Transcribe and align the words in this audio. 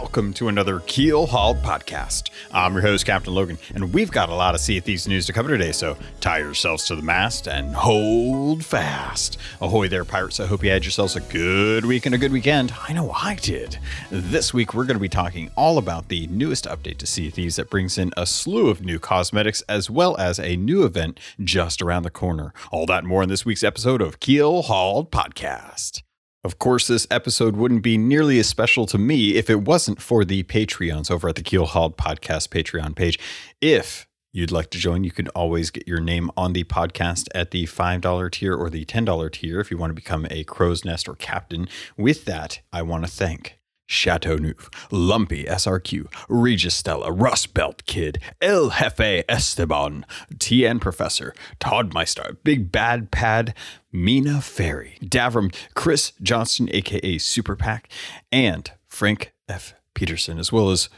Welcome 0.00 0.34
to 0.34 0.48
another 0.48 0.80
Keel 0.80 1.24
Hauled 1.26 1.62
podcast. 1.62 2.28
I'm 2.52 2.74
your 2.74 2.82
host, 2.82 3.06
Captain 3.06 3.32
Logan, 3.32 3.56
and 3.74 3.94
we've 3.94 4.10
got 4.10 4.28
a 4.28 4.34
lot 4.34 4.54
of 4.54 4.60
Sea 4.60 4.76
of 4.76 4.84
Thieves 4.84 5.08
news 5.08 5.24
to 5.24 5.32
cover 5.32 5.48
today, 5.48 5.72
so 5.72 5.96
tie 6.20 6.40
yourselves 6.40 6.84
to 6.84 6.96
the 6.96 7.02
mast 7.02 7.48
and 7.48 7.74
hold 7.74 8.62
fast. 8.62 9.38
Ahoy 9.62 9.88
there, 9.88 10.04
pirates. 10.04 10.38
I 10.38 10.44
hope 10.44 10.62
you 10.62 10.68
had 10.68 10.84
yourselves 10.84 11.16
a 11.16 11.20
good 11.20 11.86
week 11.86 12.04
and 12.04 12.14
a 12.14 12.18
good 12.18 12.30
weekend. 12.30 12.74
I 12.86 12.92
know 12.92 13.10
I 13.10 13.36
did. 13.36 13.78
This 14.10 14.52
week, 14.52 14.74
we're 14.74 14.84
going 14.84 14.98
to 14.98 15.02
be 15.02 15.08
talking 15.08 15.50
all 15.56 15.78
about 15.78 16.08
the 16.08 16.26
newest 16.26 16.66
update 16.66 16.98
to 16.98 17.06
Sea 17.06 17.28
of 17.28 17.34
Thieves 17.34 17.56
that 17.56 17.70
brings 17.70 17.96
in 17.96 18.12
a 18.18 18.26
slew 18.26 18.68
of 18.68 18.82
new 18.82 18.98
cosmetics 18.98 19.62
as 19.62 19.88
well 19.88 20.14
as 20.18 20.38
a 20.38 20.56
new 20.56 20.84
event 20.84 21.18
just 21.42 21.80
around 21.80 22.02
the 22.02 22.10
corner. 22.10 22.52
All 22.70 22.84
that 22.84 23.04
more 23.04 23.22
in 23.22 23.30
this 23.30 23.46
week's 23.46 23.64
episode 23.64 24.02
of 24.02 24.20
Keel 24.20 24.60
Hauled 24.60 25.10
Podcast. 25.10 26.02
Of 26.46 26.60
course, 26.60 26.86
this 26.86 27.08
episode 27.10 27.56
wouldn't 27.56 27.82
be 27.82 27.98
nearly 27.98 28.38
as 28.38 28.46
special 28.46 28.86
to 28.86 28.98
me 28.98 29.34
if 29.34 29.50
it 29.50 29.62
wasn't 29.62 30.00
for 30.00 30.24
the 30.24 30.44
Patreons 30.44 31.10
over 31.10 31.28
at 31.28 31.34
the 31.34 31.42
Keel 31.42 31.66
Hauled 31.66 31.96
Podcast 31.96 32.50
Patreon 32.50 32.94
page. 32.94 33.18
If 33.60 34.06
you'd 34.32 34.52
like 34.52 34.70
to 34.70 34.78
join, 34.78 35.02
you 35.02 35.10
can 35.10 35.26
always 35.30 35.72
get 35.72 35.88
your 35.88 35.98
name 35.98 36.30
on 36.36 36.52
the 36.52 36.62
podcast 36.62 37.26
at 37.34 37.50
the 37.50 37.64
$5 37.64 38.30
tier 38.30 38.54
or 38.54 38.70
the 38.70 38.84
$10 38.84 39.32
tier 39.32 39.58
if 39.58 39.72
you 39.72 39.76
want 39.76 39.90
to 39.90 39.94
become 39.94 40.24
a 40.30 40.44
crow's 40.44 40.84
nest 40.84 41.08
or 41.08 41.16
captain. 41.16 41.66
With 41.96 42.26
that, 42.26 42.60
I 42.72 42.82
want 42.82 43.04
to 43.04 43.10
thank 43.10 43.55
Chateau 43.86 44.36
Neuf, 44.36 44.68
Lumpy 44.90 45.44
SRQ, 45.44 46.06
Regis 46.28 46.74
Stella, 46.74 47.10
Rust 47.12 47.54
Belt 47.54 47.84
Kid, 47.86 48.18
El 48.40 48.70
Jefe 48.70 49.24
Esteban, 49.28 50.04
TN 50.34 50.80
Professor, 50.80 51.34
Todd 51.60 51.94
Meister, 51.94 52.36
Big 52.44 52.72
Bad 52.72 53.10
Pad, 53.10 53.54
Mina 53.92 54.40
Ferry, 54.40 54.98
Davram, 55.02 55.54
Chris 55.74 56.12
Johnston, 56.22 56.68
aka 56.72 57.18
Super 57.18 57.56
Pack, 57.56 57.88
and 58.32 58.70
Frank 58.86 59.32
F. 59.48 59.74
Peterson, 59.94 60.38
as 60.38 60.52
well 60.52 60.70
as 60.70 60.88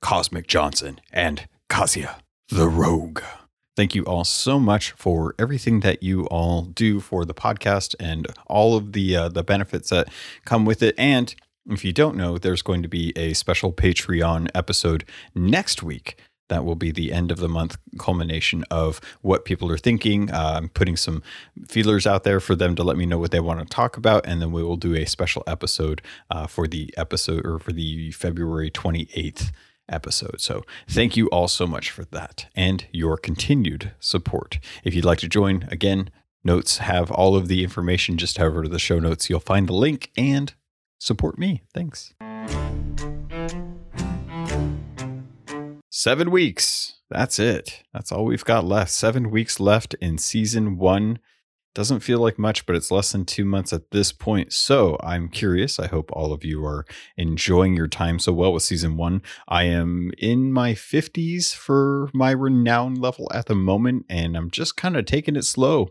Cosmic 0.00 0.46
Johnson 0.46 1.00
and 1.12 1.46
Kasia 1.68 2.16
the 2.50 2.68
Rogue. 2.68 3.22
Thank 3.76 3.94
you 3.94 4.02
all 4.04 4.24
so 4.24 4.58
much 4.58 4.90
for 4.92 5.34
everything 5.38 5.80
that 5.80 6.02
you 6.02 6.24
all 6.26 6.62
do 6.62 6.98
for 6.98 7.24
the 7.24 7.32
podcast 7.32 7.94
and 8.00 8.26
all 8.48 8.76
of 8.76 8.92
the 8.92 9.14
uh, 9.14 9.28
the 9.28 9.44
benefits 9.44 9.90
that 9.90 10.08
come 10.44 10.64
with 10.64 10.82
it. 10.82 10.94
And 10.98 11.32
if 11.68 11.84
you 11.84 11.92
don't 11.92 12.16
know, 12.16 12.38
there's 12.38 12.62
going 12.62 12.82
to 12.82 12.88
be 12.88 13.12
a 13.16 13.34
special 13.34 13.72
Patreon 13.72 14.48
episode 14.54 15.04
next 15.34 15.82
week. 15.82 16.18
That 16.48 16.64
will 16.64 16.74
be 16.74 16.90
the 16.90 17.12
end 17.12 17.30
of 17.30 17.38
the 17.38 17.48
month 17.48 17.76
culmination 17.96 18.64
of 18.72 19.00
what 19.22 19.44
people 19.44 19.70
are 19.70 19.78
thinking. 19.78 20.32
Uh, 20.32 20.54
I'm 20.56 20.68
putting 20.68 20.96
some 20.96 21.22
feelers 21.68 22.08
out 22.08 22.24
there 22.24 22.40
for 22.40 22.56
them 22.56 22.74
to 22.74 22.82
let 22.82 22.96
me 22.96 23.06
know 23.06 23.18
what 23.18 23.30
they 23.30 23.38
want 23.38 23.60
to 23.60 23.66
talk 23.66 23.96
about, 23.96 24.26
and 24.26 24.42
then 24.42 24.50
we 24.50 24.64
will 24.64 24.76
do 24.76 24.94
a 24.94 25.04
special 25.04 25.44
episode 25.46 26.02
uh, 26.28 26.48
for 26.48 26.66
the 26.66 26.92
episode 26.96 27.46
or 27.46 27.60
for 27.60 27.72
the 27.72 28.10
February 28.10 28.68
28th 28.68 29.52
episode. 29.88 30.40
So 30.40 30.64
thank 30.88 31.16
you 31.16 31.28
all 31.28 31.48
so 31.48 31.66
much 31.66 31.90
for 31.90 32.04
that 32.06 32.46
and 32.54 32.86
your 32.92 33.16
continued 33.16 33.92
support. 34.00 34.58
If 34.84 34.94
you'd 34.94 35.04
like 35.04 35.18
to 35.18 35.28
join, 35.28 35.68
again, 35.70 36.10
notes 36.42 36.78
have 36.78 37.10
all 37.10 37.36
of 37.36 37.48
the 37.48 37.62
information. 37.62 38.16
Just 38.16 38.40
over 38.40 38.62
to 38.62 38.68
the 38.68 38.78
show 38.78 38.98
notes. 38.98 39.28
You'll 39.28 39.40
find 39.40 39.68
the 39.68 39.72
link 39.72 40.10
and 40.16 40.54
support 41.00 41.38
me. 41.38 41.62
Thanks. 41.74 42.14
Seven 45.90 46.30
weeks. 46.30 47.00
That's 47.10 47.40
it. 47.40 47.82
That's 47.92 48.12
all 48.12 48.24
we've 48.24 48.44
got 48.44 48.64
left. 48.64 48.92
Seven 48.92 49.30
weeks 49.30 49.58
left 49.58 49.94
in 49.94 50.18
season 50.18 50.78
one. 50.78 51.18
Doesn't 51.74 52.00
feel 52.00 52.18
like 52.18 52.38
much, 52.38 52.66
but 52.66 52.74
it's 52.74 52.90
less 52.90 53.12
than 53.12 53.24
two 53.24 53.44
months 53.44 53.72
at 53.72 53.90
this 53.90 54.12
point. 54.12 54.52
So 54.52 54.96
I'm 55.02 55.28
curious. 55.28 55.78
I 55.78 55.86
hope 55.86 56.10
all 56.12 56.32
of 56.32 56.44
you 56.44 56.64
are 56.64 56.84
enjoying 57.16 57.74
your 57.76 57.86
time 57.88 58.18
so 58.18 58.32
well 58.32 58.52
with 58.52 58.64
season 58.64 58.96
one. 58.96 59.22
I 59.48 59.64
am 59.64 60.10
in 60.18 60.52
my 60.52 60.74
50s 60.74 61.54
for 61.54 62.10
my 62.12 62.32
renown 62.32 62.94
level 62.94 63.30
at 63.32 63.46
the 63.46 63.54
moment, 63.54 64.06
and 64.08 64.36
I'm 64.36 64.50
just 64.50 64.76
kind 64.76 64.96
of 64.96 65.04
taking 65.06 65.36
it 65.36 65.44
slow 65.44 65.90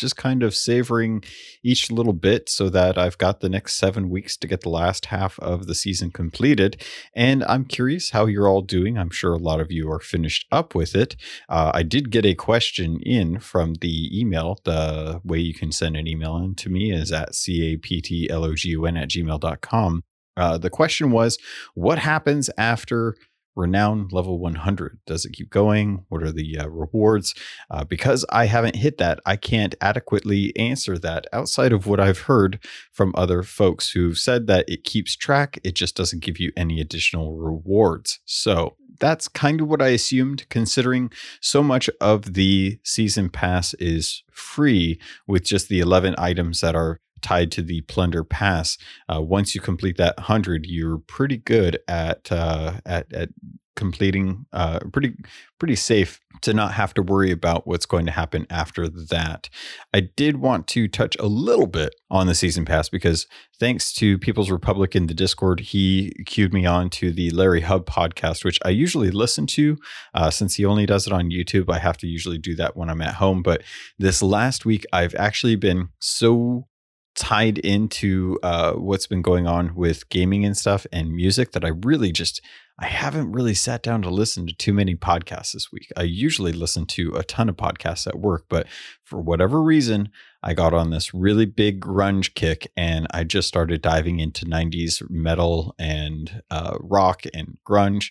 just 0.00 0.16
kind 0.16 0.42
of 0.42 0.54
savoring 0.54 1.22
each 1.62 1.90
little 1.90 2.12
bit 2.12 2.48
so 2.48 2.68
that 2.70 2.98
I've 2.98 3.18
got 3.18 3.40
the 3.40 3.48
next 3.48 3.74
seven 3.76 4.08
weeks 4.08 4.36
to 4.38 4.48
get 4.48 4.62
the 4.62 4.68
last 4.70 5.06
half 5.06 5.38
of 5.40 5.66
the 5.66 5.74
season 5.74 6.10
completed. 6.10 6.82
And 7.14 7.44
I'm 7.44 7.64
curious 7.64 8.10
how 8.10 8.26
you're 8.26 8.48
all 8.48 8.62
doing. 8.62 8.98
I'm 8.98 9.10
sure 9.10 9.32
a 9.32 9.38
lot 9.38 9.60
of 9.60 9.70
you 9.70 9.90
are 9.90 10.00
finished 10.00 10.46
up 10.50 10.74
with 10.74 10.94
it. 10.96 11.16
Uh, 11.48 11.70
I 11.74 11.82
did 11.82 12.10
get 12.10 12.24
a 12.26 12.34
question 12.34 13.00
in 13.02 13.38
from 13.38 13.74
the 13.74 14.18
email. 14.18 14.58
The 14.64 15.20
way 15.24 15.38
you 15.38 15.54
can 15.54 15.72
send 15.72 15.96
an 15.96 16.06
email 16.06 16.36
in 16.38 16.54
to 16.56 16.70
me 16.70 16.92
is 16.92 17.12
at 17.12 17.32
captlogun 17.32 19.00
at 19.00 19.08
gmail.com. 19.08 20.02
Uh, 20.36 20.56
the 20.56 20.70
question 20.70 21.10
was, 21.10 21.38
what 21.74 21.98
happens 21.98 22.48
after 22.56 23.14
renown 23.56 24.08
level 24.10 24.38
100 24.38 24.98
does 25.06 25.24
it 25.24 25.32
keep 25.32 25.50
going? 25.50 26.04
What 26.08 26.22
are 26.22 26.32
the 26.32 26.58
uh, 26.58 26.68
rewards? 26.68 27.34
Uh, 27.70 27.84
because 27.84 28.24
i 28.30 28.46
haven't 28.46 28.76
hit 28.76 28.98
that 28.98 29.20
i 29.26 29.36
can't 29.36 29.74
adequately 29.80 30.56
answer 30.56 30.98
that 30.98 31.26
outside 31.32 31.72
of 31.72 31.86
what 31.86 32.00
i've 32.00 32.20
heard 32.20 32.58
from 32.92 33.12
other 33.16 33.42
folks 33.42 33.90
who've 33.90 34.18
said 34.18 34.46
that 34.46 34.64
it 34.68 34.84
keeps 34.84 35.16
track 35.16 35.58
it 35.64 35.74
just 35.74 35.96
doesn't 35.96 36.22
give 36.22 36.38
you 36.38 36.52
any 36.56 36.80
additional 36.80 37.36
rewards. 37.36 38.20
So 38.24 38.76
that's 38.98 39.28
kind 39.28 39.60
of 39.60 39.68
what 39.68 39.80
i 39.80 39.88
assumed 39.88 40.46
considering 40.50 41.10
so 41.40 41.62
much 41.62 41.88
of 42.00 42.34
the 42.34 42.78
season 42.84 43.30
pass 43.30 43.72
is 43.74 44.22
free 44.30 45.00
with 45.26 45.44
just 45.44 45.68
the 45.68 45.80
11 45.80 46.14
items 46.18 46.60
that 46.60 46.74
are 46.74 47.00
tied 47.20 47.52
to 47.52 47.62
the 47.62 47.80
plunder 47.82 48.24
pass. 48.24 48.78
Uh, 49.12 49.20
once 49.20 49.54
you 49.54 49.60
complete 49.60 49.96
that 49.98 50.18
hundred, 50.18 50.66
you're 50.66 50.98
pretty 50.98 51.36
good 51.36 51.78
at 51.88 52.30
uh, 52.32 52.80
at 52.84 53.12
at 53.12 53.30
completing. 53.76 54.44
Uh, 54.52 54.78
pretty 54.92 55.14
pretty 55.58 55.76
safe 55.76 56.20
to 56.42 56.54
not 56.54 56.72
have 56.72 56.94
to 56.94 57.02
worry 57.02 57.30
about 57.30 57.66
what's 57.66 57.86
going 57.86 58.06
to 58.06 58.12
happen 58.12 58.46
after 58.50 58.88
that. 58.88 59.48
I 59.92 60.00
did 60.00 60.36
want 60.36 60.66
to 60.68 60.88
touch 60.88 61.16
a 61.18 61.26
little 61.26 61.66
bit 61.66 61.94
on 62.10 62.26
the 62.26 62.34
season 62.34 62.64
pass 62.64 62.88
because 62.88 63.26
thanks 63.58 63.92
to 63.94 64.18
People's 64.18 64.50
Republic 64.50 64.96
in 64.96 65.06
the 65.06 65.14
Discord, 65.14 65.60
he 65.60 66.12
cued 66.26 66.52
me 66.52 66.66
on 66.66 66.90
to 66.90 67.12
the 67.12 67.30
Larry 67.30 67.60
Hub 67.62 67.86
podcast, 67.86 68.44
which 68.44 68.58
I 68.64 68.70
usually 68.70 69.10
listen 69.10 69.46
to. 69.48 69.78
Uh, 70.14 70.30
since 70.30 70.54
he 70.54 70.64
only 70.64 70.86
does 70.86 71.06
it 71.06 71.12
on 71.12 71.30
YouTube, 71.30 71.72
I 71.72 71.78
have 71.78 71.98
to 71.98 72.06
usually 72.06 72.38
do 72.38 72.54
that 72.56 72.76
when 72.76 72.90
I'm 72.90 73.02
at 73.02 73.14
home. 73.14 73.42
But 73.42 73.62
this 73.98 74.22
last 74.22 74.64
week, 74.64 74.84
I've 74.92 75.14
actually 75.14 75.56
been 75.56 75.88
so 75.98 76.66
tied 77.14 77.58
into 77.58 78.38
uh, 78.42 78.72
what's 78.74 79.06
been 79.06 79.22
going 79.22 79.46
on 79.46 79.74
with 79.74 80.08
gaming 80.08 80.44
and 80.44 80.56
stuff 80.56 80.86
and 80.92 81.14
music 81.14 81.52
that 81.52 81.64
I 81.64 81.68
really 81.68 82.12
just 82.12 82.40
I 82.82 82.86
haven't 82.86 83.32
really 83.32 83.52
sat 83.52 83.82
down 83.82 84.00
to 84.02 84.10
listen 84.10 84.46
to 84.46 84.54
too 84.54 84.72
many 84.72 84.96
podcasts 84.96 85.52
this 85.52 85.70
week. 85.70 85.92
I 85.98 86.02
usually 86.04 86.52
listen 86.52 86.86
to 86.86 87.12
a 87.14 87.22
ton 87.22 87.50
of 87.50 87.56
podcasts 87.56 88.06
at 88.06 88.18
work, 88.18 88.46
but 88.48 88.66
for 89.04 89.20
whatever 89.20 89.62
reason, 89.62 90.08
I 90.42 90.54
got 90.54 90.72
on 90.72 90.88
this 90.88 91.12
really 91.12 91.44
big 91.44 91.80
grunge 91.80 92.32
kick 92.32 92.72
and 92.78 93.06
I 93.10 93.24
just 93.24 93.48
started 93.48 93.82
diving 93.82 94.18
into 94.18 94.46
90s 94.46 95.02
metal 95.10 95.74
and 95.78 96.42
uh, 96.50 96.78
rock 96.80 97.24
and 97.34 97.58
grunge. 97.68 98.10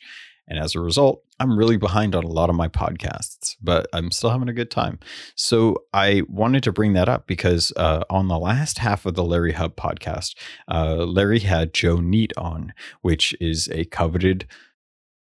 And 0.50 0.60
as 0.60 0.76
a 0.76 0.80
result, 0.80 1.24
I'm 1.40 1.58
really 1.58 1.78
behind 1.78 2.16
on 2.16 2.24
a 2.24 2.28
lot 2.28 2.50
of 2.50 2.56
my 2.56 2.68
podcasts, 2.68 3.56
but 3.62 3.88
I'm 3.94 4.12
still 4.12 4.32
having 4.32 4.50
a 4.50 4.54
good 4.54 4.72
time. 4.72 5.00
So 5.36 5.84
I 5.94 6.24
wanted 6.28 6.64
to 6.64 6.72
bring 6.72 6.94
that 6.94 7.08
up 7.08 7.28
because 7.28 7.72
uh, 7.78 8.04
on 8.10 8.28
the 8.28 8.40
last 8.40 8.80
half 8.80 9.06
of 9.06 9.14
the 9.14 9.24
Larry 9.24 9.54
Hub 9.54 9.76
podcast, 9.76 10.36
uh, 10.68 11.06
Larry 11.06 11.40
had 11.40 11.74
Joe 11.74 11.98
Neate 11.98 12.34
on, 12.36 12.74
which 13.02 13.36
is 13.40 13.70
a 13.72 13.86
coveted 13.86 14.48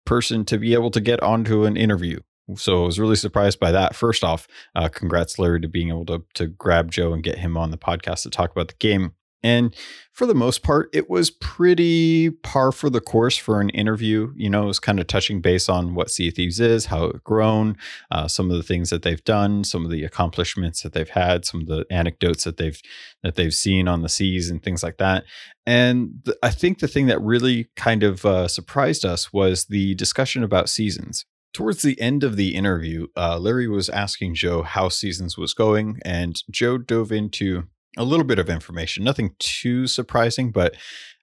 person 0.05 0.43
to 0.45 0.57
be 0.57 0.73
able 0.73 0.91
to 0.91 1.01
get 1.01 1.23
onto 1.23 1.63
an 1.63 1.77
interview. 1.77 2.19
So 2.55 2.83
I 2.83 2.85
was 2.85 2.99
really 2.99 3.15
surprised 3.15 3.59
by 3.59 3.71
that. 3.71 3.95
First 3.95 4.23
off, 4.23 4.47
uh, 4.75 4.89
congrats, 4.89 5.39
Larry, 5.39 5.61
to 5.61 5.69
being 5.69 5.87
able 5.87 6.05
to 6.07 6.23
to 6.33 6.47
grab 6.47 6.91
Joe 6.91 7.13
and 7.13 7.23
get 7.23 7.37
him 7.37 7.55
on 7.55 7.71
the 7.71 7.77
podcast 7.77 8.23
to 8.23 8.29
talk 8.29 8.51
about 8.51 8.67
the 8.67 8.75
game. 8.79 9.13
And 9.43 9.75
for 10.13 10.27
the 10.27 10.35
most 10.35 10.61
part, 10.61 10.89
it 10.93 11.09
was 11.09 11.31
pretty 11.31 12.29
par 12.29 12.71
for 12.71 12.89
the 12.89 13.01
course 13.01 13.35
for 13.35 13.59
an 13.59 13.69
interview. 13.69 14.31
You 14.35 14.49
know, 14.49 14.63
it 14.63 14.67
was 14.67 14.79
kind 14.79 14.99
of 14.99 15.07
touching 15.07 15.41
base 15.41 15.67
on 15.67 15.95
what 15.95 16.11
Sea 16.11 16.29
Thieves 16.29 16.59
is, 16.59 16.85
how 16.85 17.05
it's 17.05 17.19
grown, 17.19 17.75
uh, 18.11 18.27
some 18.27 18.51
of 18.51 18.57
the 18.57 18.63
things 18.63 18.91
that 18.91 19.01
they've 19.01 19.23
done, 19.23 19.63
some 19.63 19.83
of 19.83 19.91
the 19.91 20.03
accomplishments 20.03 20.83
that 20.83 20.93
they've 20.93 21.09
had, 21.09 21.45
some 21.45 21.61
of 21.61 21.67
the 21.67 21.85
anecdotes 21.89 22.43
that 22.43 22.57
they've 22.57 22.79
that 23.23 23.35
they've 23.35 23.53
seen 23.53 23.87
on 23.87 24.01
the 24.01 24.09
seas 24.09 24.49
and 24.49 24.61
things 24.61 24.83
like 24.83 24.97
that. 24.97 25.25
And 25.65 26.21
th- 26.25 26.37
I 26.43 26.51
think 26.51 26.79
the 26.79 26.87
thing 26.87 27.07
that 27.07 27.21
really 27.21 27.69
kind 27.75 28.03
of 28.03 28.25
uh, 28.25 28.47
surprised 28.47 29.05
us 29.05 29.33
was 29.33 29.65
the 29.65 29.95
discussion 29.95 30.43
about 30.43 30.69
seasons. 30.69 31.25
Towards 31.53 31.83
the 31.83 31.99
end 31.99 32.23
of 32.23 32.35
the 32.35 32.55
interview, 32.55 33.07
uh, 33.15 33.37
Larry 33.37 33.67
was 33.67 33.87
asking 33.89 34.35
Joe 34.35 34.63
how 34.63 34.89
seasons 34.89 35.37
was 35.37 35.53
going, 35.53 35.99
and 36.03 36.41
Joe 36.49 36.77
dove 36.77 37.11
into 37.11 37.65
a 37.97 38.03
little 38.03 38.25
bit 38.25 38.39
of 38.39 38.49
information, 38.49 39.03
nothing 39.03 39.35
too 39.39 39.87
surprising, 39.87 40.51
but 40.51 40.75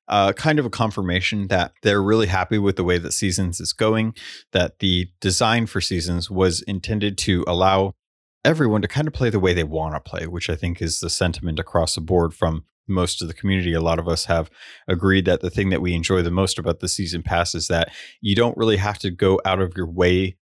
uh, 0.08 0.32
kind 0.32 0.58
of 0.58 0.66
a 0.66 0.70
confirmation 0.70 1.46
that 1.48 1.72
they're 1.82 2.02
really 2.02 2.26
happy 2.26 2.58
with 2.58 2.76
the 2.76 2.84
way 2.84 2.98
that 2.98 3.12
Seasons 3.12 3.60
is 3.60 3.72
going, 3.72 4.14
that 4.52 4.80
the 4.80 5.08
design 5.20 5.66
for 5.66 5.80
Seasons 5.80 6.30
was 6.30 6.62
intended 6.62 7.16
to 7.18 7.44
allow 7.46 7.94
everyone 8.44 8.82
to 8.82 8.88
kind 8.88 9.06
of 9.06 9.14
play 9.14 9.30
the 9.30 9.38
way 9.38 9.54
they 9.54 9.64
want 9.64 9.94
to 9.94 10.00
play, 10.00 10.26
which 10.26 10.50
I 10.50 10.56
think 10.56 10.82
is 10.82 11.00
the 11.00 11.10
sentiment 11.10 11.58
across 11.58 11.94
the 11.94 12.00
board 12.00 12.34
from 12.34 12.64
most 12.90 13.22
of 13.22 13.28
the 13.28 13.34
community, 13.34 13.72
a 13.72 13.80
lot 13.80 13.98
of 13.98 14.08
us 14.08 14.24
have 14.26 14.50
agreed 14.88 15.24
that 15.24 15.40
the 15.40 15.50
thing 15.50 15.70
that 15.70 15.80
we 15.80 15.94
enjoy 15.94 16.22
the 16.22 16.30
most 16.30 16.58
about 16.58 16.80
the 16.80 16.88
season 16.88 17.22
pass 17.22 17.54
is 17.54 17.68
that 17.68 17.92
you 18.20 18.34
don't 18.34 18.56
really 18.56 18.76
have 18.76 18.98
to 18.98 19.10
go 19.10 19.40
out 19.44 19.60
of 19.60 19.76
your 19.76 19.86
way 19.86 20.36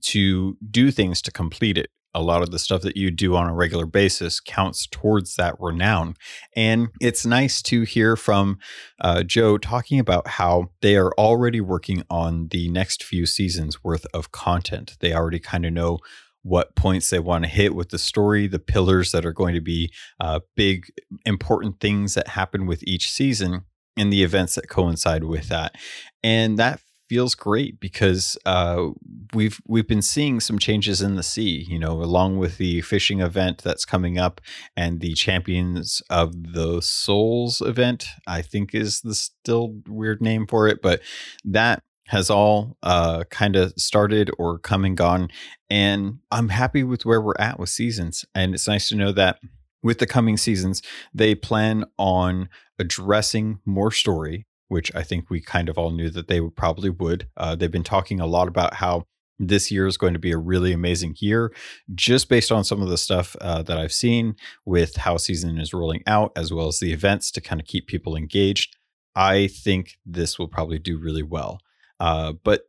to 0.00 0.56
do 0.70 0.90
things 0.90 1.20
to 1.20 1.30
complete 1.30 1.76
it 1.76 1.90
a 2.14 2.22
lot 2.22 2.42
of 2.42 2.50
the 2.50 2.58
stuff 2.58 2.82
that 2.82 2.96
you 2.96 3.10
do 3.10 3.36
on 3.36 3.48
a 3.48 3.54
regular 3.54 3.86
basis 3.86 4.40
counts 4.40 4.86
towards 4.86 5.36
that 5.36 5.54
renown. 5.58 6.16
And 6.56 6.88
it's 7.00 7.24
nice 7.24 7.62
to 7.62 7.82
hear 7.82 8.16
from 8.16 8.58
uh, 9.00 9.22
Joe 9.22 9.58
talking 9.58 9.98
about 10.00 10.26
how 10.26 10.70
they 10.82 10.96
are 10.96 11.12
already 11.12 11.60
working 11.60 12.02
on 12.10 12.48
the 12.48 12.68
next 12.68 13.04
few 13.04 13.26
seasons 13.26 13.84
worth 13.84 14.06
of 14.12 14.32
content. 14.32 14.96
They 15.00 15.12
already 15.12 15.38
kind 15.38 15.64
of 15.64 15.72
know 15.72 15.98
what 16.42 16.74
points 16.74 17.10
they 17.10 17.18
want 17.18 17.44
to 17.44 17.50
hit 17.50 17.74
with 17.74 17.90
the 17.90 17.98
story, 17.98 18.46
the 18.46 18.58
pillars 18.58 19.12
that 19.12 19.26
are 19.26 19.32
going 19.32 19.54
to 19.54 19.60
be 19.60 19.92
uh, 20.18 20.40
big, 20.56 20.86
important 21.26 21.80
things 21.80 22.14
that 22.14 22.28
happen 22.28 22.66
with 22.66 22.82
each 22.84 23.10
season, 23.10 23.62
and 23.96 24.12
the 24.12 24.22
events 24.22 24.54
that 24.54 24.68
coincide 24.68 25.24
with 25.24 25.48
that. 25.48 25.76
And 26.22 26.58
that 26.58 26.80
feels 27.10 27.34
great 27.34 27.80
because 27.80 28.38
uh, 28.46 28.86
we've 29.34 29.60
we've 29.66 29.88
been 29.88 30.00
seeing 30.00 30.38
some 30.38 30.60
changes 30.60 31.02
in 31.02 31.16
the 31.16 31.24
sea. 31.24 31.66
You 31.68 31.76
know, 31.76 32.00
along 32.00 32.38
with 32.38 32.56
the 32.56 32.82
fishing 32.82 33.20
event 33.20 33.58
that's 33.58 33.84
coming 33.84 34.16
up 34.16 34.40
and 34.76 35.00
the 35.00 35.14
Champions 35.14 36.02
of 36.08 36.52
the 36.52 36.80
Souls 36.80 37.60
event, 37.60 38.06
I 38.28 38.42
think 38.42 38.76
is 38.76 39.00
the 39.00 39.16
still 39.16 39.80
weird 39.88 40.22
name 40.22 40.46
for 40.46 40.68
it, 40.68 40.80
but 40.80 41.00
that 41.44 41.82
has 42.06 42.30
all 42.30 42.76
uh, 42.84 43.24
kind 43.28 43.56
of 43.56 43.72
started 43.76 44.30
or 44.38 44.60
come 44.60 44.84
and 44.84 44.96
gone. 44.96 45.30
And 45.68 46.20
I'm 46.30 46.50
happy 46.50 46.84
with 46.84 47.04
where 47.04 47.20
we're 47.20 47.40
at 47.40 47.58
with 47.58 47.70
seasons. 47.70 48.24
And 48.36 48.54
it's 48.54 48.68
nice 48.68 48.88
to 48.90 48.96
know 48.96 49.10
that 49.12 49.40
with 49.82 49.98
the 49.98 50.06
coming 50.06 50.36
seasons, 50.36 50.80
they 51.12 51.34
plan 51.34 51.86
on 51.98 52.48
addressing 52.78 53.58
more 53.64 53.90
story 53.90 54.46
which 54.70 54.94
I 54.94 55.02
think 55.02 55.28
we 55.28 55.40
kind 55.40 55.68
of 55.68 55.76
all 55.76 55.90
knew 55.90 56.10
that 56.10 56.28
they 56.28 56.40
probably 56.40 56.90
would. 56.90 57.28
Uh, 57.36 57.56
they've 57.56 57.70
been 57.70 57.82
talking 57.82 58.20
a 58.20 58.26
lot 58.26 58.46
about 58.46 58.74
how 58.74 59.04
this 59.40 59.70
year 59.70 59.86
is 59.86 59.96
going 59.96 60.12
to 60.12 60.20
be 60.20 60.30
a 60.30 60.38
really 60.38 60.72
amazing 60.72 61.16
year, 61.18 61.52
just 61.94 62.28
based 62.28 62.52
on 62.52 62.62
some 62.62 62.80
of 62.80 62.88
the 62.88 62.96
stuff 62.96 63.34
uh, 63.40 63.62
that 63.62 63.78
I've 63.78 63.92
seen 63.92 64.36
with 64.64 64.96
how 64.96 65.16
season 65.16 65.58
is 65.58 65.74
rolling 65.74 66.02
out, 66.06 66.30
as 66.36 66.52
well 66.52 66.68
as 66.68 66.78
the 66.78 66.92
events 66.92 67.32
to 67.32 67.40
kind 67.40 67.60
of 67.60 67.66
keep 67.66 67.88
people 67.88 68.14
engaged. 68.14 68.76
I 69.16 69.48
think 69.48 69.98
this 70.06 70.38
will 70.38 70.46
probably 70.46 70.78
do 70.78 70.98
really 70.98 71.24
well. 71.24 71.58
Uh, 71.98 72.34
but 72.44 72.62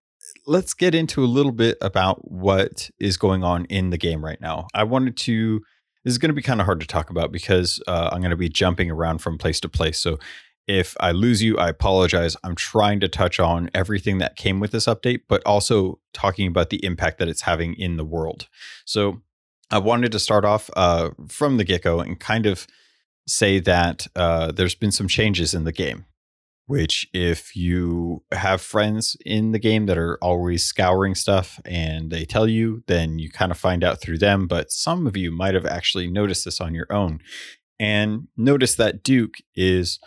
let's 0.48 0.74
get 0.74 0.95
into 0.95 1.24
a 1.24 1.27
little 1.27 1.51
bit 1.51 1.77
about 1.81 2.31
what 2.31 2.89
is 3.00 3.18
going 3.18 3.44
on 3.44 3.65
in 3.65 3.92
the 3.92 3.98
game 3.98 4.25
right 4.25 4.42
now. 4.42 4.65
I 4.74 4.86
wanted 4.86 5.18
to. 5.18 5.62
This 6.03 6.13
is 6.13 6.18
going 6.18 6.30
to 6.30 6.36
be 6.36 6.42
kind 6.42 6.59
of 6.59 6.65
hard 6.65 6.81
to 6.81 6.88
talk 6.88 7.12
about 7.12 7.31
because 7.31 7.80
uh, 7.86 8.09
I'm 8.12 8.21
going 8.21 8.31
to 8.31 8.36
be 8.36 8.50
jumping 8.50 8.89
around 8.89 9.19
from 9.19 9.38
place 9.38 9.59
to 9.59 9.69
place. 9.69 10.00
So 10.00 10.18
if 10.67 10.95
I 10.99 11.11
lose 11.11 11.41
you, 11.41 11.57
I 11.57 11.69
apologize. 11.69 12.37
I'm 12.43 12.55
trying 12.55 12.99
to 13.01 13.07
touch 13.07 13.39
on 13.39 13.69
everything 13.73 14.19
that 14.19 14.35
came 14.35 14.59
with 14.59 14.71
this 14.71 14.85
update, 14.85 15.21
but 15.27 15.41
also 15.45 15.99
talking 16.13 16.47
about 16.47 16.69
the 16.69 16.83
impact 16.85 17.19
that 17.19 17.27
it's 17.27 17.41
having 17.41 17.73
in 17.73 17.97
the 17.97 18.05
world. 18.05 18.47
So 18.85 19.21
I 19.69 19.79
wanted 19.79 20.11
to 20.11 20.19
start 20.19 20.45
off 20.45 20.69
uh, 20.75 21.11
from 21.27 21.57
the 21.57 21.63
get 21.63 21.83
go 21.83 21.99
and 21.99 22.19
kind 22.19 22.45
of 22.45 22.67
say 23.27 23.59
that 23.59 24.07
uh, 24.15 24.51
there's 24.51 24.75
been 24.75 24.91
some 24.91 25.07
changes 25.07 25.53
in 25.53 25.63
the 25.63 25.71
game. 25.71 26.05
Which, 26.67 27.05
if 27.13 27.53
you 27.53 28.23
have 28.31 28.61
friends 28.61 29.17
in 29.25 29.51
the 29.51 29.59
game 29.59 29.87
that 29.87 29.97
are 29.97 30.17
always 30.21 30.63
scouring 30.63 31.15
stuff 31.15 31.59
and 31.65 32.11
they 32.11 32.23
tell 32.23 32.47
you, 32.47 32.83
then 32.87 33.19
you 33.19 33.29
kind 33.29 33.51
of 33.51 33.57
find 33.57 33.83
out 33.83 33.99
through 33.99 34.19
them. 34.19 34.47
But 34.47 34.71
some 34.71 35.05
of 35.05 35.17
you 35.17 35.31
might 35.31 35.53
have 35.53 35.65
actually 35.65 36.07
noticed 36.07 36.45
this 36.45 36.61
on 36.61 36.73
your 36.73 36.87
own 36.89 37.19
and 37.81 38.27
notice 38.37 38.75
that 38.75 39.01
Duke 39.01 39.37
is 39.55 39.99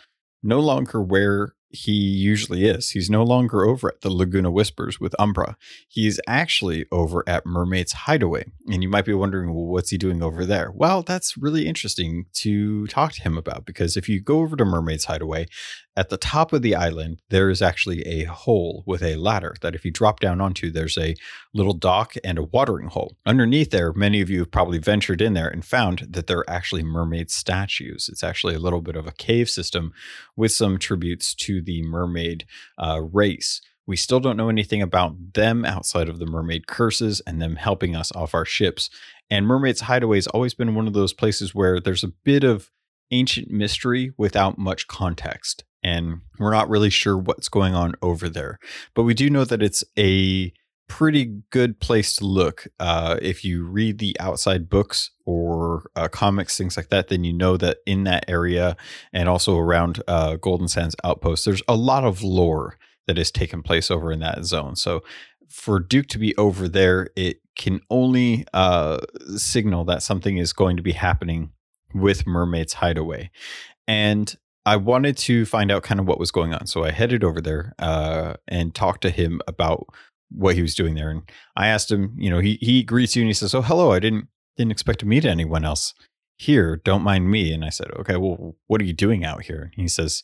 no 0.45 0.59
longer 0.61 1.01
where 1.01 1.54
he 1.69 1.91
usually 1.91 2.65
is. 2.65 2.91
He's 2.91 3.09
no 3.09 3.23
longer 3.23 3.65
over 3.65 3.89
at 3.89 4.01
the 4.01 4.09
Lagoon 4.09 4.45
of 4.45 4.53
Whispers 4.53 4.99
with 4.99 5.15
Umbra. 5.19 5.57
He's 5.87 6.19
actually 6.27 6.85
over 6.91 7.23
at 7.27 7.45
Mermaid's 7.45 7.93
Hideaway. 7.93 8.45
And 8.67 8.81
you 8.81 8.89
might 8.89 9.05
be 9.05 9.13
wondering, 9.13 9.53
well, 9.53 9.65
what's 9.65 9.89
he 9.89 9.97
doing 9.97 10.23
over 10.23 10.45
there? 10.45 10.71
Well, 10.73 11.01
that's 11.01 11.37
really 11.37 11.67
interesting 11.67 12.25
to 12.35 12.87
talk 12.87 13.13
to 13.13 13.21
him 13.21 13.37
about 13.37 13.65
because 13.65 13.97
if 13.97 14.07
you 14.07 14.21
go 14.21 14.39
over 14.39 14.55
to 14.55 14.65
Mermaid's 14.65 15.05
Hideaway, 15.05 15.47
at 15.97 16.09
the 16.09 16.17
top 16.17 16.51
of 16.51 16.61
the 16.61 16.75
island, 16.75 17.21
there 17.29 17.49
is 17.49 17.61
actually 17.61 18.01
a 18.01 18.25
hole 18.25 18.83
with 18.85 19.01
a 19.01 19.15
ladder 19.15 19.55
that 19.61 19.75
if 19.75 19.85
you 19.85 19.91
drop 19.91 20.19
down 20.19 20.41
onto, 20.41 20.69
there's 20.69 20.97
a 20.97 21.15
little 21.53 21.73
dock 21.73 22.15
and 22.23 22.37
a 22.37 22.43
watering 22.43 22.87
hole. 22.87 23.15
Underneath 23.25 23.71
there, 23.71 23.93
many 23.93 24.19
of 24.19 24.29
you 24.29 24.39
have 24.39 24.51
probably 24.51 24.77
ventured 24.77 25.21
in 25.21 25.33
there 25.33 25.47
and 25.47 25.63
found 25.63 26.07
that 26.09 26.27
there 26.27 26.39
are 26.39 26.49
actually 26.49 26.83
mermaid 26.83 27.31
statues. 27.31 28.09
It's 28.11 28.23
actually 28.23 28.55
a 28.55 28.59
little 28.59 28.81
bit 28.81 28.97
of 28.97 29.07
a 29.07 29.13
cave 29.13 29.49
system 29.49 29.93
with 30.35 30.51
some 30.51 30.77
tributes 30.77 31.33
to 31.35 31.54
the 31.61 31.81
mermaid 31.83 32.45
uh, 32.77 33.01
race. 33.01 33.61
We 33.87 33.95
still 33.95 34.19
don't 34.19 34.37
know 34.37 34.49
anything 34.49 34.81
about 34.81 35.33
them 35.33 35.63
outside 35.63 36.09
of 36.09 36.19
the 36.19 36.25
mermaid 36.25 36.67
curses 36.67 37.21
and 37.27 37.41
them 37.41 37.55
helping 37.55 37.95
us 37.95 38.11
off 38.15 38.33
our 38.33 38.45
ships. 38.45 38.89
And 39.29 39.45
Mermaid's 39.45 39.81
Hideaway 39.81 40.17
has 40.17 40.27
always 40.27 40.53
been 40.53 40.75
one 40.75 40.87
of 40.87 40.93
those 40.93 41.13
places 41.13 41.53
where 41.53 41.79
there's 41.79 42.03
a 42.03 42.13
bit 42.23 42.43
of 42.43 42.71
ancient 43.11 43.51
mystery 43.51 44.11
without 44.17 44.57
much 44.57 44.87
context 44.87 45.63
and 45.85 46.21
we're 46.39 46.51
not 46.51 46.67
really 46.67 46.89
sure 46.89 47.15
what's 47.15 47.47
going 47.47 47.75
on 47.75 47.93
over 48.01 48.27
there. 48.27 48.57
But 48.95 49.03
we 49.03 49.13
do 49.13 49.29
know 49.29 49.45
that 49.45 49.61
it's 49.61 49.83
a 49.97 50.51
pretty 50.87 51.41
good 51.49 51.79
place 51.79 52.15
to 52.17 52.25
look. 52.25 52.67
Uh, 52.79 53.17
if 53.21 53.43
you 53.43 53.65
read 53.65 53.97
the 53.99 54.15
outside 54.19 54.69
books 54.69 55.11
or 55.25 55.89
uh, 55.95 56.07
comics, 56.07 56.57
things 56.57 56.77
like 56.77 56.89
that, 56.89 57.07
then 57.07 57.23
you 57.23 57.33
know 57.33 57.57
that 57.57 57.77
in 57.85 58.03
that 58.03 58.25
area 58.27 58.77
and 59.11 59.27
also 59.27 59.57
around 59.57 60.01
uh, 60.07 60.35
Golden 60.35 60.67
Sands 60.67 60.95
Outpost, 61.03 61.45
there's 61.45 61.63
a 61.67 61.75
lot 61.75 62.03
of 62.03 62.21
lore 62.21 62.77
that 63.07 63.17
has 63.17 63.31
taken 63.31 63.61
place 63.61 63.91
over 63.91 64.11
in 64.11 64.19
that 64.19 64.45
zone. 64.45 64.75
So 64.75 65.03
for 65.49 65.79
Duke 65.79 66.07
to 66.07 66.17
be 66.17 66.35
over 66.37 66.67
there, 66.67 67.09
it 67.15 67.41
can 67.55 67.81
only 67.89 68.45
uh, 68.53 68.99
signal 69.37 69.85
that 69.85 70.03
something 70.03 70.37
is 70.37 70.53
going 70.53 70.77
to 70.77 70.83
be 70.83 70.91
happening 70.91 71.51
with 71.93 72.27
Mermaid's 72.27 72.73
Hideaway. 72.73 73.31
And 73.87 74.35
I 74.65 74.77
wanted 74.77 75.15
to 75.17 75.45
find 75.45 75.71
out 75.71 75.83
kind 75.83 75.99
of 75.99 76.07
what 76.07 76.19
was 76.19 76.31
going 76.31 76.53
on. 76.53 76.65
So 76.65 76.83
I 76.83 76.91
headed 76.91 77.23
over 77.23 77.39
there 77.39 77.73
uh, 77.77 78.33
and 78.47 78.73
talked 78.73 79.01
to 79.03 79.11
him 79.11 79.39
about 79.47 79.87
what 80.29 80.55
he 80.55 80.61
was 80.61 80.75
doing 80.75 80.95
there. 80.95 81.09
And 81.09 81.23
I 81.55 81.67
asked 81.67 81.91
him, 81.91 82.13
you 82.17 82.29
know, 82.29 82.39
he 82.39 82.57
he 82.61 82.83
greets 82.83 83.15
you 83.15 83.21
and 83.21 83.29
he 83.29 83.33
says, 83.33 83.53
"Oh, 83.53 83.61
hello. 83.61 83.91
I 83.91 83.99
didn't 83.99 84.27
didn't 84.57 84.71
expect 84.71 84.99
to 84.99 85.05
meet 85.05 85.25
anyone 85.25 85.65
else 85.65 85.93
here. 86.37 86.77
Don't 86.77 87.03
mind 87.03 87.29
me." 87.29 87.53
And 87.53 87.63
I 87.63 87.69
said, 87.69 87.91
"Okay, 87.91 88.17
well, 88.17 88.55
what 88.67 88.81
are 88.81 88.85
you 88.85 88.93
doing 88.93 89.23
out 89.23 89.43
here?" 89.43 89.71
And 89.75 89.81
he 89.81 89.87
says, 89.87 90.23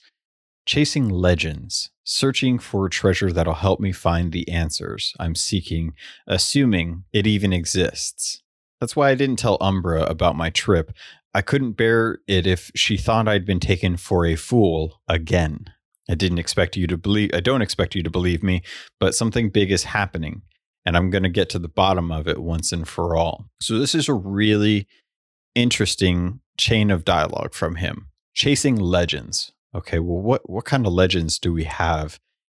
"Chasing 0.65 1.09
legends, 1.09 1.91
searching 2.03 2.59
for 2.59 2.85
a 2.85 2.89
treasure 2.89 3.31
that'll 3.31 3.55
help 3.55 3.79
me 3.79 3.91
find 3.91 4.31
the 4.31 4.47
answers 4.49 5.13
I'm 5.19 5.35
seeking, 5.35 5.93
assuming 6.27 7.03
it 7.13 7.27
even 7.27 7.53
exists." 7.53 8.41
That's 8.79 8.95
why 8.95 9.11
I 9.11 9.15
didn't 9.15 9.37
tell 9.37 9.57
Umbra 9.61 10.03
about 10.03 10.35
my 10.35 10.49
trip. 10.49 10.91
I 11.33 11.41
couldn't 11.41 11.73
bear 11.73 12.19
it 12.27 12.45
if 12.45 12.71
she 12.75 12.97
thought 12.97 13.27
I'd 13.27 13.45
been 13.45 13.59
taken 13.59 13.95
for 13.95 14.25
a 14.25 14.35
fool 14.35 15.01
again. 15.07 15.67
I 16.11 16.15
didn't 16.15 16.39
expect 16.39 16.75
you 16.75 16.87
to 16.87 16.97
believe, 16.97 17.31
I 17.33 17.39
don't 17.39 17.61
expect 17.61 17.95
you 17.95 18.03
to 18.03 18.09
believe 18.09 18.43
me, 18.43 18.61
but 18.99 19.15
something 19.15 19.49
big 19.49 19.71
is 19.71 19.85
happening 19.85 20.41
and 20.85 20.97
I'm 20.97 21.09
going 21.09 21.23
to 21.23 21.29
get 21.29 21.49
to 21.51 21.59
the 21.59 21.69
bottom 21.69 22.11
of 22.11 22.27
it 22.27 22.39
once 22.39 22.71
and 22.71 22.87
for 22.87 23.15
all. 23.15 23.45
So, 23.61 23.79
this 23.79 23.95
is 23.95 24.09
a 24.09 24.13
really 24.13 24.87
interesting 25.55 26.41
chain 26.57 26.91
of 26.91 27.05
dialogue 27.05 27.53
from 27.53 27.75
him. 27.75 28.07
Chasing 28.33 28.75
legends. 28.75 29.51
Okay, 29.73 29.99
well, 29.99 30.21
what, 30.21 30.49
what 30.49 30.65
kind 30.65 30.85
of 30.85 30.93
legends 30.93 31.39
do 31.39 31.53
we 31.53 31.63
have 31.63 32.19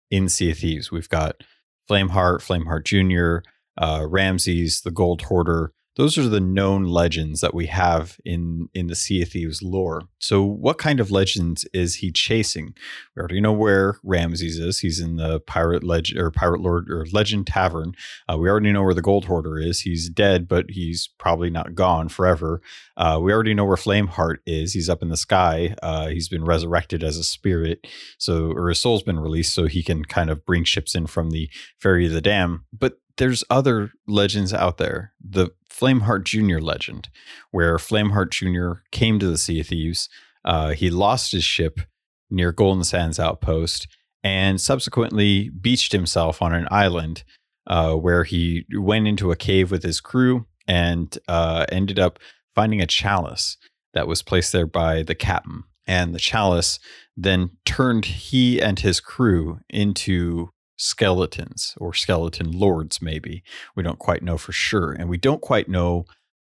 in 0.10 0.30
Sea 0.30 0.52
of 0.52 0.60
Thieves? 0.60 0.92
We've 0.92 1.10
got 1.10 1.44
Flameheart, 1.90 2.40
Flameheart 2.40 2.86
Jr., 2.86 3.46
uh, 3.78 4.06
Ramses, 4.08 4.82
the 4.82 4.92
Gold 4.92 5.24
Hoarder, 5.24 5.74
those 6.02 6.18
are 6.18 6.28
the 6.28 6.40
known 6.40 6.86
legends 6.86 7.42
that 7.42 7.54
we 7.54 7.68
have 7.68 8.18
in 8.26 8.68
in 8.74 8.88
the 8.88 8.96
Sea 8.96 9.22
of 9.22 9.30
Thieves 9.30 9.62
lore. 9.62 10.02
So, 10.18 10.42
what 10.42 10.80
kind 10.80 11.00
of 11.00 11.12
legends 11.12 11.64
is 11.76 11.98
he 11.98 12.12
chasing? 12.12 12.74
We 13.16 13.20
already 13.20 13.40
know 13.40 13.54
where 13.54 14.00
Ramses 14.04 14.58
is. 14.58 14.80
He's 14.80 15.00
in 15.00 15.18
the 15.18 15.42
pirate 15.42 15.84
legend 15.84 16.20
or 16.20 16.32
pirate 16.32 16.62
lord 16.62 16.90
or 16.90 17.06
legend 17.14 17.46
tavern. 17.46 17.94
Uh, 18.28 18.40
we 18.40 18.50
already 18.50 18.74
know 18.74 18.82
where 18.82 18.96
the 18.96 19.04
gold 19.04 19.26
hoarder 19.26 19.60
is. 19.60 19.82
He's 19.82 20.10
dead, 20.10 20.48
but 20.48 20.72
he's 20.72 21.08
probably 21.20 21.52
not 21.52 21.76
gone 21.76 22.10
forever. 22.10 22.64
Uh, 22.98 23.20
we 23.22 23.32
already 23.32 23.54
know 23.54 23.66
where 23.66 23.78
Flameheart 23.78 24.38
is. 24.48 24.74
He's 24.74 24.90
up 24.90 25.04
in 25.04 25.10
the 25.10 25.18
sky. 25.18 25.76
Uh, 25.84 26.08
he's 26.08 26.30
been 26.30 26.46
resurrected 26.46 27.04
as 27.04 27.18
a 27.18 27.24
spirit, 27.24 27.86
so 28.18 28.52
or 28.54 28.70
his 28.70 28.80
soul's 28.80 29.04
been 29.04 29.20
released, 29.20 29.54
so 29.54 29.68
he 29.68 29.84
can 29.84 30.04
kind 30.06 30.32
of 30.32 30.48
bring 30.48 30.64
ships 30.64 30.96
in 30.96 31.06
from 31.06 31.30
the 31.30 31.48
Ferry 31.78 32.08
of 32.08 32.14
the 32.14 32.22
Damned. 32.22 32.62
But 32.74 32.98
there's 33.18 33.44
other 33.50 33.92
legends 34.08 34.54
out 34.54 34.78
there. 34.78 35.14
The 35.24 35.52
Flameheart 35.70 36.24
Jr. 36.24 36.60
legend, 36.60 37.10
where 37.52 37.78
Flameheart 37.78 38.32
Jr. 38.32 38.82
came 38.92 39.20
to 39.20 39.28
the 39.28 39.38
Sea 39.38 39.62
of 39.62 39.68
Thieves. 39.68 40.10
Uh, 40.44 40.72
he 40.72 40.90
lost 40.90 41.32
his 41.32 41.44
ship 41.44 41.82
near 42.30 42.52
Golden 42.52 42.84
Sands 42.84 43.20
Outpost 43.20 43.88
and 44.24 44.62
subsequently 44.62 45.50
beached 45.50 45.92
himself 45.92 46.42
on 46.42 46.54
an 46.54 46.68
island 46.72 47.24
uh, 47.68 47.94
where 47.96 48.24
he 48.24 48.66
went 48.74 49.08
into 49.08 49.32
a 49.32 49.36
cave 49.36 49.72
with 49.72 49.84
his 49.84 50.02
crew 50.02 50.46
and 50.68 51.18
uh, 51.28 51.66
ended 51.72 52.00
up 52.00 52.20
finding 52.54 52.82
a 52.82 52.88
chalice 52.88 53.58
that 53.94 54.08
was 54.08 54.22
placed 54.22 54.52
there 54.52 54.68
by 54.68 55.04
the 55.04 55.16
captain. 55.16 55.64
And 55.88 56.14
the 56.14 56.20
chalice 56.20 56.80
then 57.18 57.52
turned 57.66 58.06
he 58.06 58.62
and 58.62 58.80
his 58.80 59.00
crew 59.00 59.60
into 59.70 60.50
skeletons 60.82 61.76
or 61.78 61.94
skeleton 61.94 62.52
lords, 62.52 63.02
maybe. 63.02 63.44
We 63.76 63.84
don't 63.84 64.00
quite 64.00 64.24
know 64.24 64.38
for 64.38 64.52
sure. 64.52 64.92
And 64.92 65.10
we 65.10 65.18
don't 65.18 65.42
quite 65.42 65.70
know 65.70 66.06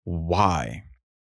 why. 0.04 0.84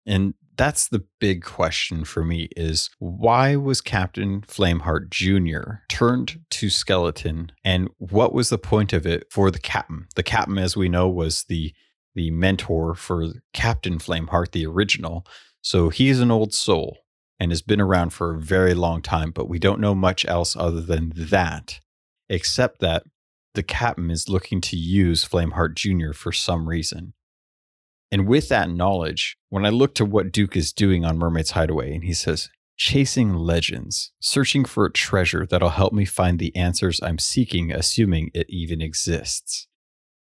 And 0.05 0.33
that's 0.57 0.87
the 0.87 1.03
big 1.19 1.43
question 1.43 2.05
for 2.05 2.23
me 2.23 2.47
is 2.55 2.89
why 2.99 3.57
was 3.57 3.81
Captain 3.81 4.41
Flameheart 4.41 5.09
Jr. 5.09 5.81
turned 5.89 6.39
to 6.51 6.69
skeleton 6.69 7.51
and 7.65 7.89
what 7.97 8.33
was 8.33 8.49
the 8.49 8.57
point 8.57 8.93
of 8.93 9.05
it 9.05 9.27
for 9.29 9.51
the 9.51 9.59
captain? 9.59 10.07
The 10.15 10.23
captain 10.23 10.57
as 10.57 10.77
we 10.77 10.87
know 10.87 11.09
was 11.09 11.43
the 11.49 11.73
the 12.13 12.31
mentor 12.31 12.95
for 12.95 13.33
Captain 13.51 13.99
Flameheart 13.99 14.51
the 14.51 14.65
original. 14.65 15.27
So 15.61 15.89
he's 15.89 16.21
an 16.21 16.31
old 16.31 16.53
soul 16.53 16.99
and 17.39 17.51
has 17.51 17.61
been 17.61 17.81
around 17.81 18.11
for 18.11 18.33
a 18.33 18.39
very 18.39 18.73
long 18.73 19.01
time, 19.01 19.31
but 19.31 19.49
we 19.49 19.59
don't 19.59 19.81
know 19.81 19.93
much 19.93 20.25
else 20.25 20.55
other 20.55 20.79
than 20.79 21.11
that, 21.15 21.81
except 22.29 22.79
that 22.79 23.03
the 23.53 23.63
captain 23.63 24.11
is 24.11 24.29
looking 24.29 24.61
to 24.61 24.75
use 24.75 25.27
Flameheart 25.27 25.75
Jr. 25.75 26.13
for 26.13 26.31
some 26.31 26.67
reason. 26.67 27.13
And 28.11 28.27
with 28.27 28.49
that 28.49 28.69
knowledge, 28.69 29.37
when 29.49 29.65
I 29.65 29.69
look 29.69 29.95
to 29.95 30.05
what 30.05 30.31
Duke 30.31 30.55
is 30.55 30.71
doing 30.71 31.03
on 31.03 31.17
Mermaid's 31.17 31.51
Hideaway, 31.51 31.93
and 31.93 32.03
he 32.03 32.13
says, 32.13 32.49
chasing 32.77 33.33
legends, 33.33 34.11
searching 34.19 34.65
for 34.65 34.85
a 34.85 34.91
treasure 34.91 35.45
that'll 35.45 35.69
help 35.69 35.93
me 35.93 36.05
find 36.05 36.37
the 36.37 36.55
answers 36.55 36.99
I'm 37.01 37.17
seeking, 37.17 37.71
assuming 37.71 38.31
it 38.33 38.47
even 38.49 38.81
exists. 38.81 39.67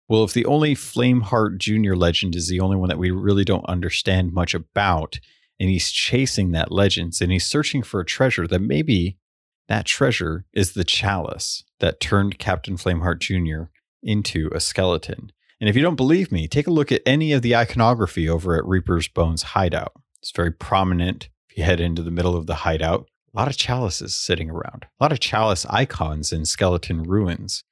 Well, 0.09 0.23
if 0.23 0.33
the 0.33 0.47
only 0.47 0.75
Flameheart 0.75 1.59
Jr. 1.59 1.95
legend 1.95 2.37
is 2.37 2.49
the 2.49 2.61
only 2.61 2.77
one 2.77 2.89
that 2.89 2.99
we 2.99 3.11
really 3.11 3.45
don't 3.45 3.67
understand 3.67 4.33
much 4.33 4.55
about, 4.55 5.19
and 5.59 5.69
he's 5.69 5.91
chasing 5.91 6.53
that 6.53 6.71
legend 6.71 7.15
and 7.21 7.33
he's 7.33 7.47
searching 7.47 7.83
for 7.83 8.01
a 8.01 8.05
treasure 8.05 8.47
that 8.47 8.61
maybe 8.61 9.19
that 9.69 9.87
treasure 9.87 10.45
is 10.53 10.73
the 10.73 10.85
chalice 10.85 11.65
that 11.81 12.01
turned 12.01 12.39
Captain 12.39 12.77
Flameheart 12.77 13.19
Jr. 13.19 13.71
into 14.03 14.51
a 14.55 14.61
skeleton. 14.61 15.33
And 15.61 15.69
if 15.69 15.77
you 15.77 15.83
don't 15.83 15.97
believe 15.97 16.31
me, 16.31 16.47
take 16.47 16.67
a 16.67 16.73
look 16.73 16.93
at 16.93 17.03
any 17.07 17.33
of 17.33 17.43
the 17.43 17.57
iconography 17.57 18.29
over 18.29 18.57
at 18.57 18.67
Reaper's 18.67 19.09
Bones 19.09 19.43
hideout. 19.43 19.93
It's 20.21 20.31
very 20.31 20.53
prominent. 20.53 21.29
If 21.51 21.59
you 21.59 21.65
head 21.65 21.81
into 21.81 22.03
the 22.03 22.11
middle 22.11 22.37
of 22.37 22.47
the 22.47 22.57
hideout, 22.57 23.09
a 23.35 23.39
lot 23.39 23.49
of 23.49 23.57
chalices 23.57 24.17
sitting 24.17 24.51
around, 24.51 24.87
a 25.01 25.05
lot 25.05 25.13
of 25.13 25.21
chalice 25.21 25.67
icons 25.67 26.33
in 26.33 26.45
skeleton 26.45 27.03
ruins. 27.03 27.65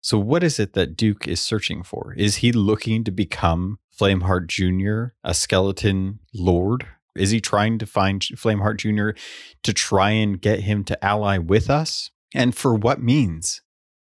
So, 0.00 0.18
what 0.18 0.44
is 0.44 0.60
it 0.60 0.74
that 0.74 0.96
Duke 0.96 1.26
is 1.26 1.40
searching 1.40 1.82
for? 1.82 2.14
Is 2.16 2.36
he 2.36 2.52
looking 2.52 3.02
to 3.04 3.10
become 3.10 3.78
Flameheart 3.98 4.46
Jr., 4.46 5.14
a 5.24 5.34
skeleton 5.34 6.20
lord 6.32 6.86
is 7.18 7.30
he 7.30 7.40
trying 7.40 7.78
to 7.78 7.86
find 7.86 8.20
Flameheart 8.20 8.78
Jr. 8.78 9.18
to 9.62 9.72
try 9.72 10.10
and 10.10 10.40
get 10.40 10.60
him 10.60 10.84
to 10.84 11.04
ally 11.04 11.38
with 11.38 11.70
us? 11.70 12.10
And 12.34 12.54
for 12.54 12.74
what 12.74 13.00
means? 13.00 13.62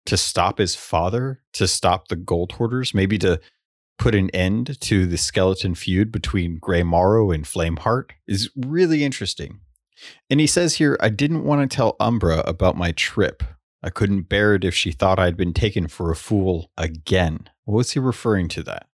To 0.07 0.17
stop 0.17 0.57
his 0.57 0.75
father? 0.75 1.41
To 1.53 1.67
stop 1.67 2.07
the 2.07 2.15
gold 2.15 2.53
hoarders? 2.53 2.93
Maybe 2.93 3.17
to 3.19 3.39
put 3.97 4.15
an 4.15 4.29
end 4.31 4.79
to 4.81 5.05
the 5.05 5.17
skeleton 5.17 5.75
feud 5.75 6.11
between 6.11 6.59
Graymarrow 6.59 7.33
and 7.33 7.45
Flameheart? 7.45 8.11
Is 8.27 8.49
really 8.55 9.03
interesting. 9.03 9.59
And 10.29 10.39
he 10.39 10.47
says 10.47 10.75
here, 10.75 10.97
I 11.01 11.09
didn't 11.09 11.43
want 11.43 11.69
to 11.69 11.75
tell 11.75 11.95
Umbra 11.99 12.39
about 12.39 12.77
my 12.77 12.91
trip. 12.91 13.43
I 13.83 13.89
couldn't 13.89 14.29
bear 14.29 14.55
it 14.55 14.63
if 14.63 14.75
she 14.75 14.91
thought 14.91 15.19
I'd 15.19 15.37
been 15.37 15.53
taken 15.53 15.87
for 15.87 16.11
a 16.11 16.15
fool 16.15 16.71
again. 16.77 17.49
What 17.65 17.77
was 17.77 17.91
he 17.91 17.99
referring 17.99 18.47
to 18.49 18.63
that? 18.63 18.87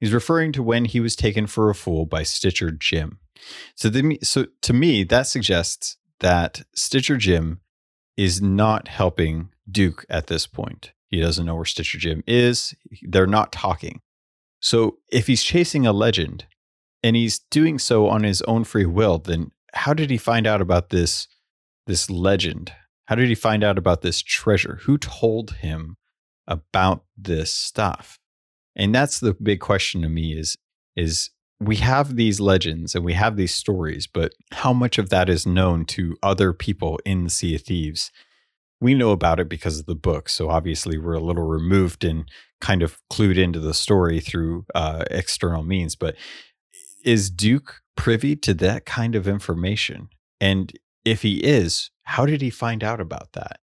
He's 0.00 0.12
referring 0.12 0.52
to 0.52 0.62
when 0.62 0.84
he 0.84 1.00
was 1.00 1.16
taken 1.16 1.46
for 1.46 1.70
a 1.70 1.74
fool 1.74 2.06
by 2.06 2.22
Stitcher 2.22 2.70
Jim. 2.70 3.18
So, 3.74 3.88
the, 3.88 4.18
so 4.22 4.46
to 4.62 4.72
me, 4.72 5.04
that 5.04 5.26
suggests 5.26 5.96
that 6.20 6.62
Stitcher 6.74 7.16
Jim 7.16 7.60
is 8.16 8.40
not 8.40 8.88
helping 8.88 9.50
Duke 9.70 10.04
at 10.08 10.26
this 10.26 10.46
point. 10.46 10.92
He 11.08 11.20
doesn't 11.20 11.46
know 11.46 11.54
where 11.54 11.64
Stitcher 11.64 11.98
Jim 11.98 12.22
is. 12.26 12.74
They're 13.02 13.26
not 13.26 13.52
talking. 13.52 14.00
So 14.60 14.98
if 15.12 15.26
he's 15.26 15.42
chasing 15.42 15.86
a 15.86 15.92
legend 15.92 16.46
and 17.02 17.16
he's 17.16 17.38
doing 17.38 17.78
so 17.78 18.08
on 18.08 18.22
his 18.22 18.40
own 18.42 18.64
free 18.64 18.86
will, 18.86 19.18
then 19.18 19.50
how 19.74 19.92
did 19.92 20.10
he 20.10 20.16
find 20.16 20.46
out 20.46 20.60
about 20.60 20.90
this 20.90 21.28
this 21.86 22.08
legend? 22.08 22.72
How 23.06 23.14
did 23.14 23.28
he 23.28 23.34
find 23.34 23.62
out 23.62 23.76
about 23.76 24.00
this 24.00 24.22
treasure? 24.22 24.80
Who 24.84 24.96
told 24.96 25.56
him 25.56 25.98
about 26.46 27.04
this 27.16 27.52
stuff? 27.52 28.18
And 28.76 28.94
that's 28.94 29.20
the 29.20 29.34
big 29.34 29.60
question 29.60 30.02
to 30.02 30.08
me 30.08 30.38
is 30.38 30.56
is 30.96 31.30
we 31.60 31.76
have 31.76 32.16
these 32.16 32.40
legends 32.40 32.94
and 32.94 33.04
we 33.04 33.14
have 33.14 33.36
these 33.36 33.54
stories, 33.54 34.06
but 34.06 34.32
how 34.52 34.72
much 34.72 34.98
of 34.98 35.10
that 35.10 35.28
is 35.28 35.46
known 35.46 35.84
to 35.86 36.16
other 36.22 36.52
people 36.52 36.98
in 37.04 37.24
the 37.24 37.30
Sea 37.30 37.54
of 37.54 37.62
Thieves? 37.62 38.10
We 38.80 38.94
know 38.94 39.10
about 39.10 39.40
it 39.40 39.48
because 39.48 39.78
of 39.78 39.86
the 39.86 39.94
book. 39.94 40.28
So 40.28 40.50
obviously, 40.50 40.98
we're 40.98 41.14
a 41.14 41.20
little 41.20 41.46
removed 41.46 42.04
and 42.04 42.28
kind 42.60 42.82
of 42.82 42.98
clued 43.10 43.38
into 43.38 43.60
the 43.60 43.74
story 43.74 44.20
through 44.20 44.66
uh, 44.74 45.04
external 45.10 45.62
means. 45.62 45.96
But 45.96 46.16
is 47.04 47.30
Duke 47.30 47.82
privy 47.96 48.36
to 48.36 48.54
that 48.54 48.84
kind 48.84 49.14
of 49.14 49.28
information? 49.28 50.08
And 50.40 50.72
if 51.04 51.22
he 51.22 51.38
is, 51.38 51.90
how 52.02 52.26
did 52.26 52.42
he 52.42 52.50
find 52.50 52.82
out 52.82 53.00
about 53.00 53.32
that? 53.32 53.60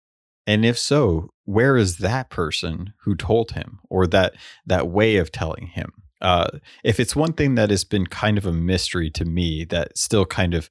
And 0.47 0.65
if 0.65 0.79
so, 0.79 1.31
where 1.49 1.77
is 1.77 1.99
that 1.99 2.31
person 2.31 2.93
who 3.03 3.15
told 3.15 3.53
him 3.53 3.81
or 3.89 4.07
that 4.07 4.35
that 4.67 4.89
way 4.89 5.17
of 5.17 5.33
telling 5.33 5.69
him? 5.69 5.93
uh, 6.21 6.49
if 6.85 6.99
it's 6.99 7.15
one 7.15 7.33
thing 7.33 7.55
that 7.55 7.71
has 7.71 7.85
been 7.85 8.07
kind 8.07 8.39
of 8.39 8.47
a 8.47 8.53
mystery 8.53 9.11
to 9.11 9.25
me 9.25 9.65
that 9.65 9.97
still 9.97 10.27
kind 10.27 10.55
of 10.55 10.69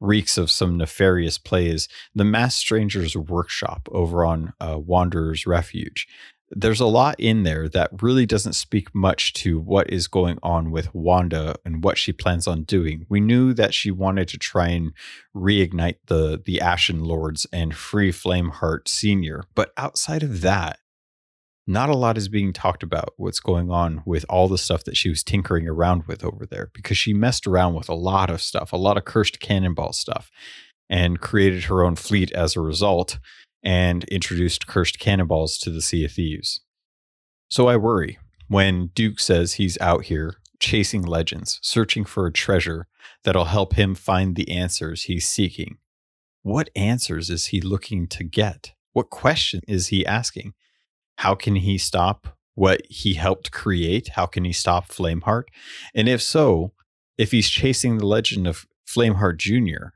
reeks 0.00 0.38
of 0.38 0.50
some 0.50 0.76
nefarious 0.76 1.38
plays, 1.38 1.88
the 2.14 2.24
Mass 2.24 2.54
Strangers 2.54 3.16
Workshop 3.16 3.88
over 3.92 4.24
on 4.24 4.52
uh, 4.60 4.78
Wanderer's 4.78 5.46
Refuge. 5.46 6.06
There's 6.50 6.80
a 6.80 6.86
lot 6.86 7.16
in 7.18 7.42
there 7.42 7.68
that 7.68 8.02
really 8.02 8.24
doesn't 8.24 8.54
speak 8.54 8.94
much 8.94 9.34
to 9.34 9.60
what 9.60 9.90
is 9.90 10.08
going 10.08 10.38
on 10.42 10.70
with 10.70 10.94
Wanda 10.94 11.56
and 11.64 11.84
what 11.84 11.98
she 11.98 12.12
plans 12.12 12.46
on 12.46 12.62
doing. 12.62 13.04
We 13.08 13.20
knew 13.20 13.52
that 13.52 13.74
she 13.74 13.90
wanted 13.90 14.28
to 14.28 14.38
try 14.38 14.68
and 14.68 14.92
reignite 15.36 15.96
the 16.06 16.40
the 16.42 16.60
Ashen 16.60 17.04
Lords 17.04 17.46
and 17.52 17.76
free 17.76 18.12
Flameheart 18.12 18.88
Senior, 18.88 19.44
but 19.54 19.72
outside 19.76 20.22
of 20.22 20.40
that, 20.40 20.78
not 21.68 21.90
a 21.90 21.96
lot 21.96 22.16
is 22.16 22.30
being 22.30 22.54
talked 22.54 22.82
about 22.82 23.12
what's 23.18 23.40
going 23.40 23.70
on 23.70 24.02
with 24.06 24.24
all 24.30 24.48
the 24.48 24.56
stuff 24.56 24.84
that 24.84 24.96
she 24.96 25.10
was 25.10 25.22
tinkering 25.22 25.68
around 25.68 26.04
with 26.06 26.24
over 26.24 26.46
there 26.46 26.70
because 26.72 26.96
she 26.96 27.12
messed 27.12 27.46
around 27.46 27.74
with 27.74 27.90
a 27.90 27.94
lot 27.94 28.30
of 28.30 28.40
stuff, 28.40 28.72
a 28.72 28.76
lot 28.76 28.96
of 28.96 29.04
cursed 29.04 29.38
cannonball 29.38 29.92
stuff, 29.92 30.30
and 30.88 31.20
created 31.20 31.64
her 31.64 31.84
own 31.84 31.94
fleet 31.94 32.32
as 32.32 32.56
a 32.56 32.60
result 32.60 33.18
and 33.62 34.04
introduced 34.04 34.66
cursed 34.66 34.98
cannonballs 34.98 35.58
to 35.58 35.70
the 35.70 35.82
Sea 35.82 36.04
of 36.04 36.12
Thieves. 36.12 36.60
So 37.50 37.68
I 37.68 37.76
worry 37.76 38.18
when 38.48 38.88
Duke 38.94 39.20
says 39.20 39.54
he's 39.54 39.78
out 39.80 40.04
here 40.04 40.34
chasing 40.60 41.02
legends, 41.02 41.58
searching 41.62 42.04
for 42.04 42.26
a 42.26 42.32
treasure 42.32 42.86
that'll 43.24 43.46
help 43.46 43.74
him 43.74 43.94
find 43.94 44.36
the 44.36 44.50
answers 44.50 45.04
he's 45.04 45.26
seeking. 45.26 45.78
What 46.42 46.70
answers 46.74 47.30
is 47.30 47.46
he 47.46 47.60
looking 47.60 48.06
to 48.08 48.24
get? 48.24 48.72
What 48.92 49.10
question 49.10 49.60
is 49.68 49.88
he 49.88 50.06
asking? 50.06 50.54
how 51.18 51.34
can 51.34 51.56
he 51.56 51.76
stop 51.78 52.28
what 52.54 52.80
he 52.88 53.14
helped 53.14 53.50
create? 53.50 54.10
How 54.14 54.26
can 54.26 54.44
he 54.44 54.52
stop 54.52 54.88
Flameheart? 54.88 55.44
And 55.94 56.08
if 56.08 56.22
so, 56.22 56.72
if 57.16 57.32
he's 57.32 57.50
chasing 57.50 57.98
the 57.98 58.06
legend 58.06 58.46
of 58.46 58.66
Flameheart 58.88 59.36
Jr. 59.36 59.88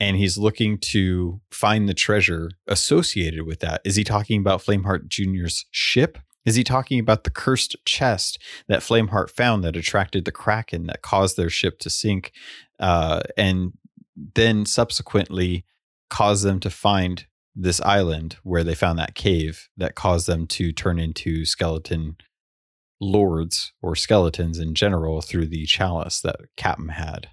and 0.00 0.16
he's 0.16 0.38
looking 0.38 0.78
to 0.78 1.40
find 1.50 1.88
the 1.88 1.94
treasure 1.94 2.50
associated 2.66 3.46
with 3.46 3.60
that, 3.60 3.80
is 3.84 3.96
he 3.96 4.04
talking 4.04 4.40
about 4.40 4.62
Flameheart 4.62 5.08
Jr.'s 5.08 5.66
ship? 5.70 6.18
Is 6.46 6.54
he 6.54 6.64
talking 6.64 6.98
about 6.98 7.24
the 7.24 7.30
cursed 7.30 7.76
chest 7.84 8.40
that 8.68 8.80
Flameheart 8.80 9.30
found 9.30 9.64
that 9.64 9.76
attracted 9.76 10.24
the 10.24 10.32
Kraken 10.32 10.86
that 10.86 11.02
caused 11.02 11.36
their 11.36 11.50
ship 11.50 11.78
to 11.80 11.90
sink 11.90 12.32
uh, 12.78 13.20
and 13.36 13.72
then 14.34 14.64
subsequently 14.64 15.64
caused 16.10 16.44
them 16.44 16.60
to 16.60 16.70
find 16.70 17.26
this 17.54 17.80
island 17.80 18.36
where 18.44 18.64
they 18.64 18.74
found 18.74 18.98
that 18.98 19.14
cave 19.14 19.68
that 19.76 19.94
caused 19.94 20.26
them 20.26 20.46
to 20.46 20.72
turn 20.72 20.98
into 20.98 21.44
skeleton 21.44 22.16
lords 23.00 23.72
or 23.82 23.94
skeletons 23.94 24.58
in 24.58 24.74
general 24.74 25.20
through 25.20 25.46
the 25.46 25.66
chalice 25.66 26.20
that 26.20 26.36
Captain 26.56 26.88
had. 26.90 27.28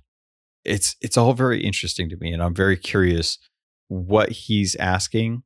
It's 0.66 0.96
it's 1.02 1.18
all 1.18 1.34
very 1.34 1.64
interesting 1.64 2.10
to 2.10 2.18
me 2.18 2.34
and 2.34 2.42
I'm 2.42 2.56
very 2.56 2.78
curious 2.78 3.38
what 3.88 4.32
he's 4.32 4.76
asking 4.76 5.44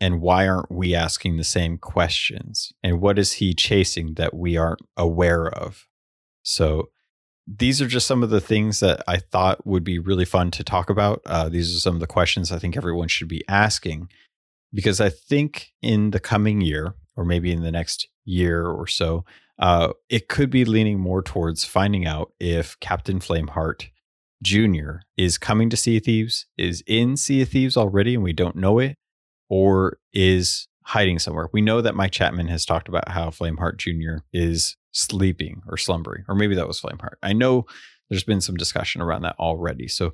and 0.00 0.20
why 0.20 0.48
aren't 0.48 0.72
we 0.72 0.94
asking 0.94 1.36
the 1.36 1.44
same 1.44 1.78
questions 1.78 2.72
and 2.82 3.00
what 3.00 3.18
is 3.18 3.34
he 3.34 3.54
chasing 3.54 4.14
that 4.14 4.34
we 4.34 4.56
aren't 4.56 4.80
aware 4.96 5.46
of. 5.46 5.86
So 6.42 6.88
these 7.46 7.80
are 7.80 7.86
just 7.86 8.06
some 8.06 8.22
of 8.22 8.30
the 8.30 8.40
things 8.40 8.80
that 8.80 9.02
I 9.06 9.18
thought 9.18 9.66
would 9.66 9.84
be 9.84 9.98
really 9.98 10.24
fun 10.24 10.50
to 10.52 10.64
talk 10.64 10.90
about. 10.90 11.22
Uh, 11.26 11.48
these 11.48 11.76
are 11.76 11.80
some 11.80 11.94
of 11.94 12.00
the 12.00 12.06
questions 12.06 12.50
I 12.50 12.58
think 12.58 12.76
everyone 12.76 13.08
should 13.08 13.28
be 13.28 13.44
asking 13.48 14.08
because 14.72 15.00
I 15.00 15.08
think 15.08 15.72
in 15.82 16.10
the 16.10 16.20
coming 16.20 16.60
year, 16.60 16.94
or 17.16 17.24
maybe 17.24 17.52
in 17.52 17.62
the 17.62 17.72
next 17.72 18.08
year 18.24 18.66
or 18.66 18.86
so, 18.86 19.24
uh, 19.58 19.92
it 20.08 20.28
could 20.28 20.50
be 20.50 20.64
leaning 20.64 20.98
more 20.98 21.22
towards 21.22 21.64
finding 21.64 22.06
out 22.06 22.32
if 22.40 22.78
Captain 22.80 23.20
Flameheart 23.20 23.88
Jr. 24.42 24.96
is 25.16 25.38
coming 25.38 25.70
to 25.70 25.76
Sea 25.76 25.98
of 25.98 26.04
Thieves, 26.04 26.46
is 26.58 26.82
in 26.86 27.16
Sea 27.16 27.42
of 27.42 27.48
Thieves 27.48 27.76
already, 27.76 28.14
and 28.14 28.22
we 28.22 28.32
don't 28.32 28.56
know 28.56 28.78
it, 28.78 28.96
or 29.48 29.98
is 30.12 30.68
hiding 30.84 31.18
somewhere. 31.18 31.48
We 31.52 31.60
know 31.60 31.80
that 31.80 31.94
Mike 31.94 32.12
Chapman 32.12 32.48
has 32.48 32.66
talked 32.66 32.88
about 32.88 33.08
how 33.10 33.30
Flameheart 33.30 33.76
Jr. 33.78 34.24
is 34.32 34.76
sleeping 34.90 35.62
or 35.68 35.76
slumbering, 35.76 36.24
or 36.28 36.34
maybe 36.34 36.54
that 36.56 36.66
was 36.68 36.80
Flameheart. 36.80 37.16
I 37.22 37.32
know 37.32 37.66
there's 38.10 38.24
been 38.24 38.40
some 38.40 38.56
discussion 38.56 39.00
around 39.00 39.22
that 39.22 39.38
already. 39.38 39.88
So 39.88 40.12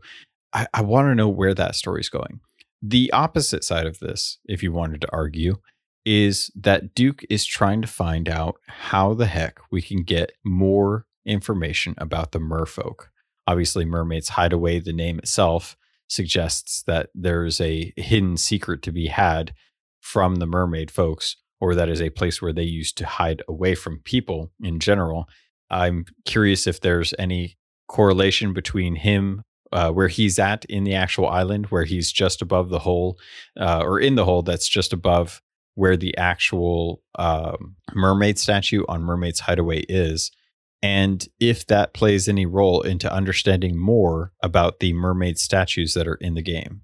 I, 0.52 0.66
I 0.72 0.82
want 0.82 1.06
to 1.06 1.14
know 1.14 1.28
where 1.28 1.54
that 1.54 1.74
story's 1.74 2.08
going. 2.08 2.40
The 2.80 3.10
opposite 3.12 3.64
side 3.64 3.86
of 3.86 3.98
this, 3.98 4.38
if 4.44 4.62
you 4.62 4.72
wanted 4.72 5.00
to 5.00 5.12
argue, 5.12 5.56
is 6.04 6.50
that 6.54 6.94
Duke 6.94 7.22
is 7.28 7.44
trying 7.44 7.82
to 7.82 7.88
find 7.88 8.28
out 8.28 8.56
how 8.66 9.14
the 9.14 9.26
heck 9.26 9.58
we 9.70 9.82
can 9.82 10.04
get 10.04 10.32
more 10.44 11.06
information 11.26 11.94
about 11.98 12.32
the 12.32 12.38
merfolk. 12.38 13.08
Obviously, 13.48 13.86
Mermaid's 13.86 14.28
Hideaway, 14.28 14.78
the 14.78 14.92
name 14.92 15.18
itself, 15.18 15.74
suggests 16.06 16.82
that 16.82 17.08
there's 17.14 17.62
a 17.62 17.94
hidden 17.96 18.36
secret 18.36 18.82
to 18.82 18.92
be 18.92 19.06
had 19.06 19.54
from 20.00 20.36
the 20.36 20.46
mermaid 20.46 20.90
folks, 20.90 21.36
or 21.58 21.74
that 21.74 21.88
is 21.88 22.02
a 22.02 22.10
place 22.10 22.42
where 22.42 22.52
they 22.52 22.62
used 22.62 22.98
to 22.98 23.06
hide 23.06 23.42
away 23.48 23.74
from 23.74 24.02
people 24.04 24.52
in 24.62 24.78
general. 24.78 25.26
I'm 25.70 26.04
curious 26.26 26.66
if 26.66 26.80
there's 26.80 27.14
any 27.18 27.56
correlation 27.88 28.52
between 28.52 28.96
him 28.96 29.42
uh, 29.72 29.92
where 29.92 30.08
he's 30.08 30.38
at 30.38 30.66
in 30.66 30.84
the 30.84 30.94
actual 30.94 31.26
island, 31.26 31.66
where 31.66 31.84
he's 31.84 32.12
just 32.12 32.42
above 32.42 32.68
the 32.68 32.80
hole, 32.80 33.18
uh, 33.58 33.80
or 33.82 33.98
in 33.98 34.14
the 34.14 34.26
hole 34.26 34.42
that's 34.42 34.68
just 34.68 34.92
above 34.92 35.40
where 35.74 35.96
the 35.96 36.14
actual 36.18 37.02
um, 37.18 37.76
mermaid 37.94 38.38
statue 38.38 38.82
on 38.88 39.02
Mermaid's 39.02 39.40
Hideaway 39.40 39.84
is, 39.88 40.30
and 40.82 41.26
if 41.40 41.66
that 41.66 41.92
plays 41.92 42.28
any 42.28 42.46
role 42.46 42.82
into 42.82 43.12
understanding 43.12 43.78
more 43.78 44.32
about 44.42 44.80
the 44.80 44.92
mermaid 44.92 45.38
statues 45.38 45.94
that 45.94 46.06
are 46.06 46.16
in 46.16 46.34
the 46.34 46.42
game. 46.42 46.82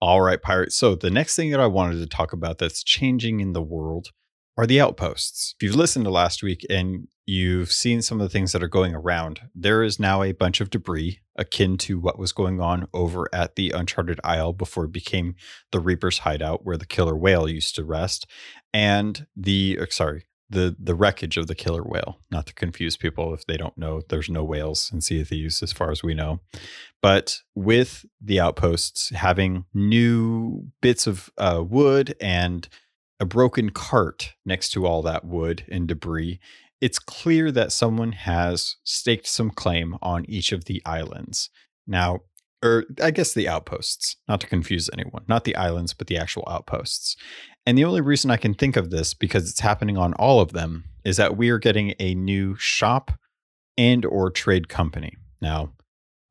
All 0.00 0.20
right, 0.20 0.40
pirates. 0.42 0.76
So, 0.76 0.94
the 0.94 1.10
next 1.10 1.34
thing 1.34 1.50
that 1.50 1.60
I 1.60 1.66
wanted 1.66 1.98
to 2.00 2.06
talk 2.06 2.34
about 2.34 2.58
that's 2.58 2.84
changing 2.84 3.40
in 3.40 3.54
the 3.54 3.62
world 3.62 4.08
are 4.58 4.66
the 4.66 4.80
outposts. 4.80 5.54
If 5.56 5.62
you've 5.62 5.76
listened 5.76 6.04
to 6.04 6.10
last 6.10 6.42
week 6.42 6.66
and 6.68 7.08
you've 7.26 7.72
seen 7.72 8.02
some 8.02 8.20
of 8.20 8.24
the 8.24 8.32
things 8.32 8.52
that 8.52 8.62
are 8.62 8.68
going 8.68 8.94
around, 8.94 9.40
there 9.54 9.82
is 9.82 9.98
now 9.98 10.22
a 10.22 10.32
bunch 10.32 10.60
of 10.60 10.70
debris 10.70 11.20
akin 11.36 11.76
to 11.78 11.98
what 11.98 12.18
was 12.18 12.32
going 12.32 12.60
on 12.60 12.86
over 12.92 13.28
at 13.32 13.56
the 13.56 13.70
Uncharted 13.70 14.20
Isle 14.22 14.52
before 14.52 14.84
it 14.84 14.92
became 14.92 15.34
the 15.72 15.80
Reaper's 15.80 16.18
hideout 16.18 16.64
where 16.64 16.76
the 16.76 16.86
killer 16.86 17.16
whale 17.16 17.48
used 17.48 17.74
to 17.76 17.84
rest. 17.84 18.26
And 18.72 19.26
the, 19.36 19.78
uh, 19.80 19.86
sorry, 19.90 20.26
the 20.50 20.76
the 20.78 20.94
wreckage 20.94 21.36
of 21.36 21.46
the 21.46 21.54
killer 21.54 21.82
whale. 21.82 22.20
Not 22.30 22.46
to 22.46 22.54
confuse 22.54 22.96
people 22.96 23.32
if 23.34 23.46
they 23.46 23.56
don't 23.56 23.76
know, 23.76 24.02
there's 24.08 24.28
no 24.28 24.44
whales 24.44 24.90
in 24.92 25.00
Sea 25.00 25.22
of 25.22 25.28
Thieves 25.28 25.62
as 25.62 25.72
far 25.72 25.90
as 25.90 26.02
we 26.02 26.14
know. 26.14 26.40
But 27.02 27.40
with 27.54 28.04
the 28.20 28.40
outposts 28.40 29.10
having 29.10 29.64
new 29.74 30.68
bits 30.80 31.06
of 31.06 31.30
uh, 31.38 31.62
wood 31.66 32.14
and 32.20 32.68
a 33.20 33.24
broken 33.24 33.70
cart 33.70 34.34
next 34.44 34.70
to 34.72 34.86
all 34.86 35.02
that 35.02 35.24
wood 35.24 35.64
and 35.68 35.86
debris, 35.86 36.40
it's 36.84 36.98
clear 36.98 37.50
that 37.50 37.72
someone 37.72 38.12
has 38.12 38.76
staked 38.84 39.26
some 39.26 39.48
claim 39.48 39.96
on 40.02 40.26
each 40.28 40.52
of 40.52 40.66
the 40.66 40.82
islands. 40.84 41.48
Now, 41.86 42.20
or 42.62 42.84
I 43.02 43.10
guess 43.10 43.32
the 43.32 43.48
outposts, 43.48 44.16
not 44.28 44.38
to 44.42 44.46
confuse 44.46 44.90
anyone, 44.92 45.24
not 45.26 45.44
the 45.44 45.56
islands, 45.56 45.94
but 45.94 46.08
the 46.08 46.18
actual 46.18 46.44
outposts. 46.46 47.16
And 47.64 47.78
the 47.78 47.86
only 47.86 48.02
reason 48.02 48.30
I 48.30 48.36
can 48.36 48.52
think 48.52 48.76
of 48.76 48.90
this, 48.90 49.14
because 49.14 49.48
it's 49.48 49.60
happening 49.60 49.96
on 49.96 50.12
all 50.14 50.40
of 50.40 50.52
them, 50.52 50.84
is 51.06 51.16
that 51.16 51.38
we 51.38 51.48
are 51.48 51.58
getting 51.58 51.94
a 51.98 52.14
new 52.14 52.54
shop 52.56 53.12
and 53.78 54.04
or 54.04 54.30
trade 54.30 54.68
company. 54.68 55.14
Now, 55.40 55.72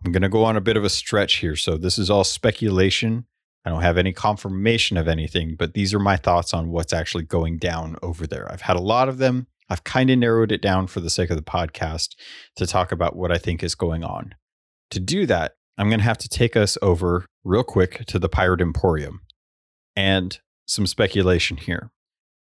I'm 0.06 0.12
going 0.12 0.21
to 0.21 0.30
go 0.30 0.43
on 0.43 0.56
a 0.56 0.62
bit 0.62 0.78
of 0.78 0.84
a 0.84 0.89
stretch 0.89 1.38
here. 1.38 1.56
So 1.56 1.78
this 1.78 1.97
is 1.97 2.12
all 2.12 2.23
speculation 2.23 3.25
I 3.65 3.69
don't 3.69 3.82
have 3.82 3.97
any 3.97 4.12
confirmation 4.12 4.97
of 4.97 5.08
anything, 5.08 5.56
but 5.58 5.73
these 5.73 5.93
are 5.93 5.99
my 5.99 6.17
thoughts 6.17 6.54
on 6.54 6.69
what's 6.69 6.91
actually 6.91 7.23
going 7.23 7.58
down 7.60 7.95
over 8.04 8.28
there. 8.28 8.51
I've 8.51 8.62
had 8.62 8.75
a 8.75 8.82
lot 8.82 9.08
of 9.08 9.19
them. 9.19 9.47
I've 9.69 9.84
kind 9.84 10.10
of 10.10 10.17
narrowed 10.17 10.52
it 10.52 10.62
down 10.62 10.88
for 10.88 10.99
the 10.99 11.10
sake 11.10 11.30
of 11.30 11.38
the 11.38 11.43
podcast 11.43 12.15
to 12.56 12.67
talk 12.67 12.91
about 12.91 13.15
what 13.15 13.32
I 13.32 13.38
think 13.38 13.63
is 13.63 13.76
going 13.76 14.04
on. 14.04 14.36
To 14.91 14.99
do 14.99 15.26
that, 15.26 15.54
I'm 15.78 15.89
going 15.89 15.99
to 15.99 16.06
have 16.06 16.17
to 16.19 16.30
take 16.30 16.56
us 16.56 16.78
over 16.82 17.26
real 17.43 17.63
quick 17.63 18.06
to 18.06 18.19
the 18.19 18.30
Pirate 18.30 18.62
Emporium 18.62 19.21
and 19.95 20.39
some 20.67 20.86
speculation 20.86 21.58
here. 21.58 21.91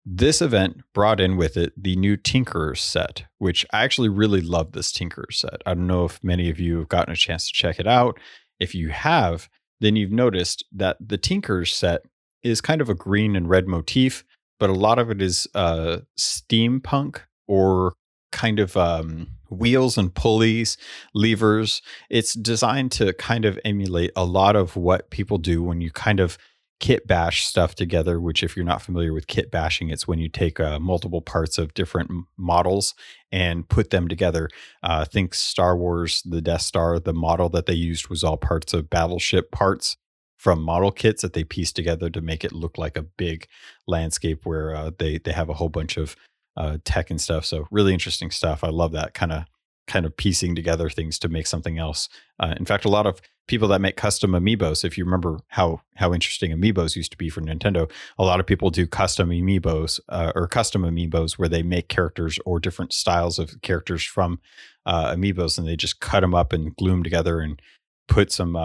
This 0.05 0.41
event 0.41 0.77
brought 0.93 1.19
in 1.19 1.37
with 1.37 1.57
it 1.57 1.73
the 1.77 1.95
new 1.95 2.17
Tinkerer 2.17 2.77
set, 2.77 3.25
which 3.37 3.65
I 3.73 3.83
actually 3.83 4.09
really 4.09 4.41
love 4.41 4.71
this 4.71 4.91
Tinkerer 4.91 5.31
set. 5.31 5.61
I 5.65 5.73
don't 5.73 5.87
know 5.87 6.05
if 6.05 6.23
many 6.23 6.49
of 6.49 6.59
you 6.59 6.79
have 6.79 6.89
gotten 6.89 7.13
a 7.13 7.17
chance 7.17 7.47
to 7.47 7.53
check 7.53 7.79
it 7.79 7.87
out. 7.87 8.17
If 8.59 8.73
you 8.73 8.89
have, 8.89 9.49
then 9.81 9.95
you've 9.95 10.11
noticed 10.11 10.63
that 10.71 10.97
the 10.99 11.17
Tinkerer 11.17 11.67
set 11.67 12.01
is 12.41 12.61
kind 12.61 12.81
of 12.81 12.89
a 12.89 12.95
green 12.95 13.35
and 13.35 13.49
red 13.49 13.67
motif, 13.67 14.23
but 14.59 14.69
a 14.69 14.73
lot 14.73 14.99
of 14.99 15.09
it 15.09 15.21
is 15.21 15.47
uh, 15.55 15.99
steampunk 16.17 17.21
or 17.47 17.93
kind 18.31 18.59
of 18.59 18.77
um, 18.77 19.27
wheels 19.49 19.97
and 19.97 20.13
pulleys, 20.13 20.77
levers. 21.13 21.81
It's 22.09 22.33
designed 22.33 22.91
to 22.93 23.13
kind 23.13 23.45
of 23.45 23.59
emulate 23.65 24.11
a 24.15 24.25
lot 24.25 24.55
of 24.55 24.75
what 24.75 25.09
people 25.09 25.37
do 25.37 25.63
when 25.63 25.81
you 25.81 25.91
kind 25.91 26.19
of 26.19 26.37
kit 26.79 27.05
bash 27.07 27.45
stuff 27.45 27.75
together, 27.75 28.21
which, 28.21 28.41
if 28.41 28.55
you're 28.55 28.65
not 28.65 28.81
familiar 28.81 29.13
with 29.13 29.27
kit 29.27 29.51
bashing, 29.51 29.89
it's 29.89 30.07
when 30.07 30.19
you 30.19 30.29
take 30.29 30.59
uh, 30.59 30.79
multiple 30.79 31.21
parts 31.21 31.57
of 31.57 31.73
different 31.73 32.09
models 32.37 32.95
and 33.31 33.67
put 33.67 33.89
them 33.89 34.07
together. 34.07 34.47
Uh, 34.81 35.03
think 35.03 35.33
Star 35.33 35.75
Wars, 35.75 36.21
the 36.23 36.41
Death 36.41 36.61
Star, 36.61 36.99
the 36.99 37.13
model 37.13 37.49
that 37.49 37.65
they 37.65 37.73
used 37.73 38.07
was 38.07 38.23
all 38.23 38.37
parts 38.37 38.73
of 38.73 38.89
battleship 38.89 39.51
parts 39.51 39.97
from 40.39 40.63
model 40.63 40.89
kits 40.89 41.21
that 41.21 41.33
they 41.33 41.43
piece 41.43 41.73
together 41.73 42.09
to 42.09 42.21
make 42.21 42.45
it 42.45 42.53
look 42.53 42.77
like 42.77 42.97
a 42.97 43.01
big 43.03 43.45
landscape 43.87 44.45
where 44.45 44.73
uh, 44.73 44.89
they 44.97 45.17
they 45.19 45.33
have 45.33 45.49
a 45.49 45.53
whole 45.53 45.69
bunch 45.69 45.97
of 45.97 46.15
uh, 46.55 46.77
tech 46.85 47.11
and 47.11 47.19
stuff. 47.21 47.45
So 47.45 47.67
really 47.71 47.93
interesting 47.93 48.31
stuff. 48.31 48.63
I 48.63 48.69
love 48.69 48.93
that 48.93 49.13
kind 49.13 49.33
of 49.33 49.43
kind 49.85 50.05
of 50.05 50.15
piecing 50.15 50.55
together 50.55 50.89
things 50.89 51.19
to 51.19 51.27
make 51.27 51.45
something 51.45 51.77
else. 51.77 52.07
Uh, 52.39 52.53
in 52.57 52.65
fact, 52.65 52.85
a 52.85 52.89
lot 52.89 53.05
of 53.05 53.19
people 53.47 53.67
that 53.67 53.81
make 53.81 53.97
custom 53.97 54.31
amiibos, 54.31 54.85
if 54.85 54.97
you 54.97 55.03
remember 55.03 55.39
how 55.47 55.81
how 55.95 56.13
interesting 56.13 56.51
amiibos 56.51 56.95
used 56.95 57.11
to 57.11 57.17
be 57.17 57.29
for 57.29 57.41
Nintendo, 57.41 57.91
a 58.17 58.23
lot 58.23 58.39
of 58.39 58.45
people 58.45 58.69
do 58.69 58.87
custom 58.87 59.31
amiibos 59.31 59.99
uh, 60.07 60.31
or 60.35 60.47
custom 60.47 60.83
amiibos 60.83 61.33
where 61.33 61.49
they 61.49 61.63
make 61.63 61.89
characters 61.89 62.39
or 62.45 62.61
different 62.61 62.93
styles 62.93 63.39
of 63.39 63.61
characters 63.61 64.05
from 64.05 64.39
uh, 64.85 65.13
amiibos, 65.13 65.57
and 65.57 65.67
they 65.67 65.75
just 65.75 65.99
cut 65.99 66.21
them 66.21 66.33
up 66.33 66.53
and 66.53 66.73
glue 66.77 66.91
them 66.91 67.03
together 67.03 67.41
and 67.41 67.61
put 68.07 68.31
some 68.31 68.55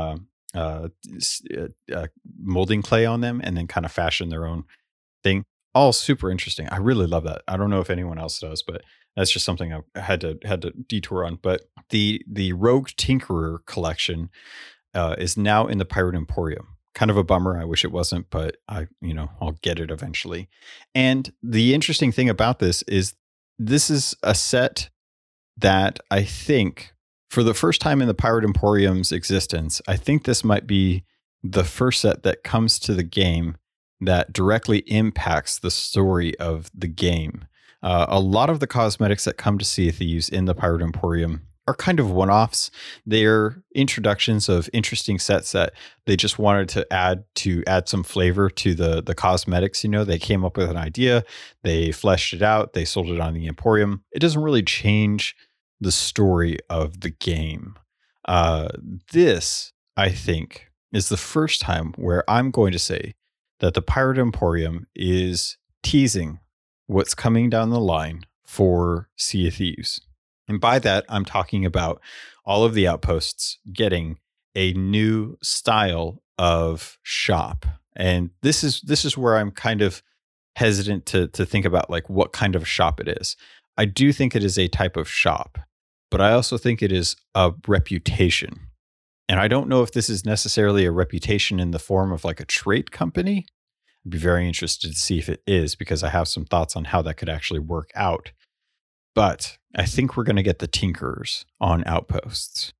uh, 0.55 0.89
uh, 1.57 1.69
uh, 1.93 2.07
molding 2.39 2.83
clay 2.83 3.05
on 3.05 3.21
them, 3.21 3.41
and 3.43 3.57
then 3.57 3.67
kind 3.67 3.85
of 3.85 3.93
fashion 3.93 4.29
their 4.29 4.47
own 4.47 4.65
thing. 5.23 5.45
All 5.75 5.93
super 5.93 6.31
interesting. 6.31 6.69
I 6.69 6.77
really 6.77 7.07
love 7.07 7.25
that. 7.25 7.43
I 7.49 7.57
don't 7.57 7.71
know 7.71 7.81
if 7.81 7.91
anyone 7.91 8.19
else 8.19 8.39
does, 8.39 8.63
but 8.63 8.83
that's 9.17 9.31
just 9.31 9.45
something 9.45 9.73
I 9.73 10.01
had 10.01 10.21
to 10.21 10.39
had 10.45 10.63
to 10.63 10.71
detour 10.71 11.25
on. 11.25 11.39
But 11.43 11.63
the 11.91 12.23
the 12.31 12.53
Rogue 12.53 12.89
Tinkerer 12.91 13.59
collection 13.67 14.31
uh, 14.95 15.17
is 15.19 15.37
now 15.37 15.67
in 15.67 15.79
the 15.79 15.85
Pirate 15.85 16.15
Emporium. 16.15 16.69
Kind 16.95 17.11
of 17.11 17.17
a 17.17 17.25
bummer. 17.25 17.61
I 17.61 17.65
wish 17.65 17.85
it 17.85 17.91
wasn't, 17.91 18.31
but 18.31 18.57
I 18.69 18.87
you 19.01 19.15
know 19.15 19.31
I'll 19.41 19.59
get 19.63 19.81
it 19.81 19.91
eventually. 19.91 20.49
And 20.95 21.33
the 21.43 21.75
interesting 21.75 22.13
thing 22.13 22.29
about 22.29 22.61
this 22.61 22.83
is 22.83 23.15
this 23.59 23.91
is 23.91 24.15
a 24.23 24.35
set 24.35 24.91
that 25.57 26.01
I 26.11 26.23
think 26.25 26.94
for 27.35 27.43
the 27.43 27.53
first 27.53 27.81
time 27.81 28.01
in 28.01 28.07
the 28.07 28.15
Pirate 28.15 28.45
Emporium's 28.45 29.11
existence, 29.11 29.83
I 29.89 29.97
think 29.97 30.23
this 30.23 30.45
might 30.45 30.69
be 30.69 31.03
the 31.43 31.65
first 31.65 32.01
set 32.01 32.23
that 32.23 32.45
comes 32.45 32.79
to 32.79 32.95
the 32.95 33.03
game 33.03 33.57
that 34.01 34.33
directly 34.33 34.79
impacts 34.87 35.59
the 35.59 35.71
story 35.73 36.39
of 36.39 36.71
the 36.73 36.87
game. 36.87 37.47
Uh, 37.83 38.07
a 38.09 38.21
lot 38.21 38.51
of 38.51 38.61
the 38.61 38.69
cosmetics 38.69 39.25
that 39.25 39.37
come 39.37 39.59
to 39.59 39.65
Sea 39.65 39.91
Thieves 39.91 40.29
in 40.29 40.45
the 40.45 40.55
Pirate 40.55 40.81
Emporium 40.81 41.43
are 41.67 41.75
kind 41.75 41.99
of 41.99 42.09
one 42.09 42.31
offs. 42.31 42.71
They're 43.05 43.65
introductions 43.75 44.49
of 44.49 44.71
interesting 44.73 45.19
sets 45.19 45.51
that 45.53 45.73
they 46.07 46.15
just 46.15 46.39
wanted 46.39 46.69
to 46.69 46.93
add 46.93 47.25
to 47.37 47.65
add 47.67 47.89
some 47.89 48.05
flavor 48.05 48.49
to 48.49 48.75
the 48.75 49.03
the 49.03 49.15
cosmetics. 49.15 49.83
You 49.83 49.91
know, 49.91 50.05
they 50.05 50.21
came 50.21 50.45
up 50.45 50.57
with 50.57 50.71
an 50.71 50.77
idea, 50.77 51.25
they 51.65 51.91
fleshed 51.91 52.33
it 52.33 52.43
out, 52.43 52.75
they 52.75 52.85
sold 52.85 53.09
it 53.09 53.19
on 53.19 53.35
the 53.35 53.49
Emporium. 53.49 54.05
It 54.13 54.21
doesn't 54.21 54.43
really 54.43 54.63
change 54.63 55.35
the 55.81 55.93
story 55.93 56.59
of 56.71 57.01
the 57.01 57.11
game. 57.11 57.77
Uh, 58.27 58.69
this, 59.13 59.73
I 59.97 60.11
think, 60.11 60.71
is 60.93 61.09
the 61.09 61.17
first 61.17 61.61
time 61.61 61.93
where 61.97 62.29
I'm 62.29 62.51
going 62.51 62.73
to 62.73 62.79
say 62.79 63.15
that 63.61 63.75
the 63.75 63.83
Pirate 63.83 64.19
Emporium 64.19 64.87
is 64.95 65.59
teasing 65.83 66.41
what's 66.87 67.15
coming 67.15 67.51
down 67.51 67.71
the 67.71 67.81
line 67.81 68.25
for 68.45 69.09
Sea 69.17 69.49
of 69.49 69.55
Thieves. 69.55 70.01
And 70.49 70.61
by 70.61 70.79
that, 70.81 71.05
I'm 71.09 71.25
talking 71.25 71.65
about 71.65 72.01
all 72.45 72.65
of 72.65 72.75
the 72.75 72.87
outposts 72.87 73.59
getting 73.73 74.19
a 74.55 74.73
new 74.75 75.39
style 75.43 76.23
of 76.39 76.99
shop. 77.03 77.67
And 77.97 78.31
this 78.43 78.63
is 78.65 78.81
this 78.83 79.05
is 79.05 79.17
where 79.17 79.37
I'm 79.37 79.51
kind 79.51 79.83
of 79.83 80.03
hesitant 80.57 81.07
to 81.07 81.29
to 81.29 81.47
think 81.47 81.65
about 81.65 81.91
like 81.91 82.09
what 82.09 82.33
kind 82.33 82.55
of 82.55 82.69
shop 82.69 83.01
it 83.01 83.09
is. 83.21 83.37
I 83.77 83.85
do 83.87 84.13
think 84.13 84.35
it 84.37 84.45
is 84.45 84.59
a 84.59 84.69
type 84.69 84.97
of 84.97 85.09
shop. 85.09 85.59
but 86.11 86.21
I 86.21 86.33
also 86.33 86.57
think 86.57 86.81
it 86.81 86.93
is 86.93 87.17
a 87.35 87.53
reputation. 87.67 88.69
And 89.29 89.41
I 89.41 89.49
don't 89.49 89.69
know 89.69 89.83
if 89.83 89.91
this 89.91 90.09
is 90.09 90.25
necessarily 90.25 90.85
a 90.85 90.93
reputation 90.93 91.59
in 91.59 91.73
the 91.73 91.81
form 91.81 92.13
of 92.13 92.25
like 92.25 92.39
a 92.39 92.45
trait 92.45 92.93
company. 92.93 93.47
I'd 94.07 94.11
be 94.11 94.19
very 94.19 94.47
interested 94.47 94.93
to 94.93 94.97
see 94.97 95.19
if 95.19 95.29
it 95.29 95.43
is 95.45 95.75
because 95.75 96.05
I 96.05 96.11
have 96.11 96.29
some 96.29 96.45
thoughts 96.45 96.77
on 96.77 96.85
how 96.85 97.03
that 97.03 97.17
could 97.17 97.29
actually 97.29 97.59
work 97.59 97.91
out. 97.97 98.31
But 99.13 99.59
I 99.75 99.87
think 99.87 100.17
we're 100.17 100.23
going 100.23 100.37
to 100.37 100.43
get 100.45 100.61
the 100.61 100.69
Tinkerers 100.69 101.47
on 101.61 101.83
Outposts. 101.85 102.75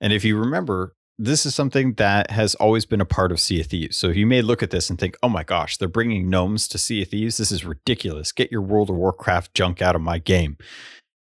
And 0.00 0.12
if 0.12 0.24
you 0.24 0.36
remember, 0.36 0.96
this 1.18 1.46
is 1.46 1.54
something 1.54 1.94
that 1.94 2.30
has 2.30 2.54
always 2.56 2.84
been 2.84 3.00
a 3.00 3.06
part 3.06 3.32
of 3.32 3.40
Sea 3.40 3.60
of 3.60 3.66
Thieves. 3.66 3.96
So 3.96 4.08
you 4.08 4.26
may 4.26 4.42
look 4.42 4.62
at 4.62 4.70
this 4.70 4.90
and 4.90 4.98
think, 4.98 5.16
oh 5.22 5.28
my 5.28 5.44
gosh, 5.44 5.76
they're 5.76 5.88
bringing 5.88 6.28
gnomes 6.28 6.66
to 6.68 6.78
Sea 6.78 7.02
of 7.02 7.08
Thieves. 7.08 7.36
This 7.36 7.52
is 7.52 7.64
ridiculous. 7.64 8.32
Get 8.32 8.50
your 8.50 8.62
World 8.62 8.90
of 8.90 8.96
Warcraft 8.96 9.54
junk 9.54 9.82
out 9.82 9.94
of 9.94 10.02
my 10.02 10.18
game. 10.18 10.56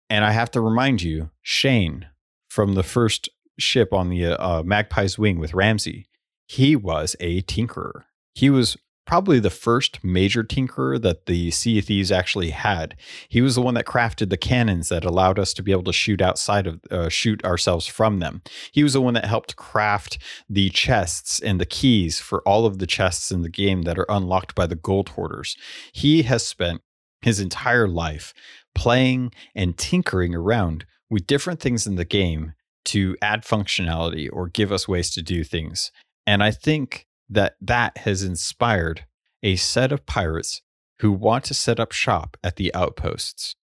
And 0.09 0.25
I 0.25 0.31
have 0.31 0.51
to 0.51 0.61
remind 0.61 1.01
you, 1.01 1.29
Shane 1.41 2.07
from 2.49 2.73
the 2.73 2.83
first 2.83 3.29
ship 3.57 3.93
on 3.93 4.09
the 4.09 4.25
uh, 4.25 4.63
Magpie's 4.63 5.17
Wing 5.17 5.39
with 5.39 5.53
Ramsey, 5.53 6.07
he 6.47 6.75
was 6.75 7.15
a 7.19 7.41
tinkerer. 7.43 8.03
He 8.33 8.49
was 8.49 8.77
probably 9.05 9.39
the 9.39 9.49
first 9.49 10.03
major 10.03 10.43
tinkerer 10.43 11.01
that 11.01 11.25
the 11.25 11.49
Sea 11.51 11.81
Thieves 11.81 12.11
actually 12.11 12.51
had. 12.51 12.95
He 13.27 13.41
was 13.41 13.55
the 13.55 13.61
one 13.61 13.73
that 13.73 13.85
crafted 13.85 14.29
the 14.29 14.37
cannons 14.37 14.89
that 14.89 15.03
allowed 15.03 15.39
us 15.39 15.53
to 15.55 15.63
be 15.63 15.71
able 15.71 15.83
to 15.83 15.93
shoot 15.93 16.21
outside 16.21 16.67
of 16.67 16.79
uh, 16.91 17.09
shoot 17.09 17.43
ourselves 17.43 17.87
from 17.87 18.19
them. 18.19 18.41
He 18.71 18.83
was 18.83 18.93
the 18.93 19.01
one 19.01 19.15
that 19.15 19.25
helped 19.25 19.55
craft 19.55 20.19
the 20.47 20.69
chests 20.69 21.39
and 21.39 21.59
the 21.59 21.65
keys 21.65 22.19
for 22.19 22.41
all 22.47 22.65
of 22.65 22.77
the 22.77 22.87
chests 22.87 23.31
in 23.31 23.41
the 23.41 23.49
game 23.49 23.81
that 23.83 23.97
are 23.97 24.05
unlocked 24.09 24.53
by 24.53 24.67
the 24.67 24.75
gold 24.75 25.09
hoarders. 25.09 25.57
He 25.91 26.23
has 26.23 26.45
spent 26.45 26.81
his 27.21 27.39
entire 27.39 27.87
life 27.87 28.33
playing 28.75 29.31
and 29.55 29.77
tinkering 29.77 30.35
around 30.35 30.85
with 31.09 31.27
different 31.27 31.59
things 31.59 31.87
in 31.87 31.95
the 31.95 32.05
game 32.05 32.53
to 32.85 33.15
add 33.21 33.43
functionality 33.43 34.29
or 34.31 34.47
give 34.47 34.71
us 34.71 34.87
ways 34.87 35.11
to 35.11 35.21
do 35.21 35.43
things. 35.43 35.91
And 36.25 36.43
I 36.43 36.51
think 36.51 37.07
that 37.29 37.55
that 37.61 37.97
has 37.99 38.23
inspired 38.23 39.05
a 39.43 39.55
set 39.55 39.91
of 39.91 40.05
pirates 40.05 40.61
who 40.99 41.11
want 41.11 41.45
to 41.45 41.53
set 41.53 41.79
up 41.79 41.91
shop 41.91 42.37
at 42.43 42.57
the 42.57 42.73
outposts, 42.73 43.55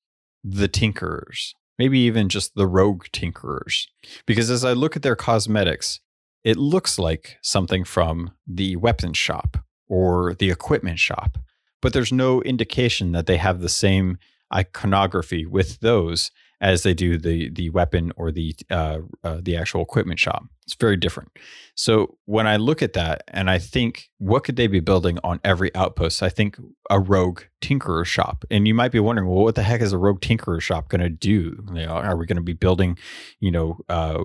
the 0.43 0.69
tinkerers, 0.69 1.53
maybe 1.79 1.99
even 2.01 2.29
just 2.29 2.55
the 2.55 2.67
rogue 2.67 3.05
tinkerers. 3.13 3.87
Because 4.27 4.51
as 4.51 4.65
I 4.65 4.73
look 4.73 4.97
at 4.97 5.03
their 5.03 5.17
cosmetics, 5.17 6.01
it 6.45 6.57
looks 6.57 6.99
like 6.99 7.37
something 7.43 7.85
from 7.85 8.31
the 8.47 8.77
weapons 8.77 9.19
shop 9.19 9.59
or 9.89 10.35
the 10.35 10.51
equipment 10.51 10.99
shop, 10.99 11.39
but 11.83 11.93
there's 11.93 12.13
no 12.13 12.41
indication 12.43 13.13
that 13.13 13.27
they 13.27 13.37
have 13.37 13.61
the 13.61 13.69
same 13.69 14.19
iconography 14.55 15.45
with 15.45 15.81
those 15.81 16.31
as 16.61 16.83
they 16.83 16.95
do 16.95 17.19
the 17.19 17.51
the 17.51 17.71
weapon 17.71 18.13
or 18.17 18.33
the 18.33 18.55
uh, 18.71 18.99
uh, 19.23 19.39
the 19.43 19.57
actual 19.57 19.83
equipment 19.83 20.19
shop. 20.19 20.45
It's 20.65 20.75
very 20.75 20.97
different. 20.97 21.31
So 21.77 22.17
when 22.25 22.49
I 22.49 22.57
look 22.57 22.83
at 22.83 22.95
that 22.95 23.23
and 23.29 23.49
I 23.49 23.59
think, 23.59 24.09
what 24.19 24.43
could 24.43 24.57
they 24.57 24.67
be 24.67 24.81
building 24.81 25.19
on 25.23 25.39
every 25.45 25.73
outpost? 25.77 26.23
I 26.23 26.29
think 26.29 26.57
a 26.91 26.99
rogue 26.99 27.43
tinkerer 27.61 28.05
shop. 28.05 28.45
And 28.51 28.67
you 28.67 28.75
might 28.75 28.91
be 28.91 28.99
wondering, 28.99 29.29
well, 29.29 29.45
what 29.45 29.55
the 29.55 29.63
heck 29.63 29.81
is 29.81 29.93
a 29.93 29.99
rogue 29.99 30.21
tinkerer 30.21 30.61
shop 30.61 30.89
going 30.89 31.03
to 31.03 31.09
do? 31.09 31.63
You 31.69 31.87
know, 31.87 31.89
are 31.89 32.17
we 32.17 32.27
going 32.27 32.37
to 32.37 32.43
be 32.43 32.53
building, 32.53 32.99
you 33.39 33.53
know, 33.53 33.79
uh, 33.89 34.25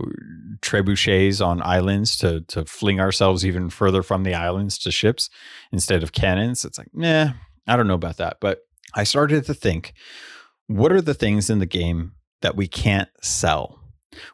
trebuchets 0.62 1.46
on 1.46 1.62
islands 1.62 2.18
to 2.18 2.42
to 2.48 2.66
fling 2.66 3.00
ourselves 3.00 3.46
even 3.46 3.70
further 3.70 4.02
from 4.02 4.24
the 4.24 4.34
islands 4.34 4.78
to 4.80 4.92
ships 4.92 5.30
instead 5.72 6.02
of 6.02 6.14
cannons? 6.14 6.66
It's 6.66 6.78
like, 6.78 6.90
nah, 6.94 7.34
I 7.68 7.76
don't 7.76 7.88
know 7.88 7.94
about 7.94 8.18
that. 8.18 8.38
But 8.40 8.62
I 8.96 9.04
started 9.04 9.46
to 9.46 9.54
think, 9.54 9.94
what 10.68 10.92
are 10.92 11.02
the 11.02 11.14
things 11.14 11.50
in 11.50 11.60
the 11.60 11.66
game 11.66 12.14
that 12.42 12.56
we 12.56 12.68
can't 12.68 13.10
sell? 13.22 13.80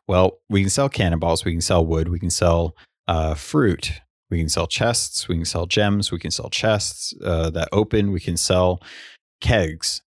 Well, 0.07 0.39
we 0.49 0.61
can 0.61 0.69
sell 0.69 0.89
cannonballs, 0.89 1.45
we 1.45 1.51
can 1.51 1.61
sell 1.61 1.85
wood, 1.85 2.09
we 2.09 2.19
can 2.19 2.29
sell 2.29 2.75
uh, 3.07 3.35
fruit, 3.35 4.01
we 4.29 4.39
can 4.39 4.49
sell 4.49 4.67
chests, 4.67 5.27
we 5.27 5.35
can 5.35 5.45
sell 5.45 5.65
gems, 5.65 6.11
we 6.11 6.19
can 6.19 6.31
sell 6.31 6.49
chests 6.49 7.13
uh, 7.23 7.49
that 7.51 7.69
open, 7.71 8.11
we 8.11 8.19
can 8.19 8.37
sell 8.37 8.81
kegs. 9.39 10.01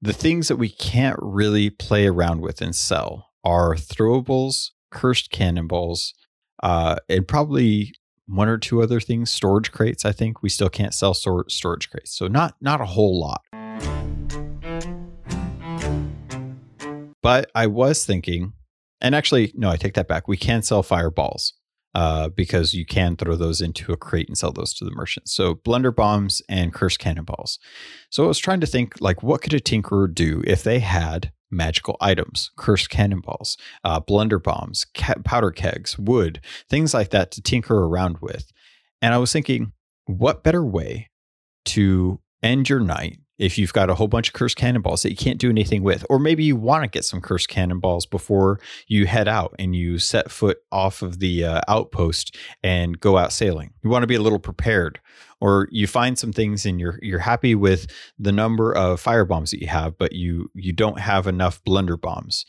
The 0.00 0.12
things 0.12 0.48
that 0.48 0.56
we 0.56 0.68
can't 0.68 1.18
really 1.20 1.70
play 1.70 2.06
around 2.06 2.40
with 2.40 2.60
and 2.60 2.74
sell 2.74 3.30
are 3.44 3.74
throwables, 3.74 4.70
cursed 4.90 5.30
cannonballs, 5.30 6.14
uh, 6.62 6.96
and 7.08 7.26
probably 7.26 7.92
one 8.26 8.48
or 8.48 8.58
two 8.58 8.82
other 8.82 9.00
things. 9.00 9.30
Storage 9.30 9.72
crates, 9.72 10.04
I 10.04 10.12
think 10.12 10.42
we 10.42 10.48
still 10.48 10.68
can't 10.68 10.94
sell 10.94 11.14
storage 11.14 11.90
crates, 11.90 12.16
so 12.16 12.28
not 12.28 12.54
not 12.60 12.80
a 12.80 12.86
whole 12.86 13.18
lot. 13.18 13.42
But 17.22 17.50
I 17.54 17.66
was 17.66 18.04
thinking, 18.04 18.52
and 19.00 19.14
actually, 19.14 19.52
no, 19.54 19.70
I 19.70 19.76
take 19.76 19.94
that 19.94 20.08
back. 20.08 20.28
We 20.28 20.36
can 20.36 20.62
sell 20.62 20.82
fireballs 20.82 21.54
uh, 21.94 22.28
because 22.28 22.74
you 22.74 22.86
can 22.86 23.16
throw 23.16 23.34
those 23.34 23.60
into 23.60 23.92
a 23.92 23.96
crate 23.96 24.28
and 24.28 24.38
sell 24.38 24.52
those 24.52 24.74
to 24.74 24.84
the 24.84 24.90
merchants. 24.92 25.32
So 25.32 25.54
blunder 25.54 25.90
bombs 25.90 26.42
and 26.48 26.72
cursed 26.72 26.98
cannonballs. 26.98 27.58
So 28.10 28.24
I 28.24 28.28
was 28.28 28.38
trying 28.38 28.60
to 28.60 28.66
think, 28.66 29.00
like, 29.00 29.22
what 29.22 29.42
could 29.42 29.54
a 29.54 29.60
tinkerer 29.60 30.12
do 30.12 30.42
if 30.46 30.62
they 30.62 30.78
had 30.78 31.32
magical 31.50 31.96
items, 32.00 32.50
cursed 32.56 32.90
cannonballs, 32.90 33.56
uh, 33.82 34.00
blunder 34.00 34.38
bombs, 34.38 34.86
ca- 34.94 35.14
powder 35.24 35.50
kegs, 35.50 35.98
wood, 35.98 36.40
things 36.68 36.92
like 36.92 37.10
that 37.10 37.30
to 37.32 37.42
tinker 37.42 37.84
around 37.84 38.18
with. 38.20 38.52
And 39.00 39.14
I 39.14 39.18
was 39.18 39.32
thinking, 39.32 39.72
what 40.04 40.42
better 40.42 40.64
way 40.64 41.08
to 41.66 42.20
end 42.42 42.68
your 42.68 42.80
night 42.80 43.18
if 43.38 43.56
you've 43.56 43.72
got 43.72 43.88
a 43.90 43.94
whole 43.94 44.08
bunch 44.08 44.28
of 44.28 44.34
cursed 44.34 44.56
cannonballs 44.56 45.02
that 45.02 45.10
you 45.10 45.16
can't 45.16 45.38
do 45.38 45.48
anything 45.48 45.82
with, 45.82 46.04
or 46.10 46.18
maybe 46.18 46.44
you 46.44 46.56
want 46.56 46.82
to 46.82 46.88
get 46.88 47.04
some 47.04 47.20
cursed 47.20 47.48
cannonballs 47.48 48.04
before 48.04 48.58
you 48.88 49.06
head 49.06 49.28
out 49.28 49.54
and 49.58 49.76
you 49.76 49.98
set 49.98 50.30
foot 50.30 50.58
off 50.72 51.02
of 51.02 51.20
the 51.20 51.44
uh, 51.44 51.60
outpost 51.68 52.36
and 52.62 52.98
go 53.00 53.16
out 53.16 53.32
sailing. 53.32 53.72
You 53.82 53.90
want 53.90 54.02
to 54.02 54.08
be 54.08 54.16
a 54.16 54.20
little 54.20 54.40
prepared, 54.40 55.00
or 55.40 55.68
you 55.70 55.86
find 55.86 56.18
some 56.18 56.32
things 56.32 56.66
and 56.66 56.80
you're 56.80 56.98
you're 57.00 57.20
happy 57.20 57.54
with 57.54 57.86
the 58.18 58.32
number 58.32 58.72
of 58.72 59.00
fire 59.00 59.24
bombs 59.24 59.52
that 59.52 59.60
you 59.60 59.68
have, 59.68 59.96
but 59.96 60.12
you 60.12 60.50
you 60.54 60.72
don't 60.72 60.98
have 60.98 61.26
enough 61.26 61.62
blunder 61.64 61.96
bombs, 61.96 62.44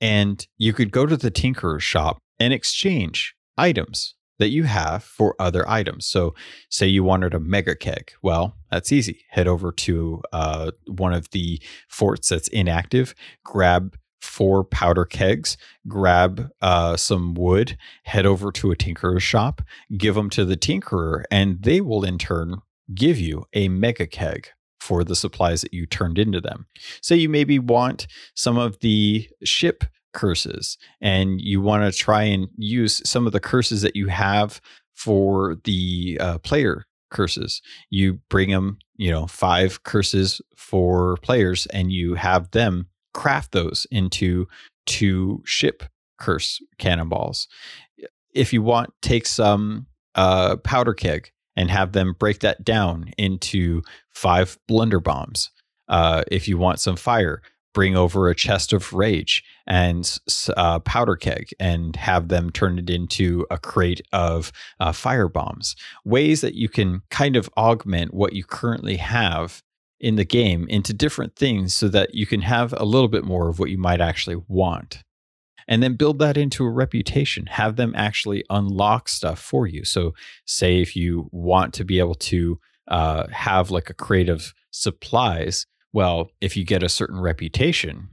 and 0.00 0.46
you 0.58 0.72
could 0.72 0.90
go 0.90 1.06
to 1.06 1.16
the 1.16 1.30
tinkerer's 1.30 1.84
shop 1.84 2.18
and 2.40 2.52
exchange 2.52 3.34
items 3.56 4.15
that 4.38 4.50
you 4.50 4.64
have 4.64 5.02
for 5.02 5.34
other 5.38 5.68
items. 5.68 6.06
So, 6.06 6.34
say 6.68 6.86
you 6.86 7.02
wanted 7.04 7.34
a 7.34 7.40
mega 7.40 7.74
keg. 7.74 8.12
Well, 8.22 8.56
that's 8.70 8.92
easy. 8.92 9.24
Head 9.30 9.48
over 9.48 9.72
to 9.72 10.22
uh, 10.32 10.70
one 10.86 11.12
of 11.12 11.30
the 11.30 11.60
forts 11.88 12.28
that's 12.28 12.48
inactive, 12.48 13.14
grab 13.44 13.96
four 14.20 14.64
powder 14.64 15.04
kegs, 15.04 15.56
grab 15.86 16.50
uh, 16.60 16.96
some 16.96 17.34
wood, 17.34 17.76
head 18.04 18.26
over 18.26 18.50
to 18.52 18.70
a 18.70 18.76
tinkerer's 18.76 19.22
shop, 19.22 19.62
give 19.96 20.14
them 20.14 20.30
to 20.30 20.44
the 20.44 20.56
tinkerer, 20.56 21.22
and 21.30 21.62
they 21.62 21.80
will 21.80 22.04
in 22.04 22.18
turn 22.18 22.56
give 22.94 23.18
you 23.18 23.44
a 23.52 23.68
mega 23.68 24.06
keg 24.06 24.48
for 24.80 25.02
the 25.02 25.16
supplies 25.16 25.62
that 25.62 25.74
you 25.74 25.86
turned 25.86 26.18
into 26.18 26.40
them. 26.40 26.66
Say 27.02 27.16
you 27.16 27.28
maybe 27.28 27.58
want 27.58 28.06
some 28.34 28.56
of 28.56 28.78
the 28.80 29.28
ship 29.42 29.84
curses 30.16 30.78
and 31.00 31.40
you 31.42 31.60
want 31.60 31.84
to 31.84 31.96
try 31.96 32.22
and 32.22 32.48
use 32.56 33.08
some 33.08 33.26
of 33.26 33.32
the 33.32 33.38
curses 33.38 33.82
that 33.82 33.94
you 33.94 34.08
have 34.08 34.60
for 34.94 35.58
the 35.64 36.16
uh, 36.20 36.38
player 36.38 36.86
curses. 37.10 37.60
You 37.90 38.14
bring 38.30 38.50
them 38.50 38.78
you 38.96 39.10
know 39.12 39.26
five 39.26 39.84
curses 39.84 40.40
for 40.56 41.18
players 41.18 41.66
and 41.66 41.92
you 41.92 42.14
have 42.14 42.50
them 42.50 42.88
craft 43.14 43.52
those 43.52 43.86
into 43.92 44.48
two 44.86 45.42
ship 45.44 45.84
curse 46.18 46.60
cannonballs. 46.78 47.46
If 48.34 48.52
you 48.52 48.62
want 48.62 48.90
take 49.02 49.26
some 49.26 49.86
uh, 50.14 50.56
powder 50.56 50.94
keg 50.94 51.30
and 51.56 51.70
have 51.70 51.92
them 51.92 52.16
break 52.18 52.40
that 52.40 52.64
down 52.64 53.12
into 53.18 53.82
five 54.14 54.58
blunder 54.66 55.00
bombs 55.00 55.50
uh, 55.88 56.22
if 56.30 56.48
you 56.48 56.56
want 56.56 56.80
some 56.80 56.96
fire 56.96 57.42
bring 57.76 57.94
over 57.94 58.30
a 58.30 58.34
chest 58.34 58.72
of 58.72 58.94
rage 58.94 59.44
and 59.66 60.18
uh, 60.56 60.78
powder 60.78 61.14
keg 61.14 61.50
and 61.60 61.94
have 61.96 62.28
them 62.28 62.48
turn 62.48 62.78
it 62.78 62.88
into 62.88 63.46
a 63.50 63.58
crate 63.58 64.00
of 64.14 64.50
uh, 64.80 64.92
fire 64.92 65.28
bombs. 65.28 65.76
Ways 66.02 66.40
that 66.40 66.54
you 66.54 66.70
can 66.70 67.02
kind 67.10 67.36
of 67.36 67.50
augment 67.54 68.14
what 68.14 68.32
you 68.32 68.44
currently 68.44 68.96
have 68.96 69.62
in 70.00 70.16
the 70.16 70.24
game 70.24 70.66
into 70.70 70.94
different 70.94 71.36
things 71.36 71.74
so 71.74 71.86
that 71.88 72.14
you 72.14 72.24
can 72.24 72.40
have 72.40 72.72
a 72.78 72.86
little 72.86 73.08
bit 73.08 73.24
more 73.24 73.50
of 73.50 73.58
what 73.58 73.68
you 73.68 73.76
might 73.76 74.00
actually 74.00 74.42
want. 74.48 75.02
And 75.68 75.82
then 75.82 75.96
build 75.96 76.18
that 76.20 76.38
into 76.38 76.64
a 76.64 76.70
reputation. 76.70 77.44
Have 77.44 77.76
them 77.76 77.92
actually 77.94 78.42
unlock 78.48 79.06
stuff 79.06 79.38
for 79.38 79.66
you. 79.66 79.84
So, 79.84 80.14
say 80.46 80.80
if 80.80 80.96
you 80.96 81.28
want 81.30 81.74
to 81.74 81.84
be 81.84 81.98
able 81.98 82.14
to 82.14 82.58
uh, 82.88 83.26
have 83.32 83.70
like 83.70 83.90
a 83.90 83.94
crate 83.94 84.30
of 84.30 84.54
supplies, 84.70 85.66
well, 85.96 86.30
if 86.42 86.58
you 86.58 86.62
get 86.62 86.82
a 86.82 86.90
certain 86.90 87.18
reputation, 87.18 88.08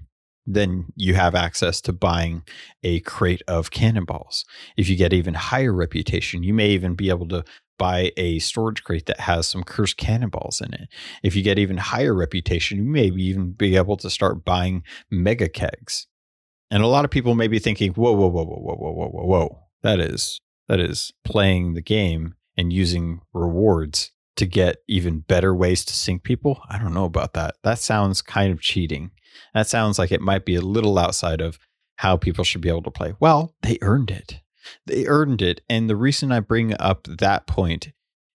then 0.45 0.85
you 0.95 1.15
have 1.15 1.35
access 1.35 1.81
to 1.81 1.91
buying 1.91 2.43
a 2.81 3.01
crate 3.01 3.41
of 3.45 3.71
cannonballs. 3.71 4.45
If 4.77 4.87
you 4.87 4.95
get 4.95 5.11
even 5.11 5.33
higher 5.33 5.73
reputation, 5.73 6.43
you 6.43 6.53
may 6.53 6.69
even 6.69 6.95
be 6.95 7.09
able 7.09 7.27
to 7.27 7.43
buy 7.77 8.13
a 8.15 8.39
storage 8.39 8.85
crate 8.85 9.05
that 9.07 9.19
has 9.19 9.49
some 9.49 9.65
cursed 9.65 9.97
cannonballs 9.97 10.61
in 10.61 10.73
it. 10.73 10.87
If 11.23 11.35
you 11.35 11.43
get 11.43 11.59
even 11.59 11.75
higher 11.75 12.13
reputation, 12.13 12.77
you 12.77 12.85
may 12.85 13.07
even 13.07 13.51
be 13.51 13.75
able 13.75 13.97
to 13.97 14.09
start 14.09 14.45
buying 14.45 14.83
mega 15.11 15.49
kegs. 15.49 16.07
And 16.71 16.83
a 16.83 16.87
lot 16.87 17.03
of 17.03 17.11
people 17.11 17.35
may 17.35 17.49
be 17.49 17.59
thinking, 17.59 17.91
whoa, 17.95 18.13
whoa, 18.13 18.29
whoa, 18.29 18.45
whoa, 18.45 18.61
whoa, 18.61 18.75
whoa, 18.75 18.93
whoa, 18.93 19.09
whoa, 19.09 19.25
whoa. 19.25 19.59
That 19.81 19.99
is 19.99 20.39
that 20.69 20.79
is 20.79 21.11
playing 21.25 21.73
the 21.73 21.81
game 21.81 22.35
and 22.55 22.71
using 22.71 23.19
rewards 23.33 24.13
to 24.35 24.45
get 24.45 24.77
even 24.87 25.19
better 25.19 25.53
ways 25.53 25.85
to 25.85 25.93
sink 25.93 26.23
people. 26.23 26.61
I 26.69 26.77
don't 26.79 26.93
know 26.93 27.05
about 27.05 27.33
that. 27.33 27.55
That 27.63 27.79
sounds 27.79 28.21
kind 28.21 28.51
of 28.51 28.61
cheating. 28.61 29.11
That 29.53 29.67
sounds 29.67 29.99
like 29.99 30.11
it 30.11 30.21
might 30.21 30.45
be 30.45 30.55
a 30.55 30.61
little 30.61 30.97
outside 30.97 31.41
of 31.41 31.59
how 31.97 32.17
people 32.17 32.43
should 32.43 32.61
be 32.61 32.69
able 32.69 32.83
to 32.83 32.91
play. 32.91 33.13
Well, 33.19 33.53
they 33.61 33.77
earned 33.81 34.11
it. 34.11 34.41
They 34.85 35.05
earned 35.05 35.41
it. 35.41 35.61
And 35.69 35.89
the 35.89 35.95
reason 35.95 36.31
I 36.31 36.39
bring 36.39 36.73
up 36.79 37.07
that 37.07 37.47
point 37.47 37.91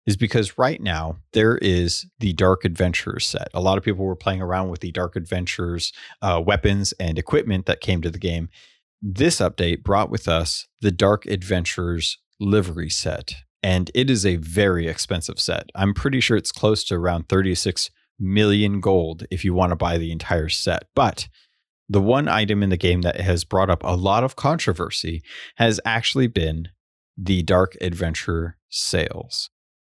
is 0.06 0.16
because 0.16 0.56
right 0.56 0.80
now 0.80 1.18
there 1.32 1.58
is 1.58 2.06
the 2.18 2.32
Dark 2.32 2.64
Adventurers 2.64 3.26
set. 3.26 3.48
A 3.52 3.61
lot 3.61 3.76
of 3.76 3.84
people 3.84 4.06
were 4.06 4.16
playing 4.16 4.40
around 4.40 4.70
with 4.70 4.80
the 4.80 4.90
Dark 4.90 5.16
Adventurers 5.16 5.92
uh, 6.22 6.42
weapons 6.44 6.94
and 6.98 7.18
equipment 7.18 7.66
that 7.66 7.82
came 7.82 8.00
to 8.00 8.11
the 8.11 8.18
game. 8.18 8.48
This 9.02 9.38
update 9.38 9.82
brought 9.82 10.11
with 10.11 10.26
us 10.26 10.66
the 10.80 10.90
Dark 10.90 11.26
Adventurers 11.26 12.18
livery 12.40 12.88
set, 12.88 13.34
and 13.62 13.90
it 13.94 14.11
is 14.11 14.25
a 14.25 14.37
very 14.37 14.87
expensive 14.87 15.40
set. 15.40 15.71
I'm 15.75 15.94
pretty 15.94 16.21
sure 16.21 16.37
it's 16.37 16.53
close 16.53 16.85
to 16.85 16.94
around 16.94 17.29
36 17.29 17.90
million 18.18 18.81
gold 18.81 19.25
if 19.31 19.44
you 19.44 19.55
want 19.55 19.71
to 19.71 19.77
buy 19.77 19.99
the 19.99 20.12
entire 20.12 20.49
set. 20.49 20.85
But 20.94 21.29
the 21.88 22.01
one 22.01 22.29
item 22.29 22.62
in 22.62 22.71
the 22.71 22.77
game 22.77 23.03
that 23.03 23.21
has 23.21 23.44
brought 23.44 23.71
up 23.71 23.83
a 23.83 23.97
lot 23.97 24.25
of 24.25 24.37
controversy 24.37 25.23
has 25.57 25.81
actually 25.85 26.27
been 26.27 26.68
the 27.16 27.42
Dark 27.42 27.77
Adventure 27.81 28.57
sails. 28.68 29.51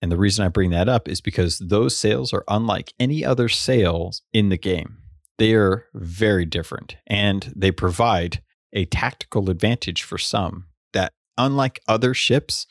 And 0.01 0.11
the 0.11 0.17
reason 0.17 0.45
I 0.45 0.49
bring 0.49 0.69
that 0.69 0.87
up 0.87 1.09
is 1.09 1.19
because 1.19 1.59
those 1.59 1.97
sails 1.97 2.31
are 2.31 2.45
unlike 2.47 2.93
any 2.99 3.25
other 3.25 3.49
sails 3.49 4.21
in 4.31 4.49
the 4.49 4.57
game. 4.57 4.97
They 5.37 5.53
are 5.53 5.85
very 5.93 6.45
different 6.45 6.97
and 7.07 7.51
they 7.55 7.71
provide 7.71 8.41
a 8.71 8.85
tactical 8.85 9.49
advantage 9.49 10.03
for 10.03 10.17
some 10.17 10.65
that, 10.93 11.11
unlike 11.37 11.81
other 11.87 12.13
ships, 12.13 12.67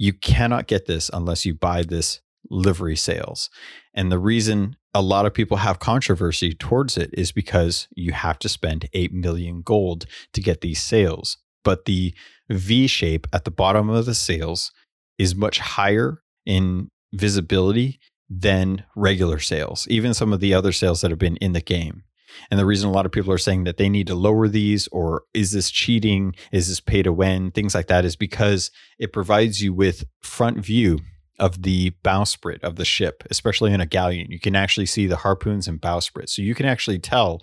you 0.00 0.14
cannot 0.14 0.66
get 0.66 0.86
this 0.86 1.10
unless 1.12 1.44
you 1.44 1.52
buy 1.52 1.82
this 1.82 2.22
livery 2.48 2.96
sails. 2.96 3.50
And 3.92 4.10
the 4.10 4.18
reason 4.18 4.76
a 4.94 5.02
lot 5.02 5.26
of 5.26 5.34
people 5.34 5.58
have 5.58 5.78
controversy 5.78 6.54
towards 6.54 6.96
it 6.96 7.10
is 7.12 7.32
because 7.32 7.86
you 7.94 8.12
have 8.12 8.38
to 8.38 8.48
spend 8.48 8.88
8 8.94 9.12
million 9.12 9.60
gold 9.60 10.06
to 10.32 10.40
get 10.40 10.62
these 10.62 10.82
sails. 10.82 11.36
But 11.64 11.84
the 11.84 12.14
V 12.48 12.86
shape 12.86 13.26
at 13.30 13.44
the 13.44 13.50
bottom 13.50 13.90
of 13.90 14.06
the 14.06 14.14
sails 14.14 14.72
is 15.18 15.34
much 15.34 15.58
higher 15.58 16.22
in 16.46 16.88
visibility 17.12 18.00
than 18.30 18.84
regular 18.96 19.38
sails, 19.38 19.86
even 19.90 20.14
some 20.14 20.32
of 20.32 20.40
the 20.40 20.54
other 20.54 20.72
sails 20.72 21.02
that 21.02 21.10
have 21.10 21.18
been 21.18 21.36
in 21.36 21.52
the 21.52 21.60
game. 21.60 22.04
And 22.50 22.58
the 22.58 22.66
reason 22.66 22.88
a 22.88 22.92
lot 22.92 23.06
of 23.06 23.12
people 23.12 23.32
are 23.32 23.38
saying 23.38 23.64
that 23.64 23.76
they 23.76 23.88
need 23.88 24.06
to 24.08 24.14
lower 24.14 24.48
these 24.48 24.88
or 24.88 25.24
is 25.34 25.52
this 25.52 25.70
cheating? 25.70 26.34
Is 26.52 26.68
this 26.68 26.80
pay 26.80 27.02
to 27.02 27.12
win? 27.12 27.50
Things 27.50 27.74
like 27.74 27.86
that 27.88 28.04
is 28.04 28.16
because 28.16 28.70
it 28.98 29.12
provides 29.12 29.62
you 29.62 29.72
with 29.72 30.04
front 30.20 30.58
view 30.58 31.00
of 31.38 31.62
the 31.62 31.92
bowsprit 32.04 32.62
of 32.62 32.76
the 32.76 32.84
ship, 32.84 33.24
especially 33.30 33.72
in 33.72 33.80
a 33.80 33.86
galleon. 33.86 34.30
You 34.30 34.38
can 34.38 34.54
actually 34.54 34.86
see 34.86 35.06
the 35.06 35.16
harpoons 35.16 35.66
and 35.66 35.80
bowsprit. 35.80 36.28
So 36.28 36.42
you 36.42 36.54
can 36.54 36.66
actually 36.66 36.98
tell 36.98 37.40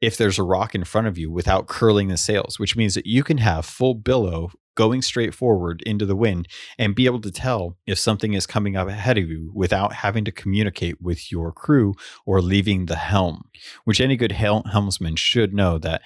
if 0.00 0.16
there's 0.16 0.38
a 0.38 0.44
rock 0.44 0.74
in 0.74 0.84
front 0.84 1.08
of 1.08 1.18
you 1.18 1.30
without 1.30 1.66
curling 1.66 2.08
the 2.08 2.16
sails, 2.16 2.58
which 2.58 2.76
means 2.76 2.94
that 2.94 3.06
you 3.06 3.22
can 3.22 3.38
have 3.38 3.66
full 3.66 3.94
billow 3.94 4.50
going 4.80 5.02
straight 5.02 5.34
forward 5.34 5.82
into 5.84 6.06
the 6.06 6.16
wind 6.16 6.48
and 6.78 6.94
be 6.94 7.04
able 7.04 7.20
to 7.20 7.30
tell 7.30 7.76
if 7.86 7.98
something 7.98 8.32
is 8.32 8.46
coming 8.46 8.76
up 8.76 8.88
ahead 8.88 9.18
of 9.18 9.28
you 9.28 9.52
without 9.54 9.92
having 9.92 10.24
to 10.24 10.32
communicate 10.32 11.02
with 11.02 11.30
your 11.30 11.52
crew 11.52 11.92
or 12.24 12.40
leaving 12.40 12.86
the 12.86 12.96
helm, 12.96 13.42
which 13.84 14.00
any 14.00 14.16
good 14.16 14.32
hel- 14.32 14.64
helmsman 14.72 15.16
should 15.16 15.52
know 15.52 15.76
that 15.76 16.00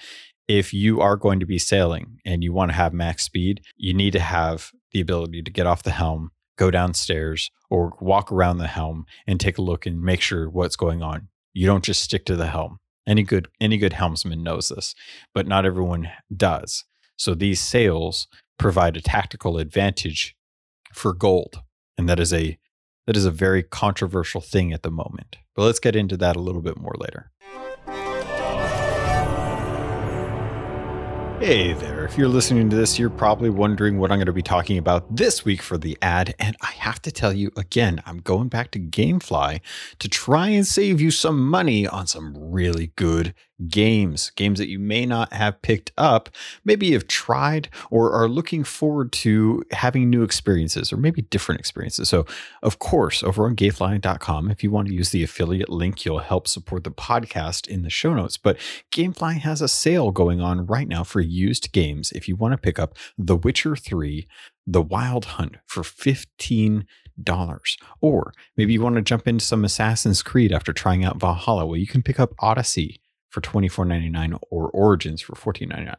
if 0.49 0.73
you 0.73 0.99
are 0.99 1.15
going 1.15 1.39
to 1.39 1.45
be 1.45 1.57
sailing 1.57 2.19
and 2.25 2.43
you 2.43 2.51
want 2.51 2.69
to 2.69 2.75
have 2.75 2.93
max 2.93 3.23
speed, 3.23 3.61
you 3.77 3.93
need 3.93 4.11
to 4.11 4.19
have 4.19 4.71
the 4.91 4.99
ability 4.99 5.41
to 5.41 5.51
get 5.51 5.65
off 5.65 5.83
the 5.83 5.91
helm, 5.91 6.31
go 6.57 6.69
downstairs, 6.69 7.49
or 7.69 7.93
walk 8.01 8.29
around 8.29 8.57
the 8.57 8.67
helm 8.67 9.05
and 9.25 9.39
take 9.39 9.57
a 9.57 9.61
look 9.61 9.85
and 9.85 10.01
make 10.01 10.19
sure 10.19 10.49
what's 10.49 10.75
going 10.75 11.01
on. 11.01 11.29
You 11.53 11.65
don't 11.65 11.85
just 11.85 12.03
stick 12.03 12.25
to 12.25 12.35
the 12.35 12.47
helm. 12.47 12.79
Any 13.07 13.23
good 13.23 13.47
any 13.61 13.77
good 13.77 13.93
helmsman 13.93 14.43
knows 14.43 14.67
this, 14.67 14.95
but 15.33 15.47
not 15.47 15.65
everyone 15.65 16.11
does. 16.35 16.83
So 17.17 17.33
these 17.33 17.61
sails 17.61 18.27
provide 18.57 18.97
a 18.97 19.01
tactical 19.01 19.57
advantage 19.57 20.35
for 20.93 21.13
gold, 21.13 21.61
and 21.97 22.07
that 22.09 22.19
is 22.19 22.33
a 22.33 22.57
that 23.07 23.15
is 23.15 23.25
a 23.25 23.31
very 23.31 23.61
controversial 23.61 24.41
thing 24.41 24.73
at 24.73 24.81
the 24.81 24.91
moment. 24.91 25.37
But 25.55 25.63
let's 25.63 25.79
get 25.79 25.95
into 25.95 26.17
that 26.17 26.35
a 26.35 26.41
little 26.41 26.61
bit 26.61 26.77
more 26.77 26.95
later. 26.97 27.31
Hey 31.39 31.73
there. 31.73 32.05
If 32.05 32.17
you're 32.17 32.29
listening 32.29 32.69
to 32.69 32.75
this, 32.75 32.97
you're 32.97 33.09
probably 33.09 33.49
wondering 33.49 33.99
what 33.99 34.09
I'm 34.09 34.17
going 34.17 34.25
to 34.25 34.33
be 34.33 34.41
talking 34.41 34.77
about 34.77 35.15
this 35.15 35.43
week 35.43 35.61
for 35.61 35.77
the 35.77 35.97
ad. 36.01 36.33
And 36.39 36.55
I 36.61 36.71
have 36.71 37.01
to 37.03 37.11
tell 37.11 37.33
you 37.33 37.51
again, 37.57 38.01
I'm 38.05 38.19
going 38.19 38.47
back 38.47 38.71
to 38.71 38.79
Gamefly 38.79 39.59
to 39.99 40.09
try 40.09 40.47
and 40.47 40.65
save 40.65 41.01
you 41.01 41.11
some 41.11 41.45
money 41.45 41.85
on 41.85 42.07
some 42.07 42.33
really 42.35 42.93
good 42.95 43.33
games, 43.67 44.31
games 44.35 44.59
that 44.59 44.69
you 44.69 44.79
may 44.79 45.05
not 45.05 45.31
have 45.33 45.61
picked 45.61 45.91
up, 45.97 46.29
maybe 46.63 46.87
you've 46.87 47.07
tried 47.07 47.69
or 47.89 48.11
are 48.11 48.27
looking 48.27 48.63
forward 48.63 49.11
to 49.11 49.63
having 49.71 50.09
new 50.09 50.23
experiences 50.23 50.91
or 50.91 50.97
maybe 50.97 51.21
different 51.21 51.59
experiences. 51.59 52.09
So, 52.09 52.25
of 52.61 52.79
course, 52.79 53.23
over 53.23 53.45
on 53.45 53.55
gamefly.com, 53.55 54.51
if 54.51 54.63
you 54.63 54.71
want 54.71 54.87
to 54.87 54.93
use 54.93 55.09
the 55.09 55.23
affiliate 55.23 55.69
link, 55.69 56.05
you'll 56.05 56.19
help 56.19 56.47
support 56.47 56.83
the 56.83 56.91
podcast 56.91 57.67
in 57.67 57.83
the 57.83 57.89
show 57.89 58.13
notes. 58.13 58.37
But 58.37 58.57
Gamefly 58.91 59.39
has 59.39 59.61
a 59.61 59.67
sale 59.67 60.11
going 60.11 60.41
on 60.41 60.65
right 60.65 60.87
now 60.87 61.03
for 61.03 61.21
used 61.21 61.71
games. 61.71 62.11
If 62.11 62.27
you 62.27 62.35
want 62.35 62.53
to 62.53 62.57
pick 62.57 62.79
up 62.79 62.97
The 63.17 63.35
Witcher 63.35 63.75
3, 63.75 64.27
The 64.67 64.81
Wild 64.81 65.25
Hunt 65.25 65.57
for 65.65 65.83
15 65.83 66.85
dollars. 67.23 67.77
Or 68.01 68.33
maybe 68.57 68.73
you 68.73 68.81
want 68.81 68.95
to 68.95 69.01
jump 69.01 69.25
into 69.25 69.45
some 69.45 69.63
Assassin's 69.63 70.21
Creed 70.21 70.51
after 70.51 70.73
trying 70.73 71.05
out 71.05 71.19
Valhalla. 71.19 71.65
Well, 71.65 71.77
you 71.77 71.87
can 71.87 72.03
pick 72.03 72.19
up 72.19 72.33
Odyssey 72.39 72.99
for 73.35 73.41
$24.99 73.41 74.39
or 74.49 74.69
Origins 74.69 75.21
for 75.21 75.35
$14.99. 75.35 75.95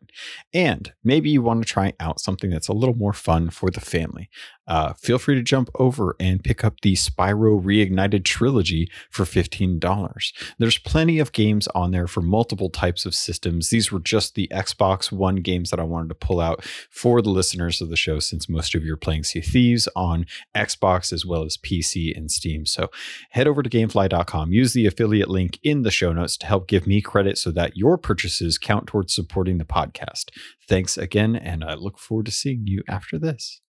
And 0.55 0.95
maybe 1.05 1.29
you 1.29 1.43
want 1.43 1.61
to 1.63 1.71
try 1.71 1.93
out 2.01 2.19
something 2.19 2.49
that's 2.49 2.69
a 2.69 2.73
little 2.73 2.95
more 2.95 3.13
fun 3.13 3.51
for 3.51 3.71
the 3.71 3.83
family 3.83 4.31
uh, 4.67 4.93
feel 4.95 5.19
free 5.19 5.35
to 5.35 5.43
jump 5.43 5.71
over 5.77 6.17
and 6.19 6.43
pick 6.43 6.65
up 6.65 6.81
the 6.81 6.95
Spyro 6.95 7.63
Reignited 7.63 8.25
Trilogy 8.25 8.91
for 9.11 9.25
$15. 9.25 10.33
There's 10.59 10.79
plenty 10.79 11.19
of 11.19 11.33
games 11.33 11.69
on 11.69 11.93
there 11.93 12.07
for 12.07 12.21
multiple 12.21 12.71
types 12.71 13.07
of 13.07 13.15
systems. 13.15 13.71
These 13.71 13.93
were 13.93 14.01
just 14.01 14.35
the 14.35 14.49
Xbox 14.53 15.13
One 15.13 15.37
games 15.37 15.71
that 15.71 15.81
I 15.81 15.85
wanted 15.85 16.09
to 16.09 16.15
pull 16.15 16.41
out 16.41 16.65
for 16.91 17.23
the 17.23 17.31
listeners 17.31 17.81
of 17.81 17.91
the 17.91 17.97
show, 17.97 18.19
since 18.19 18.49
most 18.49 18.75
of 18.75 18.85
you 18.85 18.95
are 18.95 18.99
playing 18.99 19.25
Sea 19.25 19.41
Thieves 19.41 19.89
on 19.95 20.27
Xbox 20.55 21.13
as 21.13 21.25
well 21.25 21.45
as 21.45 21.57
PC 21.57 22.17
and 22.17 22.31
Steam. 22.31 22.67
So 22.67 22.91
head 23.31 23.47
over 23.47 23.63
to 23.63 23.71
gamefly.com, 23.71 24.53
use 24.53 24.73
the 24.73 24.87
affiliate 24.87 25.31
link 25.31 25.59
in 25.63 25.83
the 25.83 25.91
show 25.91 26.13
notes 26.13 26.37
to 26.39 26.47
help 26.47 26.67
give 26.67 26.87
me 26.87 27.01
credit 27.01 27.39
so 27.39 27.51
that 27.53 27.77
your 27.77 27.99
purchases 27.99 28.59
count 28.59 28.87
towards 28.87 29.15
supporting 29.15 29.59
the 29.59 29.65
podcast. 29.65 30.31
Thanks 30.69 30.99
again, 30.99 31.37
and 31.37 31.63
I 31.63 31.75
look 31.75 31.99
forward 31.99 32.27
to 32.27 32.33
seeing 32.33 32.67
you 32.67 32.83
after 32.89 33.19
this. 33.19 33.61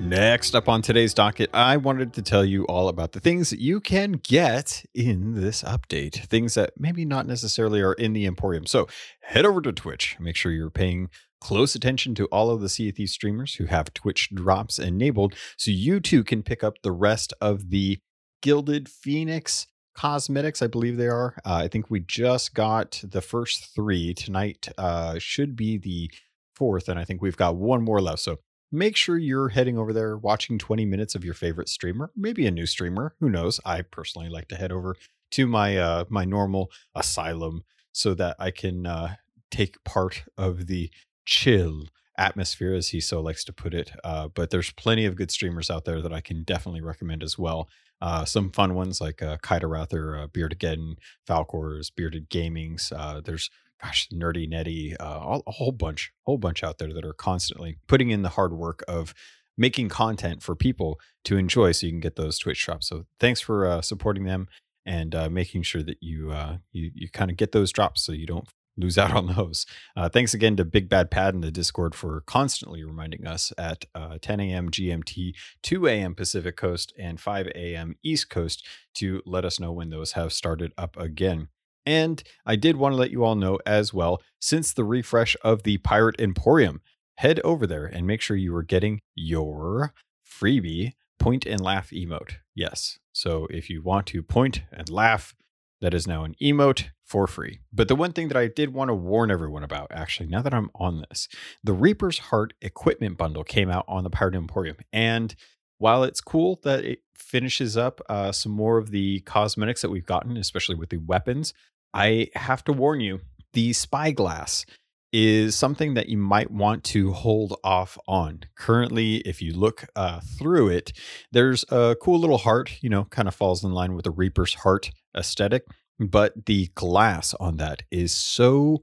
Next 0.00 0.54
up 0.54 0.68
on 0.68 0.82
today's 0.82 1.14
docket, 1.14 1.48
I 1.54 1.76
wanted 1.76 2.12
to 2.12 2.22
tell 2.22 2.44
you 2.44 2.64
all 2.66 2.88
about 2.88 3.12
the 3.12 3.20
things 3.20 3.50
that 3.50 3.58
you 3.58 3.80
can 3.80 4.12
get 4.12 4.84
in 4.94 5.40
this 5.40 5.62
update, 5.62 6.26
things 6.26 6.54
that 6.54 6.72
maybe 6.78 7.04
not 7.04 7.26
necessarily 7.26 7.80
are 7.80 7.94
in 7.94 8.12
the 8.12 8.26
Emporium. 8.26 8.66
So 8.66 8.86
head 9.22 9.46
over 9.46 9.62
to 9.62 9.72
Twitch, 9.72 10.16
make 10.20 10.36
sure 10.36 10.52
you're 10.52 10.68
paying 10.68 11.08
close 11.40 11.74
attention 11.74 12.14
to 12.16 12.26
all 12.26 12.50
of 12.50 12.60
the 12.60 12.68
Sea 12.68 12.92
streamers 13.06 13.54
who 13.54 13.66
have 13.66 13.94
Twitch 13.94 14.28
drops 14.34 14.78
enabled 14.78 15.34
so 15.56 15.70
you 15.70 16.00
too 16.00 16.22
can 16.22 16.42
pick 16.42 16.62
up 16.62 16.82
the 16.82 16.92
rest 16.92 17.32
of 17.40 17.70
the 17.70 17.98
Gilded 18.42 18.88
Phoenix 18.88 19.66
cosmetics 19.94 20.62
i 20.62 20.66
believe 20.66 20.96
they 20.96 21.08
are. 21.08 21.34
Uh, 21.44 21.54
i 21.54 21.68
think 21.68 21.90
we 21.90 22.00
just 22.00 22.54
got 22.54 23.00
the 23.04 23.20
first 23.20 23.74
three 23.74 24.14
tonight 24.14 24.68
uh, 24.78 25.18
should 25.18 25.56
be 25.56 25.78
the 25.78 26.10
fourth 26.54 26.88
and 26.88 26.98
i 26.98 27.04
think 27.04 27.22
we've 27.22 27.36
got 27.36 27.56
one 27.56 27.82
more 27.82 28.00
left 28.00 28.20
so 28.20 28.38
make 28.72 28.96
sure 28.96 29.16
you're 29.16 29.50
heading 29.50 29.78
over 29.78 29.92
there 29.92 30.16
watching 30.16 30.58
20 30.58 30.84
minutes 30.84 31.14
of 31.14 31.24
your 31.24 31.34
favorite 31.34 31.68
streamer 31.68 32.10
maybe 32.16 32.46
a 32.46 32.50
new 32.50 32.66
streamer 32.66 33.14
who 33.20 33.30
knows? 33.30 33.60
I 33.64 33.82
personally 33.82 34.28
like 34.28 34.48
to 34.48 34.56
head 34.56 34.72
over 34.72 34.96
to 35.32 35.46
my 35.46 35.76
uh 35.76 36.04
my 36.08 36.24
normal 36.24 36.70
asylum 36.94 37.62
so 37.92 38.14
that 38.14 38.36
i 38.38 38.50
can 38.50 38.86
uh 38.86 39.14
take 39.50 39.82
part 39.84 40.24
of 40.36 40.66
the 40.66 40.90
chill 41.24 41.84
atmosphere 42.18 42.74
as 42.74 42.88
he 42.88 43.00
so 43.00 43.20
likes 43.20 43.44
to 43.44 43.52
put 43.52 43.74
it 43.74 43.92
uh, 44.04 44.28
but 44.28 44.50
there's 44.50 44.70
plenty 44.72 45.04
of 45.04 45.16
good 45.16 45.30
streamers 45.30 45.70
out 45.70 45.84
there 45.84 46.00
that 46.00 46.12
i 46.12 46.20
can 46.20 46.42
definitely 46.44 46.80
recommend 46.80 47.22
as 47.22 47.38
well 47.38 47.68
uh, 48.00 48.24
some 48.24 48.50
fun 48.50 48.74
ones 48.74 49.00
like 49.00 49.22
uh, 49.22 49.38
Kiterather, 49.38 50.24
uh, 50.24 50.26
Beardageddon, 50.26 50.96
Falcors, 51.26 51.90
Bearded 51.90 52.28
Gamings. 52.28 52.92
Uh, 52.94 53.22
there's 53.24 53.48
gosh, 53.82 54.08
Nerdy 54.12 54.46
Netty, 54.46 54.94
uh, 54.98 55.40
a 55.46 55.50
whole 55.52 55.72
bunch, 55.72 56.12
whole 56.26 56.36
bunch 56.36 56.62
out 56.62 56.76
there 56.76 56.92
that 56.92 57.04
are 57.04 57.14
constantly 57.14 57.78
putting 57.86 58.10
in 58.10 58.20
the 58.20 58.30
hard 58.30 58.52
work 58.52 58.82
of 58.86 59.14
making 59.56 59.88
content 59.88 60.42
for 60.42 60.54
people 60.54 61.00
to 61.24 61.38
enjoy, 61.38 61.72
so 61.72 61.86
you 61.86 61.92
can 61.92 62.00
get 62.00 62.16
those 62.16 62.38
Twitch 62.38 62.62
drops. 62.62 62.88
So 62.88 63.06
thanks 63.20 63.40
for 63.40 63.66
uh, 63.66 63.80
supporting 63.80 64.24
them. 64.24 64.48
and 64.84 65.14
making 65.30 65.62
sure 65.62 65.82
that 65.82 65.96
you 66.02 66.30
you 66.72 66.90
you 66.94 67.08
kind 67.08 67.30
of 67.30 67.38
get 67.38 67.52
those 67.52 67.72
drops 67.72 68.02
so 68.02 68.12
you 68.12 68.26
don't 68.26 68.48
lose 68.76 68.98
out 68.98 69.12
on 69.12 69.26
those. 69.34 69.66
Uh, 69.96 70.08
thanks 70.08 70.34
again 70.34 70.56
to 70.56 70.64
Big 70.64 70.88
Bad 70.88 71.10
Pad 71.10 71.34
in 71.34 71.40
the 71.40 71.50
Discord 71.50 71.94
for 71.94 72.22
constantly 72.26 72.84
reminding 72.84 73.26
us 73.26 73.52
at 73.58 73.84
uh, 73.94 74.18
10 74.20 74.40
a.m. 74.40 74.70
GMT, 74.70 75.34
2 75.62 75.86
a.m. 75.86 76.14
Pacific 76.14 76.56
Coast, 76.56 76.92
and 76.98 77.20
5 77.20 77.48
a.m. 77.48 77.96
East 78.02 78.30
Coast 78.30 78.66
to 78.94 79.22
let 79.26 79.44
us 79.44 79.60
know 79.60 79.72
when 79.72 79.90
those 79.90 80.12
have 80.12 80.32
started 80.32 80.72
up 80.76 80.96
again. 80.96 81.48
And 81.86 82.22
I 82.46 82.56
did 82.56 82.76
want 82.76 82.94
to 82.94 82.96
let 82.96 83.10
you 83.10 83.24
all 83.24 83.34
know 83.34 83.58
as 83.66 83.92
well, 83.92 84.22
since 84.40 84.72
the 84.72 84.84
refresh 84.84 85.36
of 85.42 85.64
the 85.64 85.78
Pirate 85.78 86.18
Emporium, 86.18 86.80
head 87.16 87.40
over 87.44 87.66
there 87.66 87.86
and 87.86 88.06
make 88.06 88.20
sure 88.20 88.36
you 88.36 88.54
are 88.56 88.62
getting 88.62 89.00
your 89.14 89.92
freebie 90.26 90.92
point 91.18 91.46
and 91.46 91.60
laugh 91.60 91.90
emote. 91.90 92.36
Yes. 92.54 92.98
So 93.12 93.46
if 93.50 93.70
you 93.70 93.82
want 93.82 94.06
to 94.08 94.22
point 94.22 94.62
and 94.72 94.88
laugh, 94.88 95.34
that 95.80 95.94
is 95.94 96.06
now 96.06 96.24
an 96.24 96.34
emote 96.40 96.86
for 97.02 97.26
free. 97.26 97.60
But 97.72 97.88
the 97.88 97.96
one 97.96 98.12
thing 98.12 98.28
that 98.28 98.36
I 98.36 98.48
did 98.48 98.72
want 98.72 98.88
to 98.88 98.94
warn 98.94 99.30
everyone 99.30 99.62
about, 99.62 99.88
actually, 99.90 100.28
now 100.28 100.42
that 100.42 100.54
I'm 100.54 100.70
on 100.74 101.04
this, 101.08 101.28
the 101.62 101.72
Reaper's 101.72 102.18
Heart 102.18 102.54
equipment 102.62 103.18
bundle 103.18 103.44
came 103.44 103.70
out 103.70 103.84
on 103.86 104.04
the 104.04 104.10
Pirate 104.10 104.34
Emporium. 104.34 104.76
And 104.92 105.34
while 105.78 106.04
it's 106.04 106.20
cool 106.20 106.60
that 106.62 106.84
it 106.84 107.00
finishes 107.14 107.76
up 107.76 108.00
uh, 108.08 108.32
some 108.32 108.52
more 108.52 108.78
of 108.78 108.90
the 108.90 109.20
cosmetics 109.20 109.82
that 109.82 109.90
we've 109.90 110.06
gotten, 110.06 110.36
especially 110.36 110.76
with 110.76 110.90
the 110.90 110.98
weapons, 110.98 111.52
I 111.92 112.30
have 112.34 112.64
to 112.64 112.72
warn 112.72 113.00
you 113.00 113.20
the 113.52 113.72
spyglass 113.72 114.64
is 115.14 115.54
something 115.54 115.94
that 115.94 116.08
you 116.08 116.18
might 116.18 116.50
want 116.50 116.82
to 116.82 117.12
hold 117.12 117.56
off 117.62 117.96
on. 118.08 118.40
Currently, 118.56 119.18
if 119.18 119.40
you 119.40 119.52
look 119.52 119.86
uh, 119.94 120.18
through 120.18 120.70
it, 120.70 120.92
there's 121.30 121.64
a 121.70 121.96
cool 122.02 122.18
little 122.18 122.38
heart, 122.38 122.78
you 122.80 122.90
know, 122.90 123.04
kind 123.04 123.28
of 123.28 123.34
falls 123.34 123.62
in 123.62 123.70
line 123.70 123.94
with 123.94 124.06
the 124.06 124.10
Reaper's 124.10 124.54
heart 124.54 124.90
aesthetic, 125.16 125.66
but 126.00 126.46
the 126.46 126.66
glass 126.74 127.32
on 127.34 127.58
that 127.58 127.84
is 127.92 128.10
so 128.10 128.82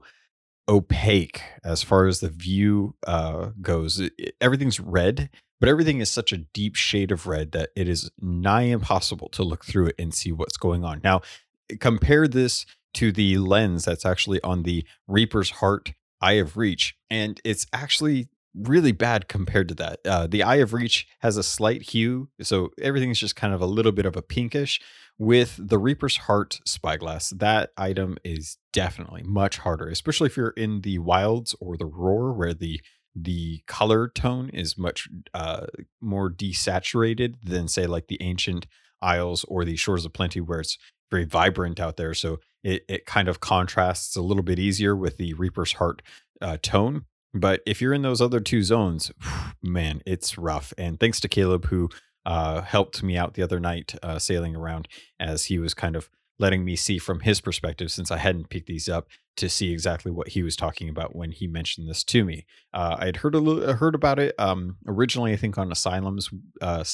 opaque 0.70 1.42
as 1.62 1.82
far 1.82 2.06
as 2.06 2.20
the 2.20 2.30
view 2.30 2.94
uh, 3.06 3.50
goes. 3.60 4.00
Everything's 4.40 4.80
red, 4.80 5.28
but 5.60 5.68
everything 5.68 6.00
is 6.00 6.10
such 6.10 6.32
a 6.32 6.38
deep 6.38 6.76
shade 6.76 7.12
of 7.12 7.26
red 7.26 7.52
that 7.52 7.68
it 7.76 7.90
is 7.90 8.10
nigh 8.18 8.62
impossible 8.62 9.28
to 9.28 9.42
look 9.42 9.66
through 9.66 9.88
it 9.88 9.96
and 9.98 10.14
see 10.14 10.32
what's 10.32 10.56
going 10.56 10.82
on. 10.82 11.02
Now, 11.04 11.20
compare 11.78 12.26
this 12.26 12.64
to 12.94 13.12
the 13.12 13.36
lens 13.36 13.84
that's 13.84 14.06
actually 14.06 14.40
on 14.42 14.62
the 14.62 14.86
Reaper's 15.06 15.50
Heart 15.50 15.92
Eye 16.22 16.32
of 16.32 16.56
Reach, 16.56 16.94
and 17.10 17.40
it's 17.44 17.66
actually 17.72 18.28
really 18.54 18.92
bad 18.92 19.28
compared 19.28 19.68
to 19.68 19.74
that. 19.74 20.00
Uh, 20.04 20.26
the 20.26 20.42
Eye 20.42 20.56
of 20.56 20.72
Reach 20.72 21.06
has 21.20 21.36
a 21.36 21.42
slight 21.42 21.82
hue, 21.82 22.28
so 22.40 22.70
everything's 22.80 23.18
just 23.18 23.36
kind 23.36 23.54
of 23.54 23.60
a 23.60 23.66
little 23.66 23.92
bit 23.92 24.06
of 24.06 24.16
a 24.16 24.22
pinkish. 24.22 24.80
With 25.18 25.56
the 25.58 25.78
Reaper's 25.78 26.16
Heart 26.16 26.60
spyglass, 26.66 27.30
that 27.30 27.70
item 27.76 28.16
is 28.24 28.56
definitely 28.72 29.22
much 29.22 29.58
harder, 29.58 29.88
especially 29.88 30.26
if 30.26 30.36
you're 30.36 30.50
in 30.50 30.80
the 30.80 30.98
wilds 30.98 31.54
or 31.60 31.76
the 31.76 31.86
roar, 31.86 32.32
where 32.32 32.54
the 32.54 32.80
the 33.14 33.62
color 33.66 34.08
tone 34.08 34.48
is 34.54 34.78
much 34.78 35.06
uh, 35.34 35.66
more 36.00 36.30
desaturated 36.30 37.34
than 37.42 37.68
say 37.68 37.86
like 37.86 38.08
the 38.08 38.16
ancient 38.22 38.66
isles 39.02 39.44
or 39.48 39.64
the 39.64 39.76
shores 39.76 40.04
of 40.04 40.12
plenty 40.14 40.40
where 40.40 40.60
it's 40.60 40.78
very 41.12 41.24
vibrant 41.24 41.78
out 41.78 41.96
there. 41.96 42.14
So 42.14 42.40
it, 42.64 42.84
it 42.88 43.06
kind 43.06 43.28
of 43.28 43.38
contrasts 43.38 44.16
a 44.16 44.22
little 44.22 44.42
bit 44.42 44.58
easier 44.58 44.96
with 44.96 45.18
the 45.18 45.34
Reaper's 45.34 45.74
Heart 45.74 46.02
uh, 46.40 46.56
tone. 46.60 47.04
But 47.34 47.60
if 47.66 47.80
you're 47.80 47.94
in 47.94 48.02
those 48.02 48.20
other 48.20 48.40
two 48.40 48.62
zones, 48.62 49.12
man, 49.62 50.02
it's 50.04 50.36
rough. 50.36 50.72
And 50.76 50.98
thanks 50.98 51.20
to 51.20 51.28
Caleb, 51.28 51.66
who 51.66 51.90
uh, 52.24 52.62
helped 52.62 53.02
me 53.02 53.16
out 53.16 53.34
the 53.34 53.42
other 53.42 53.60
night 53.60 53.94
uh, 54.02 54.18
sailing 54.18 54.56
around 54.56 54.88
as 55.20 55.44
he 55.44 55.58
was 55.58 55.74
kind 55.74 55.94
of 55.94 56.08
letting 56.38 56.64
me 56.64 56.76
see 56.76 56.98
from 56.98 57.20
his 57.20 57.40
perspective 57.40 57.90
since 57.90 58.10
I 58.10 58.18
hadn't 58.18 58.50
picked 58.50 58.66
these 58.66 58.88
up 58.88 59.06
to 59.36 59.48
see 59.48 59.72
exactly 59.72 60.10
what 60.10 60.28
he 60.28 60.42
was 60.42 60.56
talking 60.56 60.88
about 60.88 61.14
when 61.16 61.30
he 61.30 61.46
mentioned 61.46 61.88
this 61.88 62.04
to 62.04 62.24
me. 62.24 62.46
Uh, 62.74 62.96
I 62.98 63.06
had 63.06 63.16
heard 63.18 63.34
a 63.34 63.38
uh, 63.38 63.74
heard 63.74 63.94
about 63.94 64.18
it 64.18 64.34
um, 64.38 64.76
originally, 64.86 65.32
I 65.32 65.36
think 65.36 65.56
on 65.56 65.70
Asylum's 65.70 66.30
uh, 66.60 66.84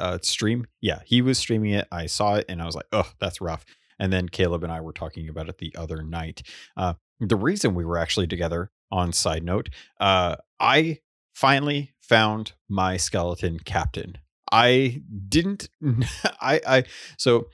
uh, 0.00 0.18
stream. 0.22 0.66
Yeah, 0.80 1.00
he 1.04 1.22
was 1.22 1.38
streaming 1.38 1.72
it. 1.72 1.86
I 1.92 2.06
saw 2.06 2.34
it 2.34 2.46
and 2.48 2.60
I 2.62 2.66
was 2.66 2.74
like, 2.74 2.86
oh, 2.92 3.10
that's 3.20 3.40
rough. 3.40 3.64
And 3.98 4.12
then 4.12 4.28
Caleb 4.28 4.62
and 4.62 4.72
I 4.72 4.80
were 4.80 4.92
talking 4.92 5.28
about 5.28 5.48
it 5.48 5.58
the 5.58 5.74
other 5.76 6.02
night. 6.02 6.42
Uh, 6.76 6.94
the 7.20 7.36
reason 7.36 7.74
we 7.74 7.84
were 7.84 7.98
actually 7.98 8.26
together, 8.26 8.70
on 8.90 9.12
side 9.12 9.42
note, 9.42 9.68
uh, 10.00 10.36
I 10.58 11.00
finally 11.34 11.92
found 12.00 12.52
my 12.68 12.96
skeleton 12.96 13.58
captain. 13.60 14.18
I 14.50 15.02
didn't. 15.28 15.68
I 16.40 16.60
I 16.66 16.84
so 17.16 17.48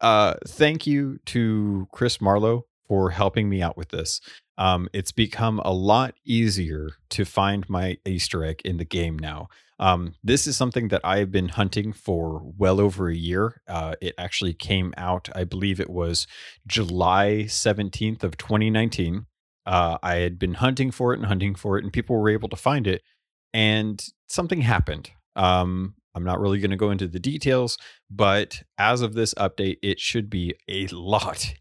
uh 0.00 0.34
thank 0.46 0.86
you 0.86 1.18
to 1.26 1.88
Chris 1.92 2.20
Marlowe 2.20 2.66
for 2.86 3.10
helping 3.10 3.48
me 3.48 3.62
out 3.62 3.76
with 3.76 3.88
this. 3.88 4.20
Um, 4.58 4.88
it's 4.92 5.12
become 5.12 5.60
a 5.64 5.72
lot 5.72 6.14
easier 6.24 6.90
to 7.10 7.24
find 7.24 7.68
my 7.68 7.98
Easter 8.06 8.44
egg 8.44 8.62
in 8.64 8.78
the 8.78 8.84
game 8.84 9.18
now. 9.18 9.48
Um, 9.78 10.14
this 10.24 10.46
is 10.46 10.56
something 10.56 10.88
that 10.88 11.02
I've 11.04 11.30
been 11.30 11.50
hunting 11.50 11.92
for 11.92 12.42
well 12.56 12.80
over 12.80 13.08
a 13.10 13.14
year. 13.14 13.60
Uh, 13.68 13.94
it 14.00 14.14
actually 14.16 14.54
came 14.54 14.94
out, 14.96 15.28
I 15.34 15.44
believe 15.44 15.80
it 15.80 15.90
was 15.90 16.26
July 16.66 17.44
17th 17.46 18.22
of 18.22 18.38
2019. 18.38 19.26
Uh, 19.66 19.98
I 20.02 20.16
had 20.16 20.38
been 20.38 20.54
hunting 20.54 20.90
for 20.90 21.12
it 21.12 21.18
and 21.18 21.26
hunting 21.26 21.54
for 21.54 21.76
it, 21.76 21.84
and 21.84 21.92
people 21.92 22.16
were 22.16 22.30
able 22.30 22.48
to 22.48 22.56
find 22.56 22.86
it. 22.86 23.02
And 23.52 24.02
something 24.28 24.62
happened. 24.62 25.10
Um, 25.34 25.95
I'm 26.16 26.24
not 26.24 26.40
really 26.40 26.58
going 26.58 26.70
to 26.70 26.76
go 26.76 26.90
into 26.90 27.06
the 27.06 27.20
details, 27.20 27.76
but 28.10 28.62
as 28.78 29.02
of 29.02 29.14
this 29.14 29.34
update, 29.34 29.76
it 29.82 30.00
should 30.00 30.30
be 30.30 30.54
a 30.68 30.86
lot 30.92 31.54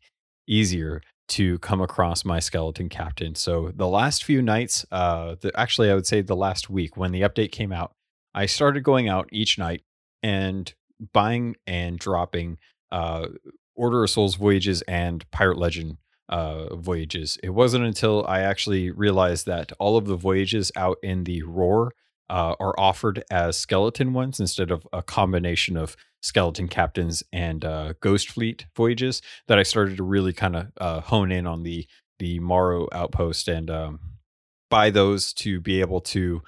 easier 0.48 1.02
to 1.28 1.60
come 1.60 1.82
across 1.82 2.24
my 2.24 2.40
skeleton 2.40 2.88
captain. 2.88 3.36
So 3.36 3.72
the 3.76 3.88
last 3.88 4.24
few 4.24 4.42
nights, 4.42 4.86
uh, 4.92 5.36
the, 5.42 5.52
actually, 5.60 5.92
I 5.92 5.96
would 5.96 6.08
say 6.08 6.22
the 6.22 6.36
last 6.36 6.70
week 6.70 6.96
when 6.96 7.12
the 7.12 7.22
update 7.22 7.52
came 7.52 7.72
out, 7.72 7.92
I 8.34 8.46
started 8.46 8.84
going 8.84 9.10
out 9.10 9.28
each 9.32 9.58
night 9.58 9.82
and 10.24 10.74
buying 11.14 11.56
and 11.68 11.98
dropping 11.98 12.58
uh, 12.92 13.28
Order 13.76 14.04
of 14.04 14.10
Souls 14.10 14.36
voyages 14.36 14.82
and 14.84 15.30
Pirate 15.32 15.58
Legend 15.58 15.98
uh, 16.30 16.76
voyages. 16.76 17.38
It 17.44 17.50
wasn't 17.50 17.86
until 17.86 18.26
I 18.28 18.42
actually 18.42 18.92
realized 18.92 19.46
that 19.48 19.72
all 19.80 19.98
of 19.98 20.06
the 20.06 20.16
voyages 20.16 20.72
out 20.76 20.98
in 21.04 21.24
the 21.24 21.44
Roar 21.44 21.94
uh, 22.30 22.56
are 22.60 22.78
offered 22.80 23.24
as 23.30 23.58
skeleton 23.58 24.14
ones 24.14 24.40
instead 24.40 24.72
of 24.72 24.88
a 24.92 25.02
combination 25.02 25.78
of 25.78 25.96
skeleton 26.22 26.68
captains 26.68 27.24
and 27.32 27.64
uh, 27.64 27.94
ghost 28.00 28.32
fleet 28.32 28.66
voyages 28.76 29.22
that 29.48 29.60
I 29.60 29.64
started 29.64 29.98
to 29.98 30.04
really 30.04 30.34
kind 30.34 30.56
of 30.56 30.68
uh, 30.80 31.02
hone 31.02 31.32
in 31.32 31.46
on 31.46 31.64
the 31.64 31.88
the 32.18 32.40
Morrow 32.40 32.88
outpost 32.94 33.50
and 33.50 33.70
um, 33.70 34.00
buy 34.70 34.90
those 34.90 35.34
to 35.34 35.60
be 35.60 35.82
able 35.82 36.00
to 36.00 36.42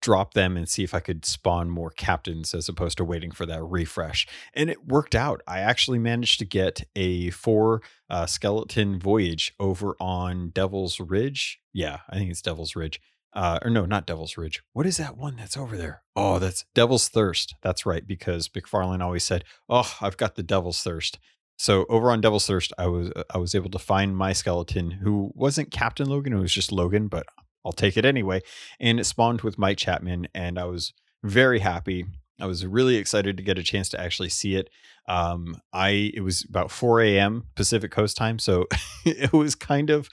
drop 0.00 0.34
them 0.34 0.56
and 0.56 0.68
see 0.68 0.84
if 0.84 0.94
I 0.94 1.00
could 1.00 1.24
spawn 1.24 1.68
more 1.68 1.90
captains 1.90 2.54
as 2.54 2.68
opposed 2.68 2.96
to 2.98 3.04
waiting 3.04 3.30
for 3.30 3.46
that 3.46 3.62
refresh. 3.62 4.26
And 4.54 4.70
it 4.70 4.86
worked 4.86 5.14
out. 5.14 5.42
I 5.46 5.60
actually 5.60 5.98
managed 5.98 6.38
to 6.38 6.44
get 6.44 6.84
a 6.94 7.30
four 7.30 7.82
uh, 8.08 8.26
skeleton 8.26 8.98
voyage 8.98 9.54
over 9.58 9.96
on 10.00 10.50
Devil's 10.50 11.00
Ridge. 11.00 11.60
Yeah, 11.72 11.98
I 12.08 12.16
think 12.16 12.30
it's 12.30 12.42
Devil's 12.42 12.76
Ridge 12.76 13.00
uh, 13.34 13.58
or 13.62 13.70
no, 13.70 13.84
not 13.84 14.06
Devil's 14.06 14.36
Ridge. 14.36 14.62
What 14.72 14.86
is 14.86 14.96
that 14.96 15.16
one 15.16 15.36
that's 15.36 15.56
over 15.56 15.76
there? 15.76 16.02
Oh, 16.16 16.38
that's 16.38 16.64
Devil's 16.74 17.08
Thirst. 17.08 17.54
That's 17.62 17.86
right, 17.86 18.06
because 18.06 18.48
McFarlane 18.48 19.02
always 19.02 19.24
said, 19.24 19.44
"Oh, 19.68 19.96
I've 20.00 20.16
got 20.16 20.34
the 20.36 20.42
Devil's 20.42 20.82
Thirst." 20.82 21.18
So 21.58 21.86
over 21.88 22.10
on 22.10 22.20
Devil's 22.20 22.46
Thirst, 22.46 22.72
I 22.78 22.86
was 22.86 23.10
uh, 23.14 23.24
I 23.34 23.38
was 23.38 23.54
able 23.54 23.70
to 23.70 23.78
find 23.78 24.16
my 24.16 24.32
skeleton, 24.32 24.90
who 24.90 25.32
wasn't 25.34 25.70
Captain 25.70 26.08
Logan, 26.08 26.32
it 26.32 26.40
was 26.40 26.54
just 26.54 26.72
Logan, 26.72 27.08
but 27.08 27.26
I'll 27.64 27.72
take 27.72 27.96
it 27.96 28.04
anyway. 28.04 28.40
And 28.80 29.00
it 29.00 29.04
spawned 29.04 29.42
with 29.42 29.58
Mike 29.58 29.78
Chapman, 29.78 30.28
and 30.34 30.58
I 30.58 30.64
was 30.64 30.92
very 31.22 31.58
happy. 31.58 32.06
I 32.40 32.46
was 32.46 32.64
really 32.64 32.96
excited 32.96 33.36
to 33.36 33.42
get 33.42 33.58
a 33.58 33.64
chance 33.64 33.88
to 33.90 34.00
actually 34.00 34.28
see 34.28 34.54
it. 34.54 34.70
Um, 35.08 35.56
I 35.72 36.12
it 36.14 36.20
was 36.20 36.46
about 36.48 36.70
4 36.70 37.00
a.m. 37.02 37.44
Pacific 37.56 37.90
Coast 37.90 38.16
time, 38.16 38.38
so 38.38 38.66
it 39.04 39.32
was 39.32 39.54
kind 39.54 39.90
of 39.90 40.08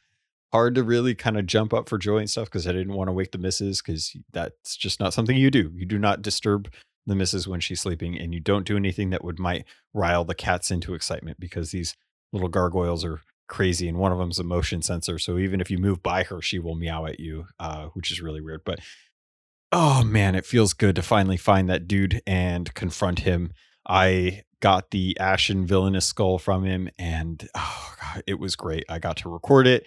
hard 0.55 0.75
to 0.75 0.83
really 0.83 1.13
kind 1.13 1.37
of 1.37 1.45
jump 1.45 1.73
up 1.73 1.89
for 1.89 1.97
joy 1.97 2.19
and 2.19 2.29
stuff 2.29 2.45
because 2.45 2.65
I 2.65 2.71
didn't 2.71 2.93
want 2.93 3.09
to 3.09 3.11
wake 3.11 3.33
the 3.33 3.37
missus 3.37 3.81
because 3.81 4.15
that's 4.31 4.77
just 4.77 5.01
not 5.01 5.13
something 5.13 5.35
you 5.35 5.51
do. 5.51 5.69
You 5.75 5.85
do 5.85 5.99
not 5.99 6.21
disturb 6.21 6.71
the 7.05 7.13
missus 7.13 7.45
when 7.45 7.59
she's 7.59 7.81
sleeping, 7.81 8.17
and 8.17 8.33
you 8.33 8.39
don't 8.39 8.65
do 8.65 8.77
anything 8.77 9.09
that 9.09 9.21
would 9.21 9.37
might 9.37 9.65
rile 9.93 10.23
the 10.23 10.33
cats 10.33 10.71
into 10.71 10.93
excitement 10.93 11.41
because 11.41 11.71
these 11.71 11.97
little 12.31 12.47
gargoyles 12.47 13.03
are 13.03 13.19
crazy, 13.49 13.89
and 13.89 13.97
one 13.97 14.13
of 14.13 14.17
them's 14.17 14.39
a 14.39 14.45
motion 14.45 14.81
sensor. 14.81 15.19
So 15.19 15.37
even 15.37 15.59
if 15.59 15.69
you 15.69 15.77
move 15.77 16.01
by 16.01 16.23
her, 16.23 16.41
she 16.41 16.57
will 16.57 16.75
meow 16.75 17.05
at 17.05 17.19
you, 17.19 17.47
uh, 17.59 17.87
which 17.87 18.09
is 18.09 18.21
really 18.21 18.39
weird. 18.39 18.61
But 18.63 18.79
oh 19.73 20.05
man, 20.05 20.35
it 20.35 20.45
feels 20.45 20.71
good 20.71 20.95
to 20.95 21.01
finally 21.01 21.37
find 21.37 21.69
that 21.69 21.85
dude 21.85 22.21
and 22.25 22.73
confront 22.73 23.19
him. 23.19 23.51
I 23.85 24.43
got 24.61 24.91
the 24.91 25.17
ashen 25.19 25.65
villainous 25.65 26.05
skull 26.05 26.39
from 26.39 26.63
him, 26.63 26.89
and 26.97 27.45
oh 27.55 27.93
god, 28.01 28.23
it 28.25 28.39
was 28.39 28.55
great. 28.55 28.85
I 28.87 28.99
got 28.99 29.17
to 29.17 29.29
record 29.29 29.67
it 29.67 29.85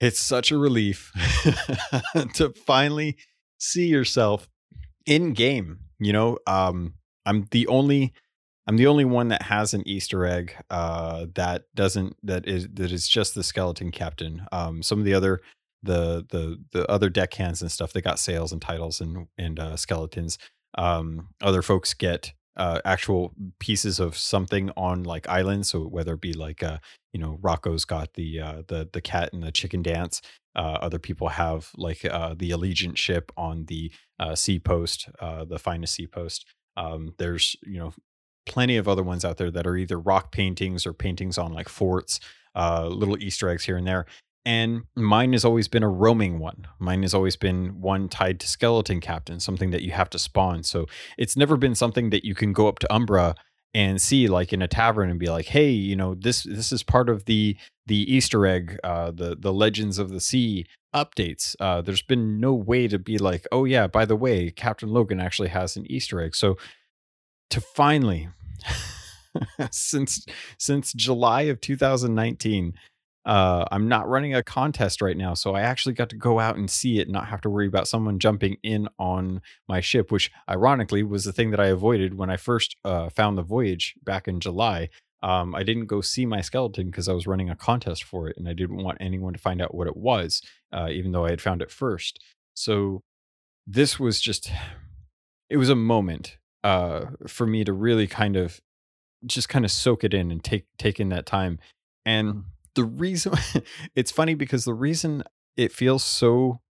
it's 0.00 0.20
such 0.20 0.50
a 0.50 0.58
relief 0.58 1.12
to 2.34 2.52
finally 2.66 3.16
see 3.58 3.86
yourself 3.86 4.48
in 5.06 5.32
game. 5.32 5.78
You 5.98 6.12
know, 6.12 6.38
um, 6.46 6.94
I'm 7.24 7.46
the 7.50 7.66
only 7.68 8.12
I'm 8.66 8.76
the 8.76 8.86
only 8.86 9.04
one 9.04 9.28
that 9.28 9.42
has 9.42 9.74
an 9.74 9.86
Easter 9.86 10.26
egg 10.26 10.54
uh, 10.70 11.26
that 11.34 11.64
doesn't 11.74 12.16
that 12.22 12.46
is 12.46 12.68
that 12.74 12.92
is 12.92 13.08
just 13.08 13.34
the 13.34 13.42
skeleton 13.42 13.90
captain. 13.90 14.46
Um, 14.52 14.82
some 14.82 14.98
of 14.98 15.04
the 15.04 15.14
other 15.14 15.40
the 15.82 16.26
the 16.30 16.62
the 16.72 16.90
other 16.90 17.08
deckhands 17.08 17.62
and 17.62 17.70
stuff 17.70 17.92
they 17.92 18.00
got 18.00 18.18
sails 18.18 18.52
and 18.52 18.60
titles 18.60 19.00
and 19.00 19.28
and 19.38 19.58
uh, 19.58 19.76
skeletons. 19.76 20.38
Um, 20.76 21.28
other 21.40 21.62
folks 21.62 21.94
get 21.94 22.32
uh, 22.56 22.80
actual 22.84 23.34
pieces 23.58 24.00
of 24.00 24.16
something 24.16 24.70
on 24.76 25.02
like 25.02 25.28
islands. 25.28 25.70
So 25.70 25.82
whether 25.82 26.14
it 26.14 26.20
be 26.20 26.32
like 26.32 26.62
uh, 26.62 26.78
you 27.12 27.20
know 27.20 27.38
Rocco's 27.40 27.84
got 27.84 28.14
the 28.14 28.40
uh, 28.40 28.62
the 28.68 28.88
the 28.92 29.00
cat 29.00 29.32
and 29.32 29.42
the 29.42 29.52
chicken 29.52 29.82
dance. 29.82 30.22
Uh, 30.54 30.78
other 30.80 30.98
people 30.98 31.28
have 31.28 31.70
like 31.76 32.04
uh, 32.04 32.34
the 32.36 32.50
Allegiant 32.50 32.96
ship 32.96 33.30
on 33.36 33.66
the 33.66 33.92
uh, 34.18 34.34
sea 34.34 34.58
post, 34.58 35.08
the 35.20 35.58
finest 35.58 35.94
sea 35.94 36.06
post. 36.06 36.46
Um, 36.76 37.14
there's 37.18 37.56
you 37.62 37.78
know 37.78 37.92
plenty 38.46 38.76
of 38.76 38.88
other 38.88 39.02
ones 39.02 39.24
out 39.24 39.36
there 39.36 39.50
that 39.50 39.66
are 39.66 39.76
either 39.76 39.98
rock 39.98 40.32
paintings 40.32 40.86
or 40.86 40.92
paintings 40.92 41.36
on 41.36 41.52
like 41.52 41.68
forts, 41.68 42.20
little 42.54 43.18
Easter 43.22 43.48
eggs 43.48 43.64
here 43.64 43.76
and 43.76 43.86
there. 43.86 44.06
And 44.46 44.84
mine 44.94 45.32
has 45.32 45.44
always 45.44 45.66
been 45.66 45.82
a 45.82 45.88
roaming 45.88 46.38
one. 46.38 46.68
Mine 46.78 47.02
has 47.02 47.12
always 47.12 47.34
been 47.34 47.80
one 47.80 48.08
tied 48.08 48.38
to 48.38 48.46
skeleton 48.46 49.00
captain, 49.00 49.40
something 49.40 49.72
that 49.72 49.82
you 49.82 49.90
have 49.90 50.08
to 50.10 50.20
spawn. 50.20 50.62
So 50.62 50.86
it's 51.18 51.36
never 51.36 51.56
been 51.56 51.74
something 51.74 52.10
that 52.10 52.24
you 52.24 52.36
can 52.36 52.52
go 52.52 52.68
up 52.68 52.78
to 52.78 52.94
Umbra 52.94 53.34
and 53.74 54.00
see 54.00 54.28
like 54.28 54.52
in 54.52 54.62
a 54.62 54.68
tavern 54.68 55.10
and 55.10 55.18
be 55.18 55.26
like, 55.26 55.46
hey, 55.46 55.68
you 55.70 55.96
know, 55.96 56.14
this 56.14 56.44
this 56.44 56.70
is 56.70 56.84
part 56.84 57.10
of 57.10 57.24
the 57.24 57.56
the 57.86 58.10
Easter 58.14 58.46
egg, 58.46 58.78
uh, 58.84 59.10
the 59.10 59.36
the 59.36 59.52
Legends 59.52 59.98
of 59.98 60.10
the 60.10 60.20
Sea 60.20 60.64
updates. 60.94 61.56
Uh, 61.58 61.82
there's 61.82 62.02
been 62.02 62.38
no 62.38 62.54
way 62.54 62.86
to 62.86 63.00
be 63.00 63.18
like, 63.18 63.48
oh 63.50 63.64
yeah, 63.64 63.88
by 63.88 64.04
the 64.04 64.16
way, 64.16 64.52
Captain 64.52 64.90
Logan 64.90 65.18
actually 65.18 65.48
has 65.48 65.76
an 65.76 65.90
Easter 65.90 66.20
egg. 66.20 66.36
So 66.36 66.56
to 67.50 67.60
finally, 67.60 68.28
since 69.72 70.24
since 70.56 70.92
July 70.92 71.42
of 71.42 71.60
2019 71.60 72.74
uh, 73.26 73.64
I'm 73.70 73.88
not 73.88 74.08
running 74.08 74.34
a 74.34 74.42
contest 74.42 75.02
right 75.02 75.16
now, 75.16 75.34
so 75.34 75.54
I 75.54 75.60
actually 75.60 75.94
got 75.94 76.08
to 76.10 76.16
go 76.16 76.38
out 76.38 76.56
and 76.56 76.70
see 76.70 76.98
it, 76.98 77.08
and 77.08 77.12
not 77.12 77.26
have 77.26 77.42
to 77.42 77.50
worry 77.50 77.66
about 77.66 77.88
someone 77.88 78.18
jumping 78.18 78.56
in 78.62 78.88
on 78.98 79.42
my 79.68 79.80
ship, 79.80 80.10
which 80.10 80.30
ironically 80.48 81.02
was 81.02 81.24
the 81.24 81.32
thing 81.32 81.50
that 81.50 81.60
I 81.60 81.66
avoided 81.66 82.16
when 82.16 82.30
I 82.30 82.36
first 82.36 82.76
uh, 82.84 83.10
found 83.10 83.36
the 83.36 83.42
voyage 83.42 83.94
back 84.02 84.28
in 84.28 84.40
July. 84.40 84.88
Um, 85.22 85.54
I 85.54 85.64
didn't 85.64 85.86
go 85.86 86.00
see 86.00 86.24
my 86.24 86.40
skeleton 86.40 86.86
because 86.86 87.08
I 87.08 87.12
was 87.12 87.26
running 87.26 87.50
a 87.50 87.56
contest 87.56 88.04
for 88.04 88.28
it, 88.28 88.36
and 88.36 88.48
I 88.48 88.52
didn't 88.52 88.82
want 88.82 88.98
anyone 89.00 89.32
to 89.32 89.40
find 89.40 89.60
out 89.60 89.74
what 89.74 89.88
it 89.88 89.96
was, 89.96 90.40
uh, 90.72 90.88
even 90.90 91.12
though 91.12 91.26
I 91.26 91.30
had 91.30 91.42
found 91.42 91.62
it 91.62 91.70
first. 91.70 92.22
So 92.54 93.02
this 93.66 93.98
was 93.98 94.20
just, 94.20 94.52
it 95.50 95.56
was 95.56 95.68
a 95.68 95.74
moment 95.74 96.38
uh, 96.62 97.06
for 97.26 97.46
me 97.46 97.64
to 97.64 97.72
really 97.72 98.06
kind 98.06 98.36
of 98.36 98.60
just 99.24 99.48
kind 99.48 99.64
of 99.64 99.70
soak 99.72 100.04
it 100.04 100.14
in 100.14 100.30
and 100.30 100.44
take 100.44 100.66
take 100.78 101.00
in 101.00 101.08
that 101.08 101.26
time. 101.26 101.58
And 102.04 102.44
the 102.76 102.84
reason 102.84 103.32
it's 103.96 104.12
funny 104.12 104.34
because 104.34 104.64
the 104.64 104.74
reason 104.74 105.24
it 105.56 105.72
feels 105.72 106.04
so 106.04 106.60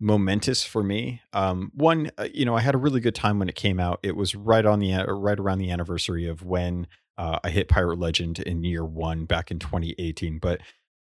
momentous 0.00 0.64
for 0.64 0.82
me 0.82 1.22
um 1.32 1.70
one 1.74 2.10
uh, 2.18 2.26
you 2.34 2.44
know 2.44 2.54
i 2.54 2.60
had 2.60 2.74
a 2.74 2.78
really 2.78 3.00
good 3.00 3.14
time 3.14 3.38
when 3.38 3.48
it 3.48 3.54
came 3.54 3.80
out. 3.80 4.00
It 4.02 4.16
was 4.16 4.34
right 4.34 4.66
on 4.66 4.80
the 4.80 4.92
right 5.08 5.38
around 5.38 5.58
the 5.58 5.70
anniversary 5.70 6.26
of 6.28 6.42
when 6.42 6.86
uh, 7.16 7.38
i 7.42 7.48
hit 7.48 7.68
pirate 7.68 7.98
legend 7.98 8.40
in 8.40 8.64
year 8.64 8.84
one 8.84 9.24
back 9.24 9.50
in 9.50 9.58
2018 9.58 10.38
but 10.38 10.60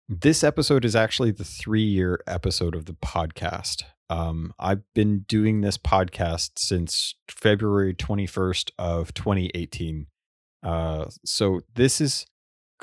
this 0.09 0.45
episode 0.45 0.85
is 0.85 0.95
actually 0.95 1.31
the 1.31 1.45
three 1.45 1.85
year 1.85 2.21
episode 2.27 2.75
of 2.75 2.85
the 2.85 2.93
podcast. 2.93 3.85
Um 4.11 4.53
i've 4.59 4.83
been 4.93 5.21
doing 5.21 5.61
this 5.61 5.79
podcast 5.79 6.59
since 6.59 7.15
february 7.31 7.95
21st 7.95 8.73
of 8.77 9.15
2018 9.15 10.09
uh 10.63 11.07
so 11.25 11.61
this 11.75 12.01
is 12.01 12.27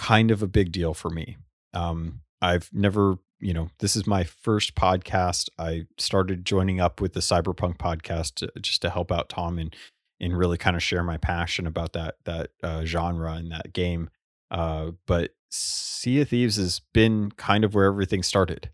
kind 0.01 0.31
of 0.31 0.41
a 0.41 0.47
big 0.47 0.71
deal 0.71 0.95
for 0.95 1.11
me. 1.11 1.37
Um, 1.75 2.21
I've 2.41 2.71
never, 2.73 3.19
you 3.39 3.53
know, 3.53 3.69
this 3.77 3.95
is 3.95 4.07
my 4.07 4.23
first 4.23 4.73
podcast. 4.73 5.47
I 5.59 5.85
started 5.99 6.43
joining 6.43 6.81
up 6.81 6.99
with 6.99 7.13
the 7.13 7.19
Cyberpunk 7.19 7.77
podcast 7.77 8.33
to, 8.35 8.51
just 8.59 8.81
to 8.81 8.89
help 8.89 9.11
out 9.11 9.29
Tom 9.29 9.59
and 9.59 9.75
and 10.19 10.37
really 10.37 10.57
kind 10.57 10.75
of 10.75 10.83
share 10.83 11.03
my 11.03 11.17
passion 11.17 11.67
about 11.67 11.93
that 11.93 12.15
that 12.25 12.49
uh, 12.63 12.83
genre 12.83 13.33
and 13.33 13.51
that 13.51 13.73
game. 13.73 14.09
Uh, 14.49 14.91
but 15.05 15.35
Sea 15.51 16.21
of 16.21 16.29
Thieves 16.29 16.55
has 16.55 16.81
been 16.93 17.31
kind 17.33 17.63
of 17.63 17.75
where 17.75 17.85
everything 17.85 18.23
started, 18.23 18.71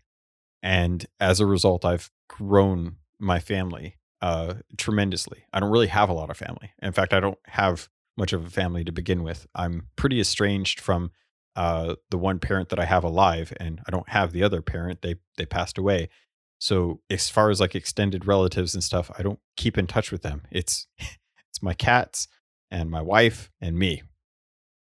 and 0.62 1.04
as 1.20 1.40
a 1.40 1.46
result, 1.46 1.84
I've 1.84 2.10
grown 2.30 2.96
my 3.18 3.38
family 3.38 3.96
uh, 4.22 4.54
tremendously. 4.78 5.44
I 5.52 5.60
don't 5.60 5.70
really 5.70 5.88
have 5.88 6.08
a 6.08 6.14
lot 6.14 6.30
of 6.30 6.38
family. 6.38 6.72
In 6.80 6.92
fact, 6.92 7.12
I 7.12 7.20
don't 7.20 7.38
have 7.48 7.90
much 8.18 8.32
of 8.32 8.44
a 8.44 8.50
family 8.50 8.84
to 8.84 8.92
begin 8.92 9.22
with. 9.22 9.46
I'm 9.54 9.86
pretty 9.96 10.20
estranged 10.20 10.80
from 10.80 11.12
uh, 11.56 11.94
the 12.10 12.18
one 12.18 12.38
parent 12.38 12.68
that 12.68 12.78
I 12.78 12.84
have 12.84 13.04
alive, 13.04 13.52
and 13.58 13.80
I 13.86 13.90
don't 13.90 14.08
have 14.10 14.32
the 14.32 14.42
other 14.42 14.60
parent. 14.60 15.02
They 15.02 15.16
they 15.36 15.46
passed 15.46 15.78
away. 15.78 16.08
So 16.58 17.00
as 17.08 17.30
far 17.30 17.50
as 17.50 17.60
like 17.60 17.74
extended 17.74 18.26
relatives 18.26 18.74
and 18.74 18.82
stuff, 18.82 19.10
I 19.18 19.22
don't 19.22 19.38
keep 19.56 19.78
in 19.78 19.86
touch 19.86 20.12
with 20.12 20.22
them. 20.22 20.42
It's 20.50 20.86
it's 20.98 21.62
my 21.62 21.74
cats 21.74 22.28
and 22.70 22.90
my 22.90 23.00
wife 23.00 23.50
and 23.60 23.78
me. 23.78 24.02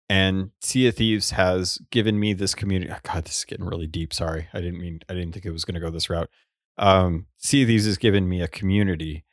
And 0.08 0.52
Sea 0.62 0.88
of 0.88 0.96
Thieves 0.96 1.32
has 1.32 1.80
given 1.92 2.20
me 2.20 2.34
this 2.34 2.54
community. 2.54 2.92
Oh 2.92 3.00
God, 3.04 3.26
this 3.26 3.40
is 3.40 3.46
getting 3.46 3.66
really 3.66 3.88
deep. 3.88 4.14
Sorry, 4.14 4.48
I 4.54 4.62
didn't 4.62 4.80
mean 4.80 5.00
I 5.10 5.14
didn't 5.14 5.34
think 5.34 5.46
it 5.46 5.52
was 5.52 5.66
going 5.66 5.76
to 5.76 5.82
go 5.82 5.90
this 5.90 6.10
route. 6.10 6.30
Um, 6.78 7.28
sea 7.38 7.64
of 7.64 7.68
Thieves 7.68 7.86
has 7.86 7.98
given 7.98 8.30
me 8.30 8.42
a 8.42 8.48
community, 8.48 9.24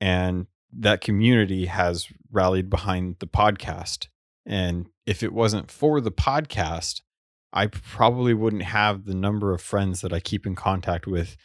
and 0.00 0.46
that 0.72 1.00
community 1.00 1.66
has 1.66 2.08
rallied 2.30 2.70
behind 2.70 3.16
the 3.18 3.26
podcast. 3.26 4.08
And 4.46 4.86
if 5.06 5.22
it 5.22 5.32
wasn't 5.32 5.70
for 5.70 6.00
the 6.00 6.12
podcast, 6.12 7.00
I 7.52 7.66
probably 7.66 8.34
wouldn't 8.34 8.62
have 8.62 9.04
the 9.04 9.14
number 9.14 9.52
of 9.52 9.60
friends 9.60 10.00
that 10.00 10.12
I 10.12 10.20
keep 10.20 10.46
in 10.46 10.54
contact 10.54 11.06
with 11.06 11.36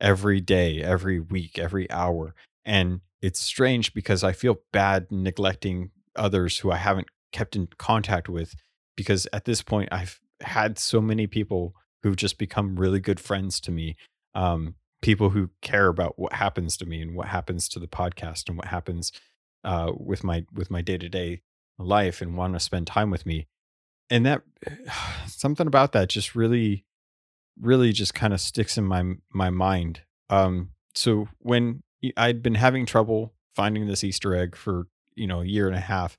every 0.00 0.40
day, 0.40 0.82
every 0.82 1.20
week, 1.20 1.58
every 1.58 1.88
hour. 1.90 2.34
And 2.64 3.00
it's 3.20 3.40
strange 3.40 3.94
because 3.94 4.24
I 4.24 4.32
feel 4.32 4.58
bad 4.72 5.06
neglecting 5.10 5.90
others 6.16 6.58
who 6.58 6.70
I 6.70 6.76
haven't 6.76 7.08
kept 7.32 7.54
in 7.54 7.68
contact 7.78 8.28
with 8.28 8.54
because 8.96 9.26
at 9.32 9.44
this 9.44 9.62
point 9.62 9.88
I've 9.92 10.20
had 10.40 10.78
so 10.78 11.00
many 11.00 11.26
people 11.26 11.74
who've 12.02 12.16
just 12.16 12.36
become 12.36 12.76
really 12.76 13.00
good 13.00 13.20
friends 13.20 13.60
to 13.60 13.70
me. 13.70 13.96
Um, 14.34 14.74
people 15.02 15.30
who 15.30 15.50
care 15.60 15.88
about 15.88 16.18
what 16.18 16.32
happens 16.32 16.76
to 16.78 16.86
me 16.86 17.02
and 17.02 17.14
what 17.14 17.28
happens 17.28 17.68
to 17.68 17.78
the 17.78 17.88
podcast 17.88 18.48
and 18.48 18.56
what 18.56 18.68
happens 18.68 19.12
uh, 19.64 19.92
with 19.94 20.24
my 20.24 20.46
with 20.54 20.70
my 20.70 20.80
day 20.80 20.96
to 20.96 21.08
day 21.08 21.42
life 21.78 22.22
and 22.22 22.36
want 22.36 22.54
to 22.54 22.60
spend 22.60 22.86
time 22.86 23.10
with 23.10 23.26
me. 23.26 23.48
And 24.08 24.24
that 24.24 24.42
something 25.26 25.66
about 25.66 25.92
that 25.92 26.08
just 26.08 26.34
really, 26.34 26.86
really 27.60 27.92
just 27.92 28.14
kind 28.14 28.32
of 28.32 28.40
sticks 28.40 28.78
in 28.78 28.84
my 28.84 29.14
my 29.32 29.50
mind. 29.50 30.02
Um, 30.30 30.70
so 30.94 31.28
when 31.38 31.82
I'd 32.16 32.42
been 32.42 32.54
having 32.54 32.86
trouble 32.86 33.34
finding 33.54 33.86
this 33.86 34.04
Easter 34.04 34.34
egg 34.34 34.56
for 34.56 34.86
you 35.14 35.26
know 35.26 35.40
a 35.40 35.46
year 35.46 35.66
and 35.66 35.76
a 35.76 35.80
half, 35.80 36.16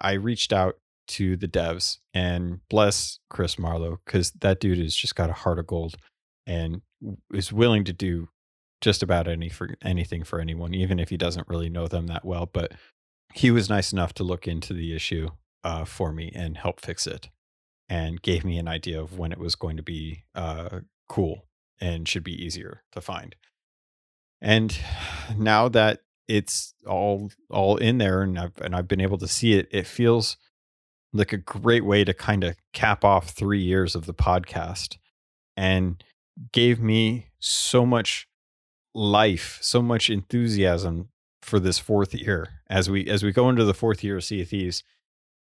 I 0.00 0.12
reached 0.12 0.52
out 0.52 0.76
to 1.08 1.36
the 1.36 1.48
devs 1.48 1.98
and 2.14 2.60
bless 2.68 3.18
Chris 3.28 3.58
Marlowe 3.58 3.98
because 4.04 4.30
that 4.32 4.60
dude 4.60 4.78
has 4.78 4.94
just 4.94 5.16
got 5.16 5.28
a 5.28 5.32
heart 5.32 5.58
of 5.58 5.66
gold 5.66 5.96
and 6.46 6.82
is 7.32 7.52
willing 7.52 7.84
to 7.84 7.92
do 7.92 8.28
just 8.80 9.02
about 9.02 9.28
any 9.28 9.48
for 9.48 9.76
anything 9.82 10.24
for 10.24 10.40
anyone, 10.40 10.74
even 10.74 10.98
if 10.98 11.10
he 11.10 11.16
doesn't 11.16 11.48
really 11.48 11.68
know 11.68 11.86
them 11.86 12.06
that 12.06 12.24
well. 12.24 12.46
But 12.46 12.72
he 13.32 13.50
was 13.50 13.68
nice 13.68 13.92
enough 13.92 14.12
to 14.14 14.24
look 14.24 14.48
into 14.48 14.72
the 14.72 14.94
issue 14.94 15.28
uh, 15.62 15.84
for 15.84 16.12
me 16.12 16.32
and 16.34 16.56
help 16.56 16.80
fix 16.80 17.06
it, 17.06 17.28
and 17.88 18.22
gave 18.22 18.44
me 18.44 18.58
an 18.58 18.68
idea 18.68 19.00
of 19.00 19.18
when 19.18 19.32
it 19.32 19.38
was 19.38 19.54
going 19.54 19.76
to 19.76 19.82
be 19.82 20.24
uh, 20.34 20.80
cool 21.08 21.46
and 21.80 22.08
should 22.08 22.24
be 22.24 22.44
easier 22.44 22.82
to 22.92 23.00
find. 23.00 23.36
And 24.40 24.78
now 25.36 25.68
that 25.68 26.00
it's 26.28 26.74
all 26.86 27.30
all 27.50 27.76
in 27.76 27.98
there, 27.98 28.22
and 28.22 28.38
I've 28.38 28.58
and 28.60 28.74
I've 28.74 28.88
been 28.88 29.00
able 29.00 29.18
to 29.18 29.28
see 29.28 29.54
it, 29.54 29.68
it 29.70 29.86
feels 29.86 30.36
like 31.12 31.32
a 31.32 31.38
great 31.38 31.84
way 31.84 32.04
to 32.04 32.14
kind 32.14 32.44
of 32.44 32.56
cap 32.72 33.04
off 33.04 33.30
three 33.30 33.60
years 33.60 33.96
of 33.96 34.06
the 34.06 34.14
podcast 34.14 34.96
and 35.56 36.02
gave 36.52 36.80
me 36.80 37.28
so 37.38 37.84
much 37.84 38.28
life, 38.94 39.58
so 39.60 39.82
much 39.82 40.10
enthusiasm 40.10 41.08
for 41.42 41.58
this 41.58 41.78
fourth 41.78 42.14
year. 42.14 42.48
As 42.68 42.90
we 42.90 43.06
as 43.06 43.22
we 43.22 43.32
go 43.32 43.48
into 43.48 43.64
the 43.64 43.74
fourth 43.74 44.04
year 44.04 44.16
of 44.16 44.24
Sea 44.24 44.42
of 44.42 44.48
Thieves, 44.48 44.82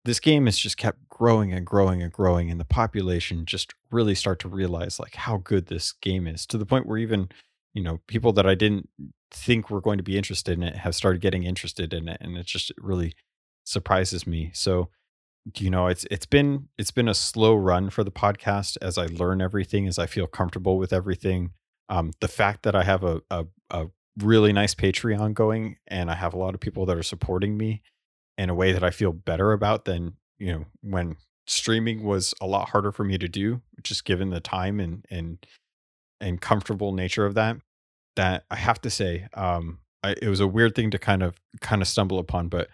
this 0.04 0.20
game 0.20 0.46
has 0.46 0.58
just 0.58 0.76
kept 0.76 1.08
growing 1.08 1.52
and 1.52 1.66
growing 1.66 2.02
and 2.02 2.12
growing, 2.12 2.50
and 2.50 2.60
the 2.60 2.64
population 2.64 3.46
just 3.46 3.74
really 3.90 4.14
start 4.14 4.38
to 4.40 4.48
realize 4.48 5.00
like 5.00 5.14
how 5.14 5.38
good 5.38 5.66
this 5.66 5.92
game 5.92 6.26
is 6.26 6.46
to 6.46 6.58
the 6.58 6.66
point 6.66 6.86
where 6.86 6.98
even 6.98 7.28
you 7.74 7.82
know 7.82 8.00
people 8.06 8.32
that 8.34 8.46
I 8.46 8.54
didn't 8.54 8.88
think 9.30 9.70
were 9.70 9.80
going 9.80 9.98
to 9.98 10.04
be 10.04 10.16
interested 10.16 10.56
in 10.56 10.62
it 10.62 10.76
have 10.76 10.94
started 10.94 11.20
getting 11.20 11.44
interested 11.44 11.92
in 11.92 12.08
it, 12.08 12.18
and 12.20 12.36
it 12.36 12.46
just 12.46 12.72
really 12.78 13.14
surprises 13.64 14.26
me. 14.26 14.50
So 14.54 14.90
you 15.58 15.70
know 15.70 15.86
it's 15.86 16.04
it's 16.10 16.26
been 16.26 16.68
it's 16.76 16.90
been 16.90 17.08
a 17.08 17.14
slow 17.14 17.54
run 17.54 17.90
for 17.90 18.02
the 18.02 18.10
podcast 18.10 18.76
as 18.82 18.98
i 18.98 19.06
learn 19.06 19.40
everything 19.40 19.86
as 19.86 19.98
i 19.98 20.06
feel 20.06 20.26
comfortable 20.26 20.76
with 20.76 20.92
everything 20.92 21.50
um, 21.88 22.10
the 22.20 22.28
fact 22.28 22.64
that 22.64 22.74
i 22.74 22.82
have 22.82 23.04
a, 23.04 23.22
a, 23.30 23.46
a 23.70 23.86
really 24.18 24.52
nice 24.52 24.74
patreon 24.74 25.32
going 25.34 25.76
and 25.86 26.10
i 26.10 26.14
have 26.14 26.34
a 26.34 26.38
lot 26.38 26.54
of 26.54 26.60
people 26.60 26.84
that 26.84 26.96
are 26.96 27.02
supporting 27.02 27.56
me 27.56 27.82
in 28.38 28.50
a 28.50 28.54
way 28.54 28.72
that 28.72 28.84
I 28.84 28.90
feel 28.90 29.12
better 29.12 29.52
about 29.52 29.84
than, 29.84 30.14
you 30.38 30.52
know, 30.52 30.64
when 30.82 31.16
streaming 31.46 32.02
was 32.02 32.34
a 32.40 32.46
lot 32.46 32.70
harder 32.70 32.92
for 32.92 33.04
me 33.04 33.18
to 33.18 33.28
do, 33.28 33.62
just 33.82 34.04
given 34.04 34.30
the 34.30 34.40
time 34.40 34.80
and 34.80 35.04
and 35.10 35.44
and 36.20 36.40
comfortable 36.40 36.92
nature 36.92 37.26
of 37.26 37.34
that. 37.34 37.56
That 38.16 38.44
I 38.50 38.56
have 38.56 38.80
to 38.82 38.90
say, 38.90 39.28
um, 39.34 39.80
I, 40.02 40.14
it 40.22 40.28
was 40.28 40.40
a 40.40 40.46
weird 40.46 40.74
thing 40.74 40.90
to 40.90 40.98
kind 40.98 41.22
of 41.22 41.36
kind 41.60 41.82
of 41.82 41.88
stumble 41.88 42.18
upon, 42.18 42.48
but 42.48 42.68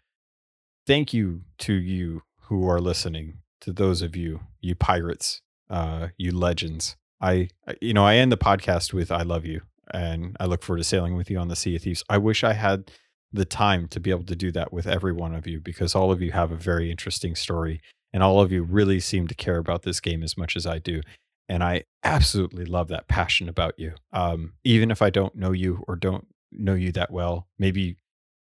thank 0.86 1.12
you 1.12 1.42
to 1.58 1.72
you 1.72 2.22
who 2.52 2.68
are 2.68 2.82
listening, 2.82 3.38
to 3.62 3.72
those 3.72 4.02
of 4.02 4.14
you, 4.14 4.40
you 4.60 4.74
pirates, 4.74 5.40
uh, 5.70 6.08
you 6.18 6.36
legends. 6.36 6.96
I, 7.18 7.48
you 7.80 7.94
know, 7.94 8.04
I 8.04 8.16
end 8.16 8.30
the 8.30 8.36
podcast 8.36 8.92
with 8.92 9.10
"I 9.10 9.22
love 9.22 9.46
you," 9.46 9.62
and 9.94 10.36
I 10.38 10.44
look 10.44 10.62
forward 10.62 10.78
to 10.78 10.84
sailing 10.84 11.16
with 11.16 11.30
you 11.30 11.38
on 11.38 11.48
the 11.48 11.56
Sea 11.56 11.76
of 11.76 11.82
Thieves. 11.82 12.04
I 12.10 12.18
wish 12.18 12.44
I 12.44 12.52
had 12.52 12.90
the 13.32 13.46
time 13.46 13.88
to 13.88 14.00
be 14.00 14.10
able 14.10 14.24
to 14.24 14.36
do 14.36 14.52
that 14.52 14.70
with 14.70 14.86
every 14.86 15.14
one 15.14 15.34
of 15.34 15.46
you 15.46 15.60
because 15.60 15.94
all 15.94 16.12
of 16.12 16.20
you 16.20 16.32
have 16.32 16.52
a 16.52 16.56
very 16.56 16.90
interesting 16.90 17.34
story 17.34 17.80
and 18.12 18.22
all 18.22 18.42
of 18.42 18.52
you 18.52 18.62
really 18.62 19.00
seem 19.00 19.26
to 19.28 19.34
care 19.34 19.56
about 19.56 19.80
this 19.80 19.98
game 19.98 20.22
as 20.22 20.36
much 20.36 20.54
as 20.54 20.66
I 20.66 20.78
do. 20.78 21.00
And 21.48 21.64
I 21.64 21.84
absolutely 22.04 22.66
love 22.66 22.88
that 22.88 23.08
passion 23.08 23.48
about 23.48 23.78
you. 23.78 23.94
Um, 24.12 24.52
even 24.62 24.90
if 24.90 25.00
I 25.00 25.08
don't 25.08 25.34
know 25.34 25.52
you 25.52 25.82
or 25.88 25.96
don't 25.96 26.26
know 26.50 26.74
you 26.74 26.92
that 26.92 27.10
well, 27.10 27.48
maybe, 27.58 27.96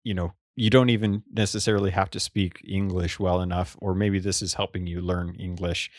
you 0.02 0.12
know, 0.12 0.34
you 0.56 0.70
don't 0.70 0.90
even 0.90 1.22
necessarily 1.32 1.90
have 1.90 2.10
to 2.10 2.20
speak 2.20 2.60
English 2.66 3.18
well 3.18 3.40
enough, 3.40 3.76
or 3.80 3.94
maybe 3.94 4.18
this 4.18 4.40
is 4.42 4.54
helping 4.54 4.86
you 4.86 5.00
learn 5.00 5.34
English. 5.34 5.90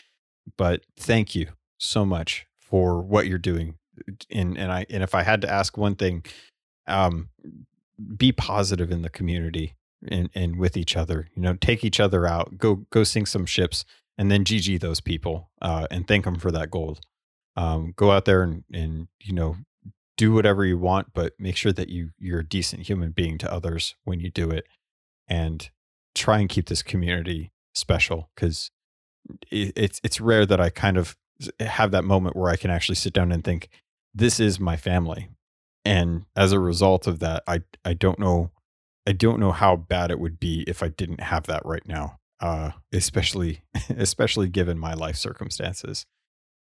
But 0.56 0.82
thank 0.98 1.34
you 1.34 1.48
so 1.78 2.04
much 2.04 2.46
for 2.58 3.00
what 3.00 3.26
you're 3.26 3.38
doing. 3.38 3.76
And 4.30 4.56
and 4.56 4.72
I 4.72 4.86
and 4.90 5.02
if 5.02 5.14
I 5.14 5.22
had 5.22 5.40
to 5.42 5.50
ask 5.50 5.76
one 5.76 5.94
thing, 5.94 6.24
um, 6.86 7.28
be 8.16 8.32
positive 8.32 8.90
in 8.90 9.02
the 9.02 9.08
community 9.08 9.74
and, 10.06 10.30
and 10.34 10.58
with 10.58 10.76
each 10.76 10.96
other. 10.96 11.28
You 11.34 11.42
know, 11.42 11.54
take 11.54 11.84
each 11.84 12.00
other 12.00 12.26
out, 12.26 12.58
go 12.58 12.86
go 12.90 13.04
sink 13.04 13.26
some 13.26 13.46
ships, 13.46 13.84
and 14.18 14.30
then 14.30 14.44
GG 14.44 14.80
those 14.80 15.00
people 15.00 15.50
uh, 15.62 15.86
and 15.90 16.06
thank 16.06 16.24
them 16.24 16.38
for 16.38 16.50
that 16.52 16.70
gold. 16.70 17.00
Um, 17.56 17.94
go 17.96 18.10
out 18.10 18.24
there 18.24 18.42
and 18.42 18.64
and 18.72 19.08
you 19.20 19.32
know 19.32 19.56
do 20.16 20.32
whatever 20.32 20.64
you 20.64 20.78
want, 20.78 21.08
but 21.14 21.34
make 21.38 21.56
sure 21.56 21.72
that 21.72 21.88
you 21.88 22.10
you're 22.18 22.40
a 22.40 22.46
decent 22.46 22.88
human 22.88 23.10
being 23.10 23.38
to 23.38 23.52
others 23.52 23.94
when 24.04 24.20
you 24.20 24.30
do 24.30 24.50
it, 24.50 24.66
and 25.28 25.70
try 26.14 26.38
and 26.38 26.48
keep 26.48 26.68
this 26.68 26.82
community 26.82 27.52
special 27.74 28.30
because 28.34 28.70
it, 29.50 29.72
it's 29.76 30.00
it's 30.02 30.20
rare 30.20 30.46
that 30.46 30.60
I 30.60 30.70
kind 30.70 30.96
of 30.96 31.16
have 31.60 31.90
that 31.90 32.04
moment 32.04 32.36
where 32.36 32.50
I 32.50 32.56
can 32.56 32.70
actually 32.70 32.94
sit 32.94 33.12
down 33.12 33.32
and 33.32 33.44
think 33.44 33.68
this 34.14 34.40
is 34.40 34.58
my 34.58 34.76
family, 34.76 35.28
and 35.84 36.24
as 36.34 36.52
a 36.52 36.60
result 36.60 37.06
of 37.06 37.18
that, 37.20 37.42
I 37.46 37.62
I 37.84 37.94
don't 37.94 38.18
know 38.18 38.50
I 39.06 39.12
don't 39.12 39.38
know 39.38 39.52
how 39.52 39.76
bad 39.76 40.10
it 40.10 40.18
would 40.18 40.40
be 40.40 40.64
if 40.66 40.82
I 40.82 40.88
didn't 40.88 41.20
have 41.20 41.44
that 41.44 41.64
right 41.64 41.86
now, 41.86 42.18
uh, 42.40 42.72
especially 42.92 43.62
especially 43.90 44.48
given 44.48 44.78
my 44.78 44.94
life 44.94 45.16
circumstances. 45.16 46.06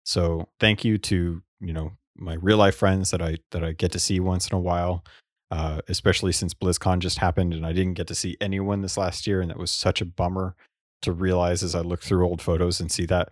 So 0.03 0.49
thank 0.59 0.85
you 0.85 0.97
to 0.99 1.41
you 1.59 1.73
know 1.73 1.93
my 2.17 2.33
real 2.35 2.57
life 2.57 2.75
friends 2.75 3.11
that 3.11 3.21
I 3.21 3.37
that 3.51 3.63
I 3.63 3.73
get 3.73 3.91
to 3.93 3.99
see 3.99 4.19
once 4.19 4.49
in 4.49 4.55
a 4.55 4.59
while, 4.59 5.03
uh, 5.51 5.81
especially 5.87 6.31
since 6.31 6.53
BlizzCon 6.53 6.99
just 6.99 7.19
happened 7.19 7.53
and 7.53 7.65
I 7.65 7.73
didn't 7.73 7.93
get 7.93 8.07
to 8.07 8.15
see 8.15 8.37
anyone 8.41 8.81
this 8.81 8.97
last 8.97 9.27
year, 9.27 9.41
and 9.41 9.49
that 9.49 9.57
was 9.57 9.71
such 9.71 10.01
a 10.01 10.05
bummer 10.05 10.55
to 11.01 11.11
realize 11.11 11.63
as 11.63 11.75
I 11.75 11.81
look 11.81 12.01
through 12.01 12.25
old 12.25 12.41
photos 12.41 12.79
and 12.79 12.91
see 12.91 13.05
that. 13.05 13.29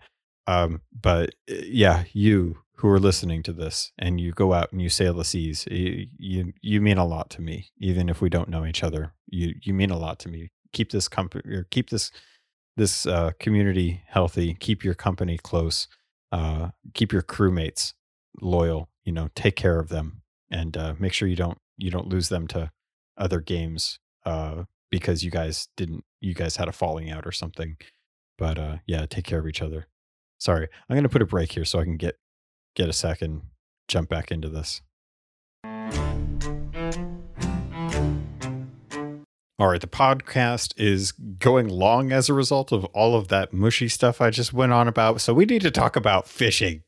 Um, 0.48 0.82
but 1.00 1.32
eh, 1.48 1.62
yeah, 1.66 2.04
you 2.14 2.58
who 2.78 2.90
are 2.90 3.00
listening 3.00 3.42
to 3.44 3.54
this 3.54 3.92
and 3.98 4.20
you 4.20 4.32
go 4.32 4.54
out 4.54 4.72
and 4.72 4.82
you 4.82 4.90
sail 4.90 5.14
the 5.14 5.24
seas, 5.24 5.66
you, 5.72 6.54
you, 6.62 6.82
mean 6.82 6.98
a 6.98 7.06
lot 7.06 7.30
to 7.32 7.42
me, 7.42 7.70
even 7.80 8.10
if 8.10 8.22
we 8.22 8.30
don't 8.30 8.50
know 8.50 8.66
each 8.66 8.84
other. 8.84 9.14
You 9.28 9.56
you 9.62 9.74
mean 9.74 9.90
a 9.90 9.98
lot 9.98 10.20
to 10.20 10.30
me. 10.30 10.52
Keep 10.74 10.92
this 10.92 11.08
company, 11.08 11.64
keep 11.72 11.90
this 11.90 12.12
this 12.78 13.06
uh, 13.06 13.32
community 13.40 14.04
healthy. 14.08 14.56
Keep 14.56 14.84
your 14.84 14.94
company 14.94 15.38
close. 15.38 15.88
Uh, 16.32 16.70
keep 16.94 17.14
your 17.14 17.22
crewmates 17.22 17.94
loyal. 18.42 18.90
You 19.04 19.12
know, 19.12 19.30
take 19.36 19.56
care 19.56 19.80
of 19.80 19.90
them 19.90 20.22
and 20.50 20.76
uh, 20.78 20.96
make 21.00 21.14
sure 21.14 21.28
you 21.28 21.36
don't 21.36 21.58
you 21.78 21.92
don't 21.92 22.08
lose 22.08 22.30
them 22.30 22.48
to 22.48 22.72
other 23.18 23.40
games 23.40 24.00
uh, 24.26 24.64
because 24.90 25.24
you 25.24 25.32
guys 25.32 25.68
didn't 25.78 26.04
you 26.22 26.34
guys 26.34 26.56
had 26.56 26.68
a 26.68 26.72
falling 26.72 27.12
out 27.12 27.26
or 27.26 27.32
something. 27.32 27.78
But 28.38 28.58
uh, 28.58 28.78
yeah, 28.86 29.06
take 29.06 29.26
care 29.26 29.40
of 29.40 29.48
each 29.48 29.62
other. 29.62 29.88
Sorry, 30.40 30.68
I'm 30.90 30.96
gonna 30.96 31.10
put 31.10 31.22
a 31.22 31.26
break 31.26 31.52
here 31.54 31.66
so 31.66 31.80
I 31.80 31.84
can 31.84 31.98
get 31.98 32.16
get 32.76 32.90
a 32.90 32.94
second, 32.94 33.42
jump 33.88 34.10
back 34.10 34.32
into 34.32 34.50
this. 34.50 34.82
All 39.58 39.68
right, 39.70 39.80
the 39.80 39.88
podcast 39.88 40.74
is 40.76 41.14
going 41.14 41.70
long 41.70 42.12
as 42.12 42.28
a 42.28 42.34
result 42.34 42.74
of 42.74 42.84
all 42.86 43.16
of 43.16 43.30
that 43.30 43.54
mushy 43.54 43.88
stuff 43.88 44.20
I 44.20 44.30
just 44.30 44.52
went 44.52 44.74
on 44.74 44.90
about. 44.90 45.22
So 45.22 45.34
we 45.34 45.46
need 45.46 45.62
to 45.62 45.72
talk 45.72 45.96
about 45.96 46.28
fishing 46.28 46.84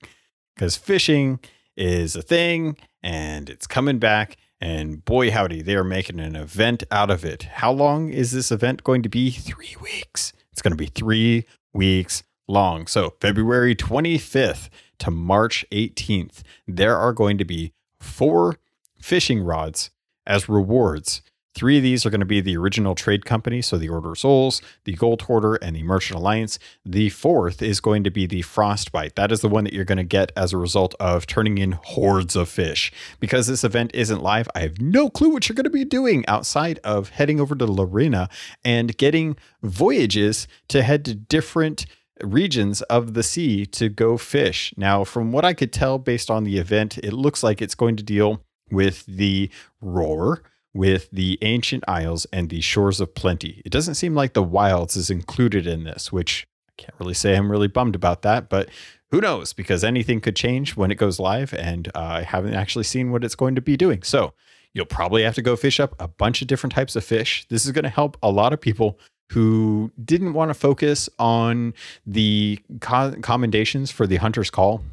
because 0.58 0.76
fishing 0.76 1.40
is 1.76 2.16
a 2.16 2.22
thing 2.22 2.76
and 3.04 3.48
it's 3.48 3.68
coming 3.68 4.00
back. 4.00 4.38
And 4.60 5.06
boy, 5.06 5.30
howdy, 5.30 5.62
they 5.62 5.76
are 5.76 5.84
making 5.84 6.20
an 6.20 6.36
event 6.36 6.84
out 6.90 7.12
of 7.12 7.24
it. 7.24 7.44
How 7.44 7.72
long 7.72 8.10
is 8.10 8.32
this 8.32 8.52
event 8.52 8.84
going 8.84 9.04
to 9.04 9.10
be? 9.10 9.30
Three 9.30 9.76
weeks. 9.80 10.34
It's 10.52 10.64
going 10.64 10.72
to 10.72 10.78
be 10.78 10.88
three 10.88 11.46
weeks 11.74 12.24
long. 12.48 12.88
So 12.88 13.14
February 13.22 13.76
25th 13.76 14.70
to 14.98 15.12
March 15.12 15.64
18th, 15.72 16.42
there 16.68 16.98
are 16.98 17.14
going 17.14 17.38
to 17.38 17.46
be 17.46 17.74
four 18.00 18.58
fishing 19.00 19.44
rods 19.44 19.92
as 20.26 20.50
rewards. 20.50 21.22
Three 21.58 21.78
of 21.78 21.84
these 21.84 22.06
are 22.06 22.12
going 22.12 22.20
to 22.20 22.26
be 22.28 22.40
the 22.40 22.56
original 22.56 22.94
trade 22.94 23.26
company, 23.26 23.64
so 23.64 23.80
the 23.80 23.90
Order 23.90 24.12
of 24.12 24.20
Souls, 24.20 24.62
the 24.84 24.94
Gold 24.94 25.24
Hoarder, 25.24 25.56
and 25.56 25.76
the 25.76 25.82
Merchant 25.82 26.20
Alliance. 26.20 26.60
The 26.86 27.10
fourth 27.10 27.64
is 27.64 27.80
going 27.80 28.04
to 28.04 28.12
be 28.12 28.28
the 28.28 28.44
Frostbite. 28.44 29.16
That 29.16 29.32
is 29.32 29.42
the 29.42 29.50
one 29.50 29.64
that 29.64 29.74
you're 29.74 29.84
going 29.84 29.98
to 29.98 30.04
get 30.04 30.32
as 30.38 30.54
a 30.54 30.58
result 30.58 30.94
of 31.00 31.26
turning 31.26 31.58
in 31.58 31.72
hordes 31.72 32.36
of 32.36 32.48
fish. 32.48 32.92
Because 33.20 33.48
this 33.48 33.64
event 33.64 33.90
isn't 33.96 34.22
live, 34.22 34.48
I 34.54 34.60
have 34.60 34.80
no 34.80 35.10
clue 35.10 35.30
what 35.30 35.50
you're 35.50 35.56
going 35.56 35.64
to 35.64 35.72
be 35.72 35.84
doing 35.84 36.24
outside 36.28 36.80
of 36.84 37.10
heading 37.10 37.40
over 37.42 37.56
to 37.56 37.66
Larinna 37.66 38.30
and 38.64 38.96
getting 38.96 39.36
voyages 39.64 40.48
to 40.68 40.84
head 40.84 41.06
to 41.06 41.16
different 41.16 41.88
regions 42.22 42.84
of 42.84 43.16
the 43.16 43.24
sea 43.24 43.66
to 43.66 43.90
go 43.90 44.16
fish. 44.16 44.76
Now, 44.78 45.04
from 45.04 45.32
what 45.32 45.44
I 45.44 45.56
could 45.56 45.74
tell 45.74 45.98
based 45.98 46.30
on 46.30 46.44
the 46.44 46.60
event, 46.60 47.00
it 47.00 47.14
looks 47.14 47.42
like 47.42 47.64
it's 47.64 47.74
going 47.74 47.96
to 47.96 48.04
deal 48.04 48.44
with 48.70 49.08
the 49.08 49.50
roar, 49.82 50.44
with 50.78 51.10
the 51.12 51.38
ancient 51.42 51.84
isles, 51.88 52.26
and 52.32 52.50
the 52.50 52.62
shores 52.62 53.02
of 53.02 53.16
plenty. 53.16 53.62
It 53.66 53.72
doesn't 53.72 53.96
seem 53.96 54.16
like 54.16 54.34
the 54.34 54.44
wilds 54.44 54.96
is 54.96 55.10
included 55.10 55.68
in 55.68 55.84
this, 55.84 56.12
which 56.12 56.48
I 56.70 56.72
can't 56.78 56.94
really 57.00 57.14
say 57.14 57.36
I'm 57.36 57.52
really 57.52 57.68
bummed 57.68 57.96
about 57.96 58.22
that, 58.22 58.50
but 58.50 58.70
who 59.12 59.20
knows? 59.20 59.54
Because 59.54 59.84
anything 59.84 60.22
could 60.22 60.36
change 60.36 60.76
when 60.76 60.92
it 60.92 60.96
goes 60.96 61.20
live, 61.20 61.54
and 61.54 61.90
uh, 61.96 62.20
I 62.20 62.22
haven't 62.24 62.54
actually 62.54 62.84
seen 62.84 63.12
what 63.12 63.24
it's 63.24 63.36
going 63.36 63.56
to 63.56 63.62
be 63.62 63.76
doing. 63.76 64.04
So, 64.04 64.34
you'll 64.74 64.86
probably 64.86 65.24
have 65.24 65.36
to 65.36 65.42
go 65.42 65.56
fish 65.56 65.80
up 65.80 65.96
a 66.00 66.08
bunch 66.08 66.42
of 66.42 66.48
different 66.48 66.74
types 66.74 66.96
of 66.96 67.04
fish. 67.04 67.46
This 67.50 67.66
is 67.66 67.72
going 67.72 67.84
to 67.84 67.90
help 67.90 68.16
a 68.22 68.30
lot 68.30 68.54
of 68.54 68.62
people 68.62 69.00
who 69.32 69.92
didn't 70.04 70.34
want 70.34 70.50
to 70.50 70.54
focus 70.54 71.10
on 71.20 71.74
the 72.06 72.60
co- 72.80 73.16
commendations 73.22 73.92
for 73.92 74.06
the 74.06 74.18
hunter's 74.18 74.50
call 74.50 74.84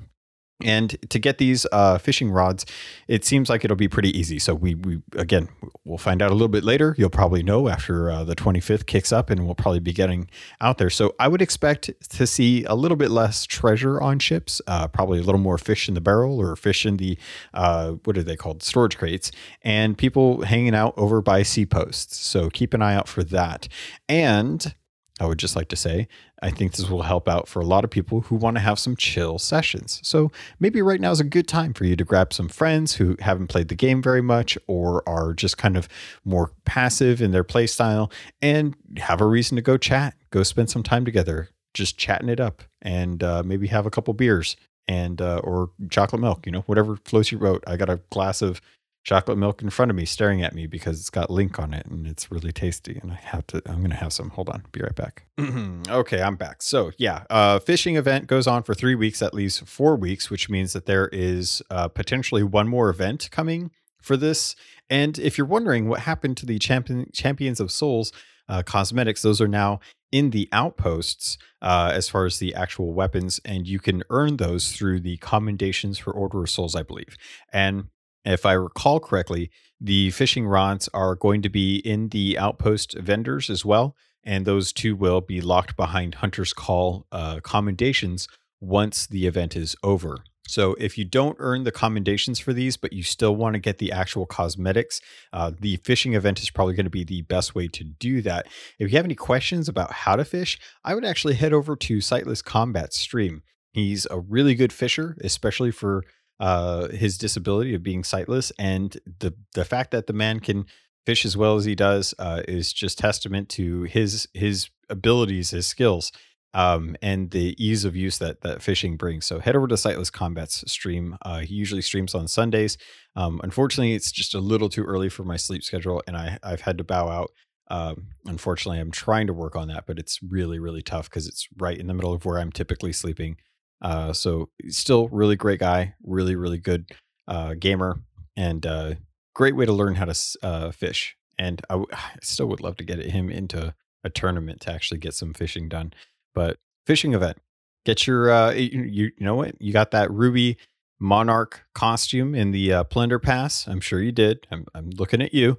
and 0.62 0.96
to 1.10 1.18
get 1.18 1.38
these 1.38 1.66
uh, 1.72 1.98
fishing 1.98 2.30
rods, 2.30 2.64
it 3.08 3.24
seems 3.24 3.48
like 3.48 3.64
it'll 3.64 3.76
be 3.76 3.88
pretty 3.88 4.16
easy. 4.16 4.38
So 4.38 4.54
we, 4.54 4.76
we 4.76 5.02
again, 5.16 5.48
we'll 5.84 5.98
find 5.98 6.22
out 6.22 6.30
a 6.30 6.34
little 6.34 6.48
bit 6.48 6.62
later. 6.62 6.94
You'll 6.96 7.10
probably 7.10 7.42
know 7.42 7.68
after 7.68 8.10
uh, 8.10 8.22
the 8.22 8.36
25th 8.36 8.86
kicks 8.86 9.12
up, 9.12 9.30
and 9.30 9.44
we'll 9.44 9.56
probably 9.56 9.80
be 9.80 9.92
getting 9.92 10.30
out 10.60 10.78
there. 10.78 10.90
So 10.90 11.14
I 11.18 11.26
would 11.26 11.42
expect 11.42 11.90
to 12.10 12.26
see 12.26 12.64
a 12.64 12.74
little 12.74 12.96
bit 12.96 13.10
less 13.10 13.46
treasure 13.46 14.00
on 14.00 14.20
ships, 14.20 14.62
uh, 14.68 14.86
probably 14.86 15.18
a 15.18 15.22
little 15.22 15.40
more 15.40 15.58
fish 15.58 15.88
in 15.88 15.94
the 15.94 16.00
barrel 16.00 16.40
or 16.40 16.54
fish 16.54 16.86
in 16.86 16.98
the 16.98 17.18
uh, 17.52 17.92
what 18.04 18.16
are 18.16 18.22
they 18.22 18.36
called, 18.36 18.62
storage 18.62 18.96
crates, 18.96 19.32
and 19.62 19.98
people 19.98 20.42
hanging 20.42 20.74
out 20.74 20.94
over 20.96 21.20
by 21.20 21.42
sea 21.42 21.66
posts. 21.66 22.16
So 22.24 22.48
keep 22.48 22.74
an 22.74 22.82
eye 22.82 22.94
out 22.94 23.08
for 23.08 23.24
that. 23.24 23.66
And 24.08 24.72
I 25.20 25.26
would 25.26 25.38
just 25.38 25.56
like 25.56 25.68
to 25.68 25.76
say, 25.76 26.08
I 26.44 26.50
think 26.50 26.72
this 26.72 26.90
will 26.90 27.02
help 27.02 27.26
out 27.26 27.48
for 27.48 27.60
a 27.60 27.64
lot 27.64 27.84
of 27.84 27.90
people 27.90 28.20
who 28.20 28.36
want 28.36 28.58
to 28.58 28.60
have 28.60 28.78
some 28.78 28.96
chill 28.96 29.38
sessions. 29.38 29.98
So 30.02 30.30
maybe 30.60 30.82
right 30.82 31.00
now 31.00 31.10
is 31.10 31.18
a 31.18 31.24
good 31.24 31.48
time 31.48 31.72
for 31.72 31.86
you 31.86 31.96
to 31.96 32.04
grab 32.04 32.34
some 32.34 32.50
friends 32.50 32.96
who 32.96 33.16
haven't 33.20 33.46
played 33.46 33.68
the 33.68 33.74
game 33.74 34.02
very 34.02 34.20
much 34.20 34.58
or 34.66 35.02
are 35.08 35.32
just 35.32 35.56
kind 35.56 35.74
of 35.74 35.88
more 36.22 36.52
passive 36.66 37.22
in 37.22 37.30
their 37.30 37.44
play 37.44 37.66
style 37.66 38.12
and 38.42 38.76
have 38.98 39.22
a 39.22 39.26
reason 39.26 39.56
to 39.56 39.62
go 39.62 39.78
chat, 39.78 40.16
go 40.28 40.42
spend 40.42 40.68
some 40.68 40.82
time 40.82 41.06
together, 41.06 41.48
just 41.72 41.96
chatting 41.96 42.28
it 42.28 42.40
up 42.40 42.62
and 42.82 43.22
uh, 43.22 43.42
maybe 43.42 43.68
have 43.68 43.86
a 43.86 43.90
couple 43.90 44.12
beers 44.12 44.54
and 44.86 45.22
uh, 45.22 45.38
or 45.38 45.70
chocolate 45.88 46.20
milk, 46.20 46.44
you 46.44 46.52
know, 46.52 46.60
whatever 46.66 46.98
floats 47.06 47.32
your 47.32 47.40
boat. 47.40 47.64
I 47.66 47.78
got 47.78 47.88
a 47.88 48.00
glass 48.10 48.42
of 48.42 48.60
chocolate 49.04 49.38
milk 49.38 49.62
in 49.62 49.70
front 49.70 49.90
of 49.90 49.96
me 49.96 50.04
staring 50.04 50.42
at 50.42 50.54
me 50.54 50.66
because 50.66 50.98
it's 50.98 51.10
got 51.10 51.30
link 51.30 51.58
on 51.58 51.72
it 51.72 51.86
and 51.86 52.06
it's 52.06 52.30
really 52.30 52.52
tasty 52.52 52.98
and 53.02 53.12
i 53.12 53.18
have 53.22 53.46
to 53.46 53.62
i'm 53.66 53.80
gonna 53.82 53.94
have 53.94 54.12
some 54.12 54.30
hold 54.30 54.48
on 54.48 54.64
be 54.72 54.80
right 54.80 54.96
back 54.96 55.26
okay 55.88 56.22
i'm 56.22 56.36
back 56.36 56.62
so 56.62 56.90
yeah 56.98 57.24
uh 57.30 57.58
fishing 57.58 57.96
event 57.96 58.26
goes 58.26 58.46
on 58.46 58.62
for 58.62 58.74
three 58.74 58.94
weeks 58.94 59.22
at 59.22 59.34
least 59.34 59.66
four 59.66 59.94
weeks 59.94 60.30
which 60.30 60.48
means 60.48 60.72
that 60.72 60.86
there 60.86 61.08
is 61.12 61.62
uh, 61.70 61.86
potentially 61.88 62.42
one 62.42 62.68
more 62.68 62.88
event 62.88 63.28
coming 63.30 63.70
for 64.04 64.16
this. 64.16 64.54
And 64.90 65.18
if 65.18 65.38
you're 65.38 65.46
wondering 65.46 65.88
what 65.88 66.00
happened 66.00 66.36
to 66.38 66.46
the 66.46 66.58
champion, 66.58 67.10
Champions 67.12 67.58
of 67.58 67.72
Souls 67.72 68.12
uh, 68.48 68.62
cosmetics, 68.62 69.22
those 69.22 69.40
are 69.40 69.48
now 69.48 69.80
in 70.12 70.30
the 70.30 70.48
outposts 70.52 71.38
uh, 71.62 71.90
as 71.92 72.08
far 72.08 72.26
as 72.26 72.38
the 72.38 72.54
actual 72.54 72.92
weapons, 72.92 73.40
and 73.44 73.66
you 73.66 73.80
can 73.80 74.02
earn 74.10 74.36
those 74.36 74.70
through 74.70 75.00
the 75.00 75.16
commendations 75.16 75.98
for 75.98 76.12
Order 76.12 76.42
of 76.42 76.50
Souls, 76.50 76.76
I 76.76 76.82
believe. 76.82 77.16
And 77.52 77.86
if 78.24 78.46
I 78.46 78.52
recall 78.52 79.00
correctly, 79.00 79.50
the 79.80 80.10
fishing 80.10 80.46
rods 80.46 80.88
are 80.94 81.14
going 81.14 81.42
to 81.42 81.48
be 81.48 81.76
in 81.76 82.08
the 82.08 82.38
outpost 82.38 82.96
vendors 82.98 83.50
as 83.50 83.64
well, 83.64 83.94
and 84.22 84.44
those 84.44 84.72
two 84.72 84.96
will 84.96 85.20
be 85.20 85.40
locked 85.40 85.76
behind 85.76 86.16
Hunter's 86.16 86.52
Call 86.52 87.06
uh, 87.12 87.40
commendations 87.42 88.28
once 88.60 89.06
the 89.06 89.26
event 89.26 89.56
is 89.56 89.76
over. 89.82 90.18
So 90.46 90.74
if 90.78 90.98
you 90.98 91.04
don't 91.04 91.36
earn 91.38 91.64
the 91.64 91.72
commendations 91.72 92.38
for 92.38 92.52
these, 92.52 92.76
but 92.76 92.92
you 92.92 93.02
still 93.02 93.34
want 93.34 93.54
to 93.54 93.58
get 93.58 93.78
the 93.78 93.92
actual 93.92 94.26
cosmetics, 94.26 95.00
uh, 95.32 95.52
the 95.58 95.76
fishing 95.76 96.14
event 96.14 96.40
is 96.42 96.50
probably 96.50 96.74
going 96.74 96.84
to 96.84 96.90
be 96.90 97.04
the 97.04 97.22
best 97.22 97.54
way 97.54 97.66
to 97.68 97.84
do 97.84 98.20
that. 98.22 98.46
If 98.78 98.90
you 98.90 98.96
have 98.96 99.06
any 99.06 99.14
questions 99.14 99.68
about 99.68 99.92
how 99.92 100.16
to 100.16 100.24
fish, 100.24 100.58
I 100.84 100.94
would 100.94 101.04
actually 101.04 101.34
head 101.34 101.54
over 101.54 101.76
to 101.76 101.98
SightlessKombat 101.98 102.92
stream. 102.92 103.42
He's 103.72 104.06
a 104.10 104.20
really 104.20 104.54
good 104.54 104.72
fisher, 104.72 105.16
especially 105.22 105.70
for 105.70 106.04
uh, 106.40 106.88
his 106.88 107.18
disability 107.18 107.74
of 107.74 107.82
being 107.82 108.04
sightless, 108.04 108.52
and 108.58 108.98
the 109.20 109.34
the 109.54 109.64
fact 109.64 109.90
that 109.92 110.06
the 110.06 110.12
man 110.12 110.40
can 110.40 110.66
fish 111.06 111.24
as 111.24 111.36
well 111.36 111.56
as 111.56 111.64
he 111.64 111.74
does 111.74 112.14
uh, 112.18 112.42
is 112.48 112.72
just 112.72 112.98
testament 112.98 113.48
to 113.50 113.82
his 113.82 114.28
his 114.34 114.70
abilities, 114.88 115.50
his 115.50 115.66
skills 115.66 116.12
um, 116.54 116.96
and 117.02 117.32
the 117.32 117.54
ease 117.62 117.84
of 117.84 117.96
use 117.96 118.18
that 118.18 118.40
that 118.42 118.62
fishing 118.62 118.96
brings. 118.96 119.26
So 119.26 119.40
head 119.40 119.56
over 119.56 119.66
to 119.66 119.74
SightlessKombat's 119.74 120.70
stream. 120.70 121.18
Uh, 121.22 121.40
he 121.40 121.54
usually 121.54 121.82
streams 121.82 122.14
on 122.14 122.28
Sundays. 122.28 122.78
Um, 123.16 123.40
unfortunately, 123.42 123.94
it's 123.94 124.12
just 124.12 124.34
a 124.34 124.40
little 124.40 124.68
too 124.68 124.84
early 124.84 125.08
for 125.08 125.24
my 125.24 125.36
sleep 125.36 125.64
schedule, 125.64 126.02
and 126.06 126.16
I 126.16 126.38
I've 126.42 126.62
had 126.62 126.78
to 126.78 126.84
bow 126.84 127.08
out. 127.08 127.32
Um, 127.70 128.08
unfortunately, 128.24 128.78
I'm 128.78 128.92
trying 128.92 129.26
to 129.26 129.32
work 129.32 129.56
on 129.56 129.68
that, 129.68 129.84
but 129.86 129.98
it's 129.98 130.20
really 130.22 130.60
really 130.60 130.82
tough 130.82 131.10
because 131.10 131.26
it's 131.26 131.48
right 131.58 131.76
in 131.76 131.88
the 131.88 131.94
middle 131.94 132.12
of 132.12 132.24
where 132.24 132.38
I'm 132.38 132.52
typically 132.52 132.92
sleeping. 132.92 133.36
Uh, 133.84 134.14
so 134.14 134.48
still 134.68 135.08
really 135.08 135.36
great 135.36 135.60
guy, 135.60 135.94
really 136.02 136.34
really 136.34 136.58
good 136.58 136.90
uh, 137.28 137.54
gamer, 137.54 138.00
and 138.36 138.64
uh, 138.64 138.94
great 139.34 139.54
way 139.54 139.66
to 139.66 139.72
learn 139.72 139.94
how 139.94 140.06
to 140.06 140.38
uh, 140.42 140.70
fish. 140.70 141.16
And 141.38 141.60
I, 141.68 141.74
w- 141.74 141.88
I 141.92 142.16
still 142.22 142.46
would 142.46 142.60
love 142.60 142.76
to 142.78 142.84
get 142.84 142.98
him 142.98 143.30
into 143.30 143.74
a 144.02 144.10
tournament 144.10 144.62
to 144.62 144.72
actually 144.72 144.98
get 144.98 145.14
some 145.14 145.34
fishing 145.34 145.68
done. 145.68 145.92
But 146.34 146.56
fishing 146.86 147.12
event, 147.12 147.38
get 147.84 148.06
your 148.06 148.30
uh, 148.32 148.52
you, 148.52 148.82
you 148.82 149.12
know 149.20 149.34
what 149.34 149.60
you 149.60 149.72
got 149.72 149.90
that 149.90 150.10
ruby 150.10 150.56
monarch 150.98 151.64
costume 151.74 152.34
in 152.34 152.52
the 152.52 152.72
uh, 152.72 152.84
Plunder 152.84 153.18
Pass. 153.18 153.68
I'm 153.68 153.80
sure 153.80 154.00
you 154.00 154.12
did. 154.12 154.46
I'm 154.50 154.66
I'm 154.74 154.90
looking 154.90 155.20
at 155.20 155.34
you. 155.34 155.58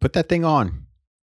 Put 0.00 0.12
that 0.12 0.28
thing 0.28 0.44
on. 0.44 0.86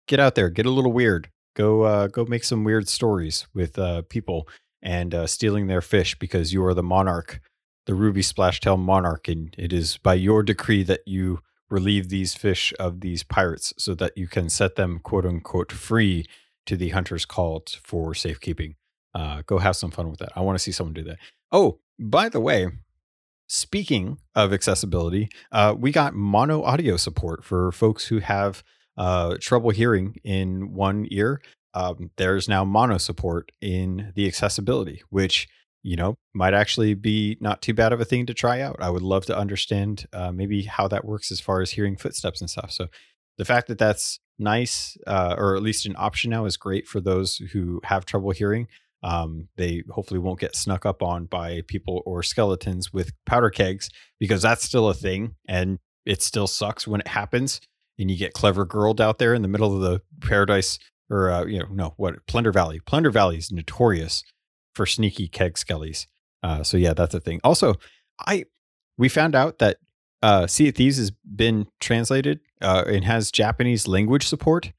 Get 0.08 0.18
out 0.18 0.34
there. 0.34 0.48
Get 0.48 0.64
a 0.64 0.70
little 0.70 0.92
weird. 0.92 1.28
Go 1.54 1.82
uh, 1.82 2.06
go 2.06 2.24
make 2.24 2.44
some 2.44 2.64
weird 2.64 2.88
stories 2.88 3.46
with 3.52 3.78
uh, 3.78 4.02
people 4.08 4.48
and 4.86 5.12
uh, 5.12 5.26
stealing 5.26 5.66
their 5.66 5.80
fish 5.80 6.16
because 6.16 6.52
you 6.52 6.64
are 6.64 6.72
the 6.72 6.82
monarch, 6.82 7.40
the 7.86 7.94
ruby 7.94 8.22
splashtail 8.22 8.78
monarch, 8.78 9.26
and 9.26 9.52
it 9.58 9.72
is 9.72 9.96
by 9.98 10.14
your 10.14 10.44
decree 10.44 10.84
that 10.84 11.00
you 11.06 11.40
relieve 11.68 12.08
these 12.08 12.34
fish 12.34 12.72
of 12.78 13.00
these 13.00 13.24
pirates 13.24 13.74
so 13.76 13.96
that 13.96 14.16
you 14.16 14.28
can 14.28 14.48
set 14.48 14.76
them 14.76 15.00
quote 15.00 15.26
unquote 15.26 15.72
free 15.72 16.24
to 16.66 16.76
the 16.76 16.90
hunter's 16.90 17.24
call 17.24 17.64
for 17.82 18.14
safekeeping. 18.14 18.76
Uh, 19.12 19.42
go 19.44 19.58
have 19.58 19.74
some 19.74 19.90
fun 19.90 20.08
with 20.08 20.20
that. 20.20 20.30
I 20.36 20.40
want 20.42 20.56
to 20.56 20.62
see 20.62 20.72
someone 20.72 20.94
do 20.94 21.02
that. 21.02 21.18
Oh, 21.50 21.80
by 21.98 22.28
the 22.28 22.40
way, 22.40 22.68
speaking 23.48 24.18
of 24.36 24.52
accessibility, 24.52 25.30
uh, 25.50 25.74
we 25.76 25.90
got 25.90 26.14
mono 26.14 26.62
audio 26.62 26.96
support 26.96 27.42
for 27.42 27.72
folks 27.72 28.06
who 28.06 28.20
have 28.20 28.62
uh, 28.96 29.36
trouble 29.40 29.70
hearing 29.70 30.16
in 30.22 30.72
one 30.74 31.08
ear. 31.10 31.40
Um, 31.76 32.10
there's 32.16 32.48
now 32.48 32.64
mono 32.64 32.96
support 32.96 33.52
in 33.60 34.12
the 34.14 34.26
accessibility, 34.26 35.02
which 35.10 35.46
you 35.82 35.94
know 35.94 36.16
might 36.34 36.54
actually 36.54 36.94
be 36.94 37.36
not 37.38 37.60
too 37.60 37.74
bad 37.74 37.92
of 37.92 38.00
a 38.00 38.04
thing 38.04 38.24
to 38.26 38.34
try 38.34 38.62
out. 38.62 38.76
I 38.80 38.88
would 38.88 39.02
love 39.02 39.26
to 39.26 39.36
understand 39.36 40.06
uh, 40.12 40.32
maybe 40.32 40.62
how 40.62 40.88
that 40.88 41.04
works 41.04 41.30
as 41.30 41.38
far 41.38 41.60
as 41.60 41.72
hearing 41.72 41.96
footsteps 41.96 42.40
and 42.40 42.48
stuff. 42.48 42.72
So 42.72 42.86
the 43.36 43.44
fact 43.44 43.68
that 43.68 43.78
that's 43.78 44.18
nice, 44.38 44.96
uh, 45.06 45.34
or 45.36 45.54
at 45.54 45.62
least 45.62 45.84
an 45.84 45.94
option 45.98 46.30
now, 46.30 46.46
is 46.46 46.56
great 46.56 46.88
for 46.88 47.00
those 47.00 47.36
who 47.52 47.82
have 47.84 48.06
trouble 48.06 48.30
hearing. 48.30 48.68
Um, 49.02 49.48
they 49.58 49.82
hopefully 49.90 50.18
won't 50.18 50.40
get 50.40 50.56
snuck 50.56 50.86
up 50.86 51.02
on 51.02 51.26
by 51.26 51.60
people 51.68 52.02
or 52.06 52.22
skeletons 52.22 52.90
with 52.90 53.12
powder 53.26 53.50
kegs 53.50 53.90
because 54.18 54.40
that's 54.40 54.64
still 54.64 54.88
a 54.88 54.94
thing 54.94 55.34
and 55.46 55.78
it 56.06 56.22
still 56.22 56.46
sucks 56.46 56.88
when 56.88 57.02
it 57.02 57.08
happens 57.08 57.60
and 57.98 58.10
you 58.10 58.16
get 58.16 58.32
clever 58.32 58.64
girled 58.64 59.00
out 59.00 59.18
there 59.18 59.34
in 59.34 59.42
the 59.42 59.48
middle 59.48 59.74
of 59.74 59.82
the 59.82 60.00
paradise 60.26 60.78
or 61.10 61.30
uh, 61.30 61.44
you 61.44 61.58
know 61.58 61.68
no 61.70 61.94
what 61.96 62.26
plunder 62.26 62.52
valley 62.52 62.80
plunder 62.80 63.10
valley 63.10 63.38
is 63.38 63.52
notorious 63.52 64.24
for 64.74 64.86
sneaky 64.86 65.28
keg 65.28 65.54
skellies 65.54 66.06
uh, 66.42 66.62
so 66.62 66.76
yeah 66.76 66.92
that's 66.92 67.14
a 67.14 67.20
thing 67.20 67.40
also 67.44 67.74
i 68.26 68.44
we 68.98 69.08
found 69.08 69.34
out 69.34 69.58
that 69.58 69.76
uh, 70.22 70.46
Sea 70.46 70.68
of 70.68 70.74
Thieves 70.74 70.96
has 70.96 71.10
been 71.10 71.66
translated 71.80 72.40
uh, 72.60 72.84
and 72.86 73.04
has 73.04 73.30
Japanese 73.30 73.86
language 73.86 74.26
support. 74.26 74.72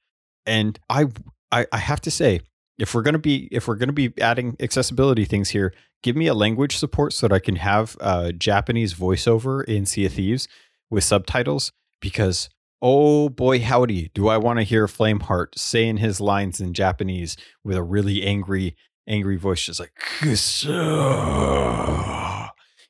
And 0.45 0.79
I, 0.89 1.05
I, 1.51 1.65
I 1.71 1.77
have 1.77 2.01
to 2.01 2.11
say, 2.11 2.41
if 2.77 2.93
we're 2.93 3.01
gonna 3.01 3.17
be 3.17 3.47
if 3.51 3.67
we're 3.67 3.75
gonna 3.75 3.91
be 3.91 4.13
adding 4.21 4.55
accessibility 4.59 5.25
things 5.25 5.49
here, 5.49 5.73
give 6.03 6.15
me 6.15 6.27
a 6.27 6.33
language 6.33 6.77
support 6.77 7.11
so 7.13 7.27
that 7.27 7.33
I 7.33 7.39
can 7.39 7.55
have 7.55 7.97
uh, 7.99 8.31
Japanese 8.33 8.93
voiceover 8.93 9.63
in 9.63 9.85
Sea 9.85 10.05
of 10.05 10.13
Thieves 10.13 10.47
with 10.89 11.03
subtitles. 11.03 11.71
Because 11.99 12.49
oh 12.81 13.29
boy, 13.29 13.61
howdy, 13.61 14.11
do 14.13 14.27
I 14.27 14.37
want 14.37 14.59
to 14.59 14.63
hear 14.63 14.87
Flameheart 14.87 15.57
saying 15.57 15.97
his 15.97 16.21
lines 16.21 16.59
in 16.59 16.73
Japanese 16.73 17.37
with 17.63 17.77
a 17.77 17.83
really 17.83 18.23
angry, 18.23 18.75
angry 19.07 19.37
voice, 19.37 19.63
just 19.63 19.79
like 19.79 19.93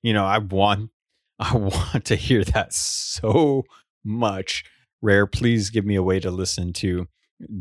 you 0.03 0.13
know, 0.13 0.25
I 0.25 0.38
want 0.39 0.91
I 1.39 1.55
want 1.55 2.05
to 2.05 2.15
hear 2.15 2.43
that 2.43 2.73
so 2.73 3.63
much. 4.03 4.63
Rare, 5.01 5.27
please 5.27 5.69
give 5.69 5.85
me 5.85 5.95
a 5.95 6.03
way 6.03 6.19
to 6.19 6.31
listen 6.31 6.73
to 6.73 7.07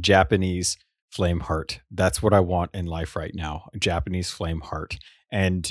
Japanese 0.01 0.79
Flameheart. 1.15 1.81
That's 1.91 2.23
what 2.23 2.33
I 2.33 2.41
want 2.41 2.71
in 2.75 2.87
life 2.87 3.15
right 3.15 3.35
now. 3.35 3.69
Japanese 3.79 4.31
Flameheart. 4.31 4.99
And 5.31 5.71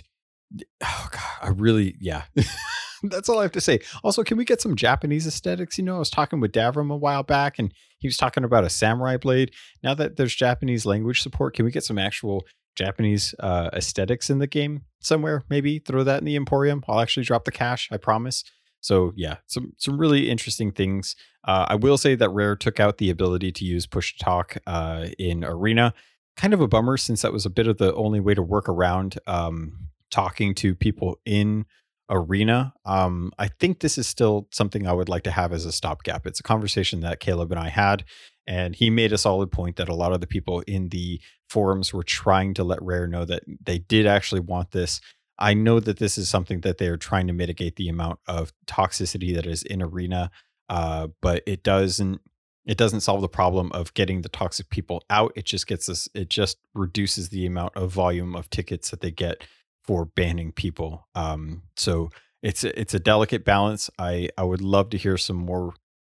oh 0.83 1.09
god, 1.11 1.21
I 1.41 1.49
really 1.49 1.95
yeah. 1.99 2.23
That's 3.09 3.29
all 3.29 3.39
I 3.39 3.43
have 3.43 3.51
to 3.53 3.61
say. 3.61 3.79
Also, 4.03 4.23
can 4.23 4.37
we 4.37 4.45
get 4.45 4.61
some 4.61 4.75
Japanese 4.75 5.27
aesthetics? 5.27 5.77
You 5.77 5.83
know, 5.83 5.95
I 5.95 5.99
was 5.99 6.09
talking 6.09 6.39
with 6.39 6.51
Davram 6.51 6.91
a 6.91 6.97
while 6.97 7.23
back 7.23 7.59
and 7.59 7.73
he 7.99 8.07
was 8.07 8.17
talking 8.17 8.43
about 8.43 8.63
a 8.63 8.69
samurai 8.69 9.17
blade. 9.17 9.51
Now 9.83 9.93
that 9.95 10.15
there's 10.17 10.35
Japanese 10.35 10.85
language 10.85 11.21
support, 11.21 11.55
can 11.55 11.65
we 11.65 11.71
get 11.71 11.83
some 11.83 11.97
actual 11.97 12.45
Japanese 12.75 13.33
uh, 13.39 13.69
aesthetics 13.73 14.29
in 14.29 14.39
the 14.39 14.47
game 14.47 14.83
somewhere. 14.99 15.43
Maybe 15.49 15.79
throw 15.79 16.03
that 16.03 16.19
in 16.19 16.25
the 16.25 16.35
Emporium. 16.35 16.83
I'll 16.87 16.99
actually 16.99 17.23
drop 17.23 17.45
the 17.45 17.51
cash. 17.51 17.89
I 17.91 17.97
promise. 17.97 18.43
So 18.81 19.13
yeah, 19.15 19.37
some 19.47 19.73
some 19.77 19.97
really 19.97 20.29
interesting 20.29 20.71
things. 20.71 21.15
Uh, 21.47 21.65
I 21.69 21.75
will 21.75 21.97
say 21.97 22.15
that 22.15 22.29
Rare 22.29 22.55
took 22.55 22.79
out 22.79 22.97
the 22.97 23.09
ability 23.09 23.51
to 23.53 23.65
use 23.65 23.87
push 23.87 24.15
to 24.15 24.23
talk 24.23 24.57
uh, 24.67 25.07
in 25.17 25.43
Arena. 25.43 25.93
Kind 26.37 26.53
of 26.53 26.61
a 26.61 26.67
bummer 26.67 26.97
since 26.97 27.21
that 27.21 27.33
was 27.33 27.45
a 27.45 27.49
bit 27.49 27.67
of 27.67 27.77
the 27.77 27.93
only 27.95 28.19
way 28.19 28.33
to 28.33 28.43
work 28.43 28.67
around 28.67 29.17
um, 29.25 29.89
talking 30.11 30.53
to 30.55 30.75
people 30.75 31.19
in 31.25 31.65
Arena. 32.09 32.73
Um, 32.85 33.31
I 33.39 33.47
think 33.47 33.79
this 33.79 33.97
is 33.97 34.07
still 34.07 34.47
something 34.51 34.87
I 34.87 34.93
would 34.93 35.09
like 35.09 35.23
to 35.23 35.31
have 35.31 35.53
as 35.53 35.65
a 35.65 35.71
stopgap. 35.71 36.27
It's 36.27 36.39
a 36.39 36.43
conversation 36.43 37.01
that 37.01 37.19
Caleb 37.19 37.51
and 37.51 37.59
I 37.59 37.69
had, 37.69 38.05
and 38.47 38.75
he 38.75 38.89
made 38.89 39.11
a 39.11 39.17
solid 39.17 39.51
point 39.51 39.77
that 39.77 39.89
a 39.89 39.95
lot 39.95 40.13
of 40.13 40.21
the 40.21 40.27
people 40.27 40.61
in 40.61 40.89
the 40.89 41.19
forums 41.49 41.93
were 41.93 42.03
trying 42.03 42.53
to 42.55 42.63
let 42.63 42.81
Rare 42.81 43.07
know 43.07 43.25
that 43.25 43.43
they 43.63 43.79
did 43.79 44.05
actually 44.05 44.41
want 44.41 44.71
this. 44.71 45.01
I 45.37 45.53
know 45.53 45.79
that 45.79 45.97
this 45.99 46.17
is 46.17 46.29
something 46.29 46.61
that 46.61 46.77
they're 46.77 46.97
trying 46.97 47.27
to 47.27 47.33
mitigate 47.33 47.75
the 47.75 47.89
amount 47.89 48.19
of 48.27 48.53
toxicity 48.67 49.35
that 49.35 49.45
is 49.45 49.63
in 49.63 49.81
Arena, 49.81 50.31
uh, 50.69 51.07
but 51.21 51.43
it 51.45 51.63
doesn't 51.63 52.21
it 52.65 52.77
doesn't 52.77 53.01
solve 53.01 53.21
the 53.21 53.29
problem 53.29 53.71
of 53.73 53.93
getting 53.93 54.21
the 54.21 54.29
toxic 54.29 54.69
people 54.69 55.03
out. 55.09 55.31
It 55.35 55.45
just 55.45 55.67
gets 55.67 55.87
us. 55.87 56.09
It 56.15 56.29
just 56.29 56.57
reduces 56.73 57.29
the 57.29 57.45
amount 57.45 57.75
of 57.75 57.91
volume 57.91 58.35
of 58.35 58.49
tickets 58.49 58.89
that 58.89 59.01
they 59.01 59.11
get 59.11 59.43
for 59.87 60.05
banning 60.05 60.51
people. 60.51 61.07
Um, 61.15 61.63
so 61.75 62.09
it's 62.41 62.63
a, 62.63 62.79
it's 62.79 62.93
a 62.93 62.99
delicate 62.99 63.45
balance. 63.45 63.89
I 63.97 64.29
I 64.37 64.43
would 64.43 64.61
love 64.61 64.89
to 64.91 64.97
hear 64.97 65.17
some 65.17 65.37
more 65.37 65.73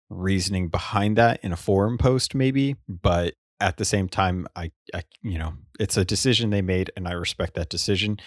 reasoning 0.09 0.69
behind 0.69 1.17
that 1.17 1.39
in 1.43 1.51
a 1.51 1.57
forum 1.57 1.97
post 1.97 2.33
maybe 2.33 2.75
but 2.87 3.33
at 3.59 3.77
the 3.77 3.85
same 3.85 4.07
time 4.07 4.47
I, 4.55 4.71
I 4.93 5.03
you 5.21 5.37
know 5.37 5.53
it's 5.79 5.97
a 5.97 6.05
decision 6.05 6.49
they 6.49 6.61
made 6.61 6.91
and 6.95 7.07
i 7.07 7.11
respect 7.11 7.55
that 7.55 7.69
decision 7.69 8.17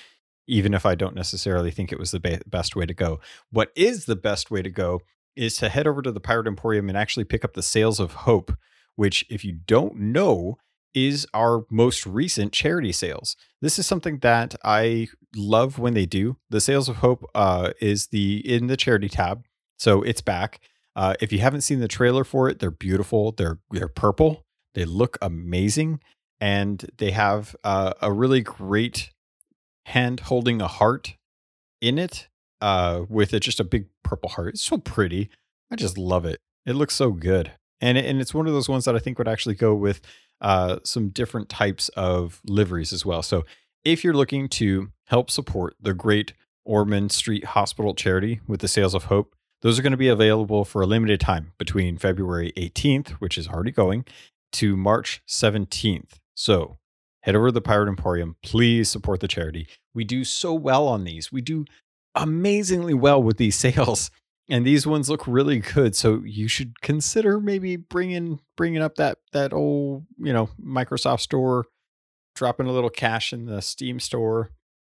even 0.46 0.74
if 0.74 0.84
i 0.84 0.94
don't 0.94 1.14
necessarily 1.14 1.70
think 1.70 1.90
it 1.90 1.98
was 1.98 2.10
the 2.10 2.20
be- 2.20 2.40
best 2.46 2.76
way 2.76 2.84
to 2.84 2.92
go 2.92 3.20
what 3.50 3.70
is 3.74 4.04
the 4.04 4.16
best 4.16 4.50
way 4.50 4.60
to 4.60 4.70
go 4.70 5.00
is 5.36 5.56
to 5.56 5.70
head 5.70 5.86
over 5.86 6.02
to 6.02 6.12
the 6.12 6.20
pirate 6.20 6.46
emporium 6.46 6.88
and 6.88 6.98
actually 6.98 7.24
pick 7.24 7.44
up 7.44 7.54
the 7.54 7.62
Sails 7.62 7.98
of 7.98 8.12
hope 8.12 8.52
which 8.96 9.24
if 9.30 9.44
you 9.44 9.52
don't 9.52 9.96
know 9.96 10.58
is 10.92 11.26
our 11.32 11.64
most 11.70 12.04
recent 12.04 12.52
charity 12.52 12.92
sails 12.92 13.36
this 13.62 13.78
is 13.78 13.86
something 13.86 14.18
that 14.18 14.54
i 14.64 15.06
love 15.36 15.78
when 15.78 15.94
they 15.94 16.06
do 16.06 16.36
the 16.50 16.60
Sails 16.60 16.88
of 16.88 16.96
hope 16.96 17.24
uh, 17.34 17.70
is 17.80 18.08
the 18.08 18.38
in 18.44 18.66
the 18.66 18.76
charity 18.76 19.08
tab 19.08 19.46
so 19.78 20.02
it's 20.02 20.20
back 20.22 20.60
Uh, 20.96 21.14
if 21.20 21.32
you 21.32 21.38
haven't 21.38 21.62
seen 21.62 21.80
the 21.80 21.88
trailer 21.88 22.24
for 22.24 22.48
it, 22.50 22.58
they're 22.58 22.70
beautiful. 22.70 23.32
They're 23.32 23.58
they're 23.70 23.88
purple. 23.88 24.44
They 24.74 24.84
look 24.84 25.16
amazing, 25.22 26.00
and 26.40 26.84
they 26.98 27.12
have 27.12 27.54
uh, 27.62 27.92
a 28.02 28.12
really 28.12 28.42
great 28.42 29.10
hand 29.86 30.20
holding 30.20 30.60
a 30.60 30.66
heart 30.66 31.16
in 31.80 31.98
it 31.98 32.28
uh, 32.60 33.04
with 33.08 33.32
it 33.32 33.40
just 33.40 33.60
a 33.60 33.64
big 33.64 33.86
purple 34.02 34.30
heart. 34.30 34.54
It's 34.54 34.62
so 34.62 34.78
pretty. 34.78 35.30
I 35.70 35.76
just 35.76 35.96
love 35.96 36.24
it. 36.24 36.40
It 36.66 36.74
looks 36.74 36.94
so 36.94 37.12
good, 37.12 37.52
and 37.80 37.96
and 37.96 38.20
it's 38.20 38.34
one 38.34 38.48
of 38.48 38.52
those 38.52 38.68
ones 38.68 38.84
that 38.84 38.96
I 38.96 38.98
think 38.98 39.16
would 39.18 39.28
actually 39.28 39.54
go 39.54 39.74
with 39.74 40.00
uh, 40.40 40.80
some 40.84 41.10
different 41.10 41.48
types 41.48 41.88
of 41.90 42.40
liveries 42.44 42.92
as 42.92 43.06
well. 43.06 43.22
So 43.22 43.44
if 43.84 44.02
you're 44.02 44.18
looking 44.20 44.48
to 44.48 44.90
help 45.10 45.28
support 45.28 45.74
the 45.80 45.92
great 45.92 46.32
Ormond 46.64 47.10
Street 47.10 47.44
Hospital 47.44 47.94
charity 47.94 48.40
with 48.46 48.60
the 48.60 48.68
sails 48.68 48.94
of 48.94 49.04
Hope, 49.04 49.34
those 49.60 49.78
are 49.78 49.82
going 49.82 49.90
to 49.90 49.96
be 49.96 50.08
available 50.08 50.64
for 50.64 50.80
a 50.80 50.86
limited 50.86 51.20
time 51.20 51.52
between 51.58 51.98
February 51.98 52.52
18th, 52.56 53.10
which 53.14 53.36
is 53.36 53.48
already 53.48 53.72
going, 53.72 54.04
to 54.52 54.76
March 54.76 55.20
17th. 55.28 56.12
So 56.34 56.78
head 57.22 57.34
over 57.34 57.48
to 57.48 57.52
the 57.52 57.60
Pirate 57.60 57.88
Emporium. 57.88 58.36
Please 58.42 58.88
support 58.88 59.18
the 59.18 59.28
charity. 59.28 59.66
We 59.92 60.04
do 60.04 60.22
so 60.22 60.54
well 60.54 60.86
on 60.86 61.02
these. 61.02 61.32
We 61.32 61.40
do 61.40 61.64
amazingly 62.14 62.94
well 62.94 63.20
with 63.20 63.36
these 63.36 63.56
sales 63.56 64.12
and 64.48 64.64
these 64.64 64.86
ones 64.86 65.08
look 65.08 65.26
really 65.26 65.58
good 65.58 65.94
so 65.94 66.22
you 66.24 66.48
should 66.48 66.80
consider 66.80 67.38
maybe 67.38 67.76
bringing 67.76 68.40
bringing 68.56 68.82
up 68.82 68.96
that 68.96 69.18
that 69.32 69.52
old 69.52 70.06
you 70.18 70.32
know 70.32 70.50
microsoft 70.60 71.20
store 71.20 71.66
dropping 72.34 72.66
a 72.66 72.72
little 72.72 72.90
cash 72.90 73.32
in 73.32 73.46
the 73.46 73.62
steam 73.62 74.00
store 74.00 74.50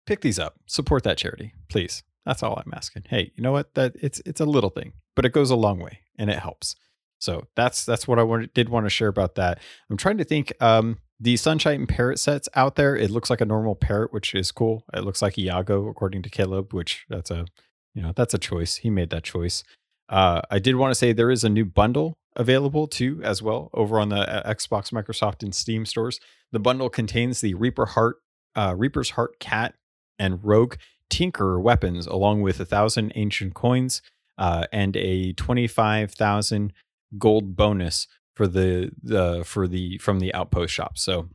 pick 0.06 0.22
these 0.22 0.40
up. 0.40 0.56
Support 0.68 1.04
that 1.04 1.18
charity 1.18 1.54
please. 1.70 2.04
That's 2.26 2.44
all 2.44 2.62
i'm 2.64 2.74
asking. 2.74 3.04
Hey 3.10 3.32
you 3.36 3.44
know 3.44 3.52
what? 3.52 3.74
That 3.76 3.94
it's 4.02 4.22
it's 4.26 4.42
a 4.42 4.46
little 4.46 4.70
thing 4.70 4.94
but 5.16 5.26
it 5.26 5.34
goes 5.34 5.50
a 5.50 5.56
long 5.56 5.80
way 5.80 6.00
and 6.18 6.30
it 6.30 6.40
helps. 6.40 6.76
So 7.20 7.48
that's 7.56 7.86
that's 7.86 8.08
what 8.08 8.20
i 8.20 8.24
wanted, 8.24 8.54
did 8.54 8.70
want 8.70 8.86
to 8.86 8.90
share 8.90 9.08
about 9.08 9.36
that. 9.36 9.60
I'm 9.90 9.98
trying 9.98 10.18
to 10.18 10.24
think 10.24 10.54
um 10.62 10.98
the 11.20 11.38
sunshine 11.38 11.86
parrot 11.86 12.20
sets 12.20 12.50
out 12.56 12.76
there 12.76 12.96
it 12.96 13.12
looks 13.12 13.30
like 13.30 13.42
a 13.42 13.46
normal 13.46 13.76
parrot 13.76 14.12
which 14.14 14.34
is 14.34 14.52
cool. 14.52 14.84
It 14.94 15.04
looks 15.04 15.22
like 15.22 15.38
iago 15.38 15.88
according 15.88 16.24
to 16.24 16.30
caleb 16.30 16.74
which 16.74 17.06
that's 17.10 17.32
a 17.32 17.46
you 17.94 18.02
know 18.02 18.14
that's 18.16 18.34
a 18.34 18.40
choice. 18.40 18.78
He 18.78 18.90
made 18.90 19.10
that 19.12 19.24
choice. 19.24 19.64
Uh, 20.10 20.42
i 20.50 20.60
did 20.60 20.76
want 20.76 20.92
to 20.92 20.96
say 20.96 21.14
there 21.14 21.32
is 21.32 21.46
a 21.46 21.50
new 21.50 21.64
bundle 21.64 22.18
available 22.36 22.88
too 22.88 23.22
as 23.24 23.42
well 23.42 23.70
over 23.74 24.00
on 24.00 24.10
the 24.10 24.18
uh, 24.18 24.54
xbox 24.54 24.92
microsoft 24.92 25.44
and 25.44 25.54
steam 25.54 25.86
stores. 25.86 26.20
The 26.52 26.60
bundle 26.60 26.90
contains 26.90 27.42
the 27.42 27.54
reaper 27.54 27.86
heart 27.86 28.18
uh, 28.56 28.76
reaper's 28.78 29.12
heart 29.12 29.40
cat 29.40 29.76
and 30.20 30.44
rogue 30.44 30.76
tinker 31.10 31.60
weapons 31.60 32.08
along 32.08 32.42
with 32.42 32.60
a 32.60 32.66
thousand 32.66 33.12
ancient 33.16 33.54
coins 33.54 34.02
uh, 34.38 34.66
and 34.72 34.96
a 34.96 35.34
25000 35.34 36.74
gold 37.18 37.56
bonus 37.56 38.08
for 38.36 38.48
the 38.48 38.92
the 39.04 39.44
for 39.44 39.68
the 39.68 39.98
from 39.98 40.20
the 40.20 40.34
outpost 40.34 40.74
shop 40.74 40.98
so 40.98 41.30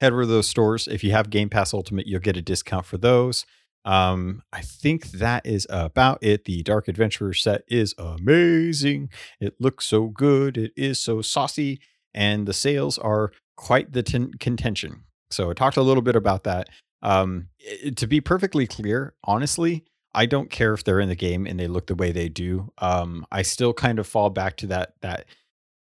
head 0.00 0.12
over 0.12 0.22
to 0.22 0.26
those 0.26 0.48
stores 0.48 0.86
if 0.86 1.02
you 1.02 1.10
have 1.10 1.30
game 1.30 1.48
pass 1.48 1.72
ultimate 1.72 2.06
you'll 2.06 2.20
get 2.20 2.36
a 2.36 2.42
discount 2.42 2.84
for 2.84 2.98
those 2.98 3.46
um, 3.84 4.42
I 4.52 4.60
think 4.60 5.12
that 5.12 5.46
is 5.46 5.66
about 5.70 6.18
it. 6.20 6.44
The 6.44 6.62
Dark 6.62 6.88
Adventurer 6.88 7.32
set 7.32 7.62
is 7.68 7.94
amazing. 7.96 9.08
It 9.40 9.54
looks 9.58 9.86
so 9.86 10.08
good. 10.08 10.58
It 10.58 10.72
is 10.76 11.00
so 11.00 11.22
saucy, 11.22 11.80
and 12.12 12.46
the 12.46 12.52
sails 12.52 12.98
are 12.98 13.32
quite 13.56 13.92
the 13.92 14.02
ten- 14.02 14.32
contention. 14.40 15.04
So 15.30 15.50
I 15.50 15.54
talked 15.54 15.78
a 15.78 15.82
little 15.82 16.02
bit 16.02 16.16
about 16.16 16.44
that. 16.44 16.68
Um, 17.02 17.48
to 17.96 18.06
be 18.06 18.20
perfectly 18.20 18.66
clear, 18.66 19.14
honestly, 19.24 19.84
I 20.14 20.26
don't 20.26 20.50
care 20.50 20.74
if 20.74 20.84
they're 20.84 21.00
in 21.00 21.08
the 21.08 21.14
game 21.14 21.46
and 21.46 21.58
they 21.58 21.68
look 21.68 21.86
the 21.86 21.94
way 21.94 22.12
they 22.12 22.28
do. 22.28 22.72
Um, 22.78 23.26
I 23.30 23.42
still 23.42 23.72
kind 23.72 23.98
of 23.98 24.06
fall 24.06 24.30
back 24.30 24.56
to 24.58 24.66
that 24.68 24.94
that 25.02 25.26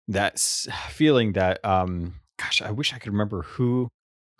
that 0.08 0.40
feeling 0.90 1.34
that 1.34 1.64
um, 1.66 2.16
gosh, 2.38 2.62
I 2.62 2.72
wish 2.72 2.94
I 2.94 3.00
could 3.00 3.12
remember 3.12 3.44
who 3.44 3.90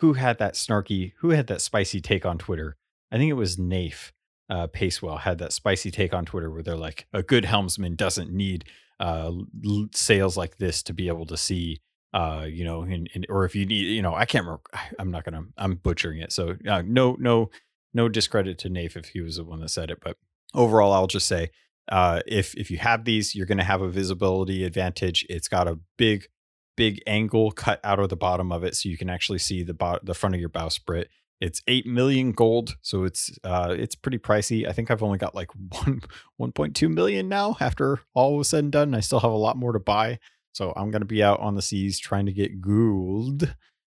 who 0.00 0.14
had 0.14 0.38
that 0.38 0.54
snarky, 0.54 1.12
who 1.18 1.30
had 1.30 1.46
that 1.48 1.60
spicy 1.60 2.00
take 2.00 2.24
on 2.24 2.38
Twitter 2.38 2.76
I 3.10 3.18
think 3.18 3.30
it 3.30 3.34
was 3.34 3.56
Nafe 3.56 4.12
uh, 4.48 4.66
Pacewell 4.68 5.20
had 5.20 5.38
that 5.38 5.52
spicy 5.52 5.90
take 5.90 6.14
on 6.14 6.24
Twitter 6.24 6.50
where 6.50 6.62
they're 6.62 6.76
like, 6.76 7.06
a 7.12 7.22
good 7.22 7.44
helmsman 7.44 7.96
doesn't 7.96 8.32
need 8.32 8.64
uh, 8.98 9.32
sails 9.92 10.36
like 10.36 10.58
this 10.58 10.82
to 10.84 10.92
be 10.92 11.08
able 11.08 11.26
to 11.26 11.36
see, 11.36 11.80
uh, 12.12 12.46
you 12.48 12.64
know, 12.64 12.82
in, 12.82 13.06
in, 13.14 13.24
or 13.28 13.44
if 13.44 13.54
you 13.54 13.66
need, 13.66 13.86
you 13.86 14.02
know, 14.02 14.14
I 14.14 14.24
can't 14.24 14.44
remember. 14.44 14.62
I'm 14.98 15.10
not 15.10 15.24
gonna, 15.24 15.44
I'm 15.56 15.76
butchering 15.76 16.18
it. 16.18 16.32
So 16.32 16.56
uh, 16.68 16.82
no, 16.84 17.16
no, 17.18 17.50
no 17.92 18.08
discredit 18.08 18.58
to 18.58 18.68
Nafe 18.70 18.96
if 18.96 19.08
he 19.08 19.20
was 19.20 19.36
the 19.36 19.44
one 19.44 19.60
that 19.60 19.70
said 19.70 19.90
it, 19.90 19.98
but 20.02 20.16
overall, 20.54 20.92
I'll 20.92 21.06
just 21.06 21.26
say, 21.26 21.50
uh, 21.90 22.20
if 22.26 22.54
if 22.54 22.70
you 22.70 22.78
have 22.78 23.04
these, 23.04 23.34
you're 23.34 23.46
to 23.46 23.64
have 23.64 23.82
a 23.82 23.88
visibility 23.88 24.64
advantage. 24.64 25.26
It's 25.28 25.48
got 25.48 25.66
a 25.66 25.78
big, 25.96 26.26
big 26.76 27.00
angle 27.06 27.50
cut 27.50 27.80
out 27.82 27.98
of 27.98 28.08
the 28.08 28.16
bottom 28.16 28.52
of 28.52 28.62
it, 28.64 28.76
so 28.76 28.88
you 28.88 28.96
can 28.96 29.10
actually 29.10 29.38
see 29.38 29.62
the 29.62 29.74
bo- 29.74 29.98
the 30.02 30.14
front 30.14 30.34
of 30.34 30.40
your 30.40 30.50
bowsprit. 30.50 31.06
It's 31.40 31.62
eight 31.66 31.86
million 31.86 32.32
gold, 32.32 32.76
so 32.82 33.04
it's 33.04 33.30
uh, 33.42 33.74
it's 33.76 33.96
pretty 33.96 34.18
pricey. 34.18 34.68
I 34.68 34.72
think 34.72 34.90
I've 34.90 35.02
only 35.02 35.18
got 35.18 35.34
like 35.34 35.48
one 35.84 36.02
one 36.36 36.52
point 36.52 36.76
two 36.76 36.88
million 36.88 37.28
now. 37.28 37.56
After 37.60 38.00
all 38.14 38.36
was 38.36 38.48
said 38.48 38.64
and 38.64 38.72
done, 38.72 38.94
I 38.94 39.00
still 39.00 39.20
have 39.20 39.32
a 39.32 39.36
lot 39.36 39.56
more 39.56 39.72
to 39.72 39.80
buy. 39.80 40.18
So 40.52 40.72
I'm 40.76 40.90
gonna 40.90 41.04
be 41.04 41.22
out 41.22 41.40
on 41.40 41.54
the 41.54 41.62
seas 41.62 41.98
trying 41.98 42.26
to 42.26 42.32
get 42.32 42.60
gold, 42.60 43.54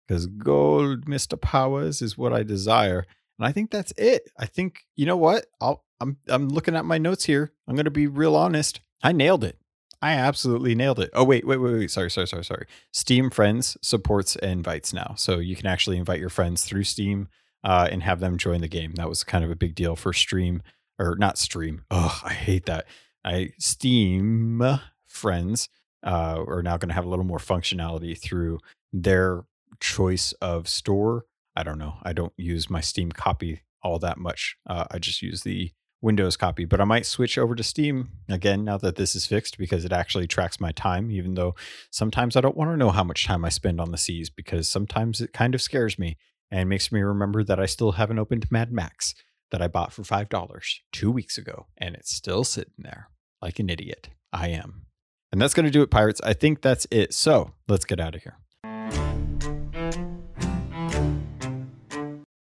because 0.07 0.27
gold, 0.27 1.09
Mister 1.09 1.37
Powers, 1.37 2.03
is 2.03 2.19
what 2.19 2.33
I 2.33 2.43
desire. 2.43 3.07
And 3.39 3.47
I 3.47 3.53
think 3.53 3.71
that's 3.71 3.93
it. 3.97 4.31
I 4.39 4.47
think 4.47 4.81
you 4.95 5.07
know 5.07 5.17
what? 5.17 5.47
I'll 5.61 5.85
I'm 6.01 6.19
I'm 6.29 6.49
looking 6.49 6.77
at 6.77 6.85
my 6.85 6.99
notes 6.99 7.25
here. 7.25 7.53
I'm 7.67 7.77
gonna 7.77 7.91
be 7.91 8.07
real 8.07 8.37
honest. 8.37 8.81
I 9.03 9.13
nailed 9.13 9.45
it. 9.45 9.59
I 10.03 10.15
absolutely 10.15 10.75
nailed 10.75 10.99
it. 10.99 11.11
Oh 11.15 11.25
wait, 11.25 11.47
wait, 11.47 11.59
wait, 11.59 11.73
wait. 11.75 11.91
Sorry, 11.91 12.11
sorry, 12.11 12.27
sorry, 12.27 12.45
sorry. 12.45 12.67
Steam 12.93 13.31
Friends 13.31 13.77
supports 13.83 14.37
invites 14.37 14.93
now, 14.93 15.15
so 15.17 15.39
you 15.39 15.55
can 15.55 15.67
actually 15.67 15.97
invite 15.97 16.21
your 16.21 16.29
friends 16.29 16.65
through 16.65 16.85
Steam 16.85 17.29
uh, 17.63 17.89
and 17.91 18.03
have 18.03 18.19
them 18.19 18.37
join 18.37 18.61
the 18.61 18.69
game. 18.69 18.95
That 18.97 19.09
was 19.09 19.23
kind 19.23 19.45
of 19.45 19.51
a 19.51 19.57
big 19.57 19.77
deal 19.77 19.95
for 19.95 20.13
Stream 20.13 20.63
or 20.99 21.17
not 21.17 21.39
Stream. 21.39 21.85
Oh, 21.91 22.21
I 22.25 22.33
hate 22.33 22.67
that. 22.67 22.87
I 23.25 23.51
Steam 23.61 24.81
Friends 25.07 25.69
uh, 26.05 26.43
are 26.47 26.63
now 26.63 26.77
going 26.77 26.89
to 26.89 26.95
have 26.95 27.05
a 27.05 27.09
little 27.09 27.25
more 27.25 27.39
functionality 27.39 28.19
through 28.19 28.59
their 28.93 29.45
choice 29.81 30.33
of 30.41 30.69
store. 30.69 31.25
I 31.57 31.63
don't 31.63 31.79
know. 31.79 31.95
I 32.03 32.13
don't 32.13 32.33
use 32.37 32.71
my 32.71 32.81
Steam 32.81 33.13
copy 33.13 33.63
all 33.83 33.99
that 33.99 34.19
much. 34.19 34.57
Uh, 34.67 34.85
I 34.91 34.99
just 34.99 35.23
use 35.23 35.43
the 35.43 35.73
Windows 36.01 36.37
copy, 36.37 36.65
but 36.65 36.81
I 36.81 36.85
might 36.85 37.07
switch 37.07 37.39
over 37.39 37.55
to 37.55 37.63
Steam 37.63 38.09
again 38.29 38.65
now 38.65 38.77
that 38.79 38.97
this 38.97 39.15
is 39.15 39.25
fixed 39.27 39.57
because 39.57 39.85
it 39.85 39.93
actually 39.93 40.27
tracks 40.27 40.61
my 40.61 40.73
time, 40.73 41.11
even 41.13 41.35
though 41.35 41.55
sometimes 41.91 42.35
I 42.35 42.41
don't 42.41 42.57
want 42.57 42.71
to 42.73 42.77
know 42.77 42.91
how 42.91 43.05
much 43.05 43.25
time 43.25 43.45
I 43.45 43.51
spend 43.51 43.81
on 43.81 43.93
the 43.93 43.99
seas 43.99 44.29
because 44.29 44.69
sometimes 44.69 45.21
it 45.21 45.33
kind 45.33 45.55
of 45.55 45.63
scares 45.63 45.99
me 45.99 46.17
and 46.51 46.69
makes 46.69 46.91
me 46.91 47.01
remember 47.01 47.45
that 47.45 47.61
I 47.61 47.67
still 47.67 47.93
haven't 47.93 48.19
opened 48.19 48.51
Mad 48.51 48.73
Max 48.73 49.15
that 49.53 49.63
I 49.63 49.69
bought 49.69 49.93
for 49.93 50.03
$5 50.03 50.79
two 50.91 51.11
weeks 51.11 51.39
ago 51.39 51.67
and 51.79 51.95
it's 51.95 52.13
still 52.13 52.43
sitting 52.43 52.75
there 52.79 53.09
like 53.41 53.61
an 53.61 53.71
idiot. 53.71 54.09
I 54.33 54.49
am. 54.49 54.87
And 55.33 55.41
that's 55.41 55.55
going 55.55 55.65
to 55.65 55.73
do 55.73 55.83
it, 55.83 55.91
Pirates. 55.91 56.21
I 56.23 56.35
think 56.35 56.61
that's 56.61 56.87
it. 56.91 57.15
So 57.15 57.53
let's 57.67 57.87
get 57.87 57.99
out 57.99 58.15
of 58.15 58.23
here. 58.23 58.37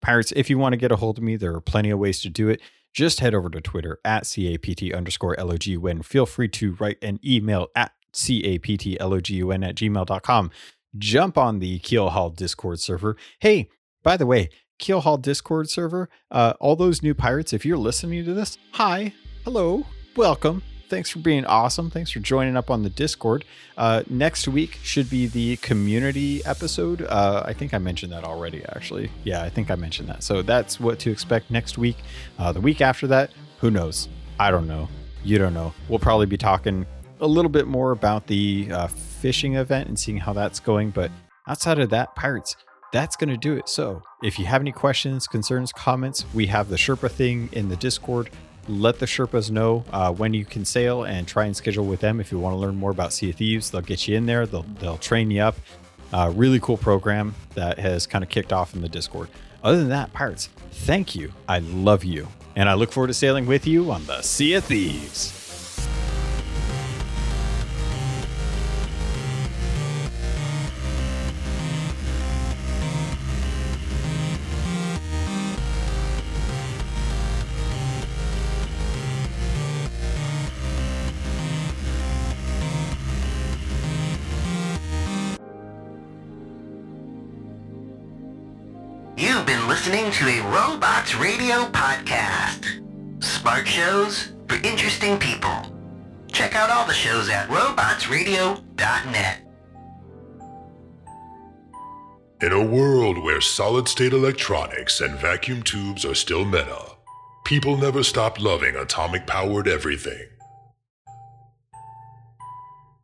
Pirates, 0.02 0.32
if 0.36 0.50
you 0.50 0.60
want 0.60 0.74
to 0.74 0.78
get 0.78 0.92
a 0.92 0.98
hold 0.98 1.18
of 1.18 1.24
me, 1.24 1.36
there 1.36 1.56
are 1.56 1.62
plenty 1.62 1.90
of 1.90 1.98
ways 1.98 2.22
to 2.22 2.30
do 2.30 2.50
it 2.50 2.62
just 2.96 3.20
head 3.20 3.36
over 3.36 3.50
to 3.50 3.60
Twitter 3.60 4.00
at 4.06 4.24
CAPT 4.24 4.94
underscore 4.94 5.36
LOGUN. 5.36 6.04
Feel 6.04 6.26
free 6.26 6.48
to 6.48 6.74
write 6.80 6.98
an 7.04 7.20
email 7.26 7.68
at 7.76 7.92
CAPTLOGUN 8.14 9.68
at 9.68 9.76
gmail.com. 9.76 10.52
Jump 10.98 11.38
on 11.38 11.60
the 11.60 11.80
Keel 11.80 12.10
Haul 12.12 12.30
Discord 12.30 12.80
server. 12.80 13.18
Hey, 13.40 13.68
by 14.02 14.16
the 14.16 14.26
way, 14.26 14.50
Keel 14.80 15.02
Haul 15.02 15.18
Discord 15.18 15.70
server, 15.70 16.10
uh, 16.32 16.54
all 16.62 16.78
those 16.78 17.04
new 17.04 17.14
pirates, 17.14 17.52
if 17.52 17.66
you're 17.66 17.78
listening 17.78 18.24
to 18.24 18.34
this, 18.34 18.58
hi, 18.72 19.14
hello, 19.44 19.86
welcome 20.16 20.64
thanks 20.90 21.10
for 21.10 21.20
being 21.20 21.46
awesome. 21.46 21.90
Thanks 21.90 22.12
for 22.12 22.20
joining 22.20 22.56
up 22.56 22.70
on 22.70 22.84
the 22.84 22.90
Discord. 22.90 23.46
Uh, 23.78 24.04
next 24.10 24.48
week 24.48 24.80
should 24.84 25.10
be 25.10 25.28
the 25.28 25.58
community 25.58 26.44
episode. 26.46 27.02
Uh, 27.02 27.44
I 27.46 27.54
think 27.54 27.74
I 27.74 27.78
mentioned 27.78 28.12
that 28.12 28.24
already, 28.24 28.64
actually. 28.70 29.12
Yeah, 29.24 29.44
I 29.44 29.50
think 29.50 29.72
I 29.72 29.76
mentioned 29.76 30.10
that. 30.10 30.24
So 30.24 30.42
that's 30.42 30.80
what 30.80 31.00
to 31.00 31.12
expect 31.12 31.52
next 31.52 31.78
week. 31.78 31.98
Uh, 32.38 32.52
the 32.52 32.62
week 32.62 32.82
after 32.82 33.08
that, 33.08 33.32
who 33.60 33.72
knows? 33.72 34.08
I 34.40 34.52
don't 34.52 34.68
know. 34.68 34.90
You 35.24 35.38
don't 35.38 35.54
know. 35.54 35.74
We'll 35.90 36.00
probably 36.00 36.26
be 36.26 36.38
talking 36.38 36.86
a 37.20 37.28
little 37.28 37.50
bit 37.50 37.68
more 37.68 37.92
about 37.92 38.28
the 38.28 38.68
uh, 38.72 38.88
fishing 38.88 39.56
event 39.56 39.88
and 39.88 39.98
seeing 39.98 40.18
how 40.18 40.34
that's 40.34 40.60
going. 40.60 40.92
But 40.92 41.12
outside 41.48 41.80
of 41.80 41.90
that, 41.90 42.16
Pirates, 42.16 42.56
that's 42.92 43.16
going 43.16 43.30
to 43.30 43.38
do 43.38 43.58
it. 43.58 43.68
So 43.68 44.02
if 44.24 44.38
you 44.38 44.46
have 44.46 44.62
any 44.62 44.72
questions, 44.72 45.28
concerns, 45.28 45.72
comments, 45.72 46.26
we 46.34 46.46
have 46.48 46.70
the 46.70 46.76
Sherpa 46.76 47.10
thing 47.10 47.50
in 47.52 47.70
the 47.70 47.76
Discord 47.76 48.30
let 48.68 49.00
the 49.00 49.06
Sherpas 49.06 49.52
know 49.52 49.84
uh, 49.92 50.12
when 50.12 50.34
you 50.34 50.46
can 50.46 50.66
sail 50.66 51.04
and 51.04 51.28
try 51.28 51.46
and 51.46 51.56
schedule 51.56 51.86
with 51.86 52.00
them 52.00 52.20
if 52.20 52.32
you 52.32 52.40
want 52.40 52.54
to 52.54 52.58
learn 52.58 52.76
more 52.76 52.92
about 52.92 53.14
Sea 53.14 53.30
of 53.30 53.36
Thieves. 53.38 53.72
They'll 53.72 53.82
get 53.82 54.08
you 54.08 54.16
in 54.16 54.26
there, 54.26 54.46
they'll, 54.46 54.64
they'll 54.80 54.98
train 54.98 55.32
you 55.32 55.42
up. 55.42 55.56
Uh, 56.14 56.32
really 56.36 56.60
cool 56.60 56.78
program 56.78 57.36
that 57.56 57.80
has 57.80 58.08
kind 58.08 58.24
of 58.24 58.30
kicked 58.30 58.54
off 58.54 58.74
in 58.74 58.82
the 58.82 58.90
Discord. 58.90 59.30
Other 59.64 59.78
than 59.78 59.90
that, 59.90 60.14
Pirates, 60.14 60.50
thank 60.72 61.16
you. 61.16 61.34
I 61.48 61.60
love 61.60 62.04
you. 62.04 62.28
And 62.56 62.70
I 62.70 62.76
look 62.76 62.92
forward 62.92 63.08
to 63.08 63.14
sailing 63.14 63.48
with 63.48 63.68
you 63.68 63.92
on 63.92 64.06
the 64.06 64.22
Sea 64.22 64.54
of 64.54 64.66
Thieves. 64.66 65.45
Radio 91.46 91.66
podcast. 91.66 92.82
Smart 93.24 93.68
shows 93.68 94.34
for 94.48 94.56
interesting 94.66 95.20
people. 95.20 95.56
Check 96.32 96.56
out 96.56 96.72
all 96.72 96.88
the 96.88 96.94
shows 96.94 97.30
at 97.30 97.48
robotsradio.net. 97.50 99.42
In 102.42 102.52
a 102.52 102.66
world 102.66 103.24
where 103.24 103.42
solid 103.42 103.88
state 103.88 104.12
electronics 104.12 105.02
and 105.02 105.20
vacuum 105.20 105.62
tubes 105.62 106.04
are 106.04 106.16
still 106.16 106.46
meta, 106.46 106.82
people 107.44 107.78
never 107.78 108.02
stopped 108.02 108.42
loving 108.42 108.76
atomic 108.76 109.28
powered 109.28 109.68
everything. 109.68 110.28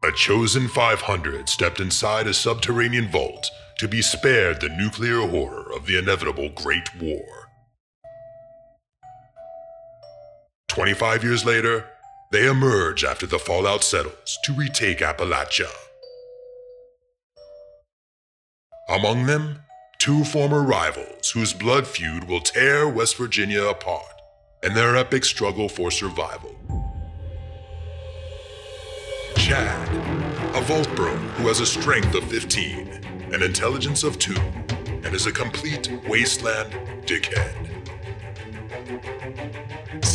A 0.04 0.12
chosen 0.14 0.68
500 0.68 1.48
stepped 1.48 1.80
inside 1.80 2.26
a 2.26 2.34
subterranean 2.34 3.08
vault 3.08 3.52
to 3.78 3.88
be 3.88 4.02
spared 4.02 4.60
the 4.60 4.70
nuclear 4.70 5.28
horror 5.28 5.72
of 5.76 5.86
the 5.86 6.00
inevitable 6.00 6.50
Great 6.56 6.89
War. 7.00 7.41
25 10.72 11.22
years 11.26 11.43
later, 11.43 11.86
they 12.32 12.47
emerge 12.47 13.03
after 13.03 13.28
the 13.28 13.38
fallout 13.38 13.84
settles 13.84 14.39
to 14.41 14.53
retake 14.53 14.99
Appalachia. 14.99 15.69
Among 18.88 19.26
them, 19.26 19.63
two 19.97 20.24
former 20.24 20.61
rivals 20.61 21.32
whose 21.32 21.51
blood 21.51 21.86
feud 21.86 22.24
will 22.24 22.39
tear 22.39 22.88
West 22.88 23.17
Virginia 23.17 23.65
apart 23.65 24.22
in 24.63 24.74
their 24.74 24.95
epic 24.95 25.26
struggle 25.26 25.67
for 25.67 25.91
survival. 25.91 26.55
Chad, 29.36 29.89
a 30.55 30.61
vault 30.61 30.88
bro 30.95 31.13
who 31.36 31.49
has 31.49 31.59
a 31.59 31.65
strength 31.65 32.15
of 32.15 32.24
15, 32.24 33.34
an 33.34 33.43
intelligence 33.43 34.05
of 34.05 34.17
2, 34.19 34.34
and 35.03 35.13
is 35.13 35.26
a 35.26 35.34
complete 35.34 35.91
wasteland 36.07 36.72
dickhead. 37.05 37.72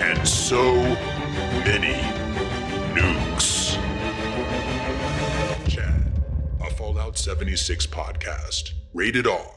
and 0.00 0.26
so 0.26 0.74
many 1.64 1.94
nukes. 2.94 3.74
Chad, 5.68 6.12
a 6.60 6.70
Fallout 6.70 7.16
76 7.18 7.86
podcast, 7.86 8.72
rated 8.92 9.26
R. 9.26 9.50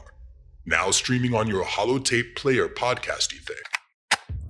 Now 0.64 0.90
streaming 0.90 1.34
on 1.34 1.48
your 1.48 1.64
holotape 1.64 2.36
player 2.36 2.68
podcasty 2.68 3.38
thing. 3.38 3.56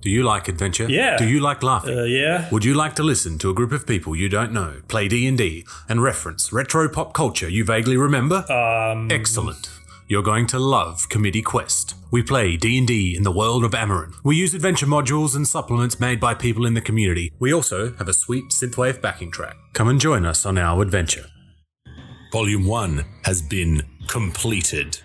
Do 0.01 0.09
you 0.09 0.23
like 0.23 0.47
adventure? 0.47 0.89
Yeah. 0.89 1.17
Do 1.17 1.27
you 1.27 1.41
like 1.41 1.61
laughing? 1.61 1.97
Uh, 1.97 2.03
yeah. 2.03 2.47
Would 2.51 2.63
you 2.63 2.73
like 2.73 2.95
to 2.95 3.03
listen 3.03 3.37
to 3.39 3.49
a 3.49 3.53
group 3.53 3.73
of 3.73 3.85
people 3.85 4.15
you 4.15 4.29
don't 4.29 4.53
know 4.53 4.81
play 4.87 5.09
D&D 5.09 5.65
and 5.89 6.01
reference 6.01 6.53
retro 6.53 6.87
pop 6.87 7.13
culture 7.13 7.49
you 7.49 7.65
vaguely 7.65 7.97
remember? 7.97 8.49
Um, 8.51 9.11
Excellent. 9.11 9.69
You're 10.11 10.23
going 10.23 10.47
to 10.47 10.57
love 10.57 11.07
Committee 11.07 11.43
Quest. 11.43 11.93
We 12.09 12.23
play 12.23 12.57
D&D 12.57 13.15
in 13.15 13.21
the 13.21 13.31
world 13.31 13.63
of 13.63 13.73
Amarin. 13.73 14.15
We 14.23 14.37
use 14.37 14.55
adventure 14.55 14.87
modules 14.87 15.35
and 15.35 15.47
supplements 15.47 15.99
made 15.99 16.19
by 16.19 16.33
people 16.33 16.65
in 16.65 16.73
the 16.73 16.81
community. 16.81 17.31
We 17.37 17.53
also 17.53 17.93
have 17.97 18.07
a 18.07 18.13
sweet 18.13 18.45
synthwave 18.45 19.03
backing 19.03 19.29
track. 19.29 19.55
Come 19.73 19.87
and 19.87 20.01
join 20.01 20.25
us 20.25 20.47
on 20.47 20.57
our 20.57 20.81
adventure. 20.81 21.25
Volume 22.31 22.65
1 22.65 23.05
has 23.25 23.43
been 23.43 23.83
completed. 24.07 24.99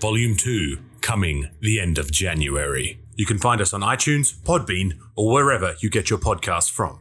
Volume 0.00 0.36
2 0.36 0.78
coming 1.00 1.48
the 1.60 1.80
end 1.80 1.98
of 1.98 2.12
January. 2.12 3.00
You 3.16 3.26
can 3.26 3.38
find 3.38 3.60
us 3.60 3.74
on 3.74 3.80
iTunes, 3.80 4.32
Podbean, 4.44 4.92
or 5.16 5.32
wherever 5.32 5.74
you 5.80 5.90
get 5.90 6.08
your 6.08 6.20
podcasts 6.20 6.70
from. 6.70 7.00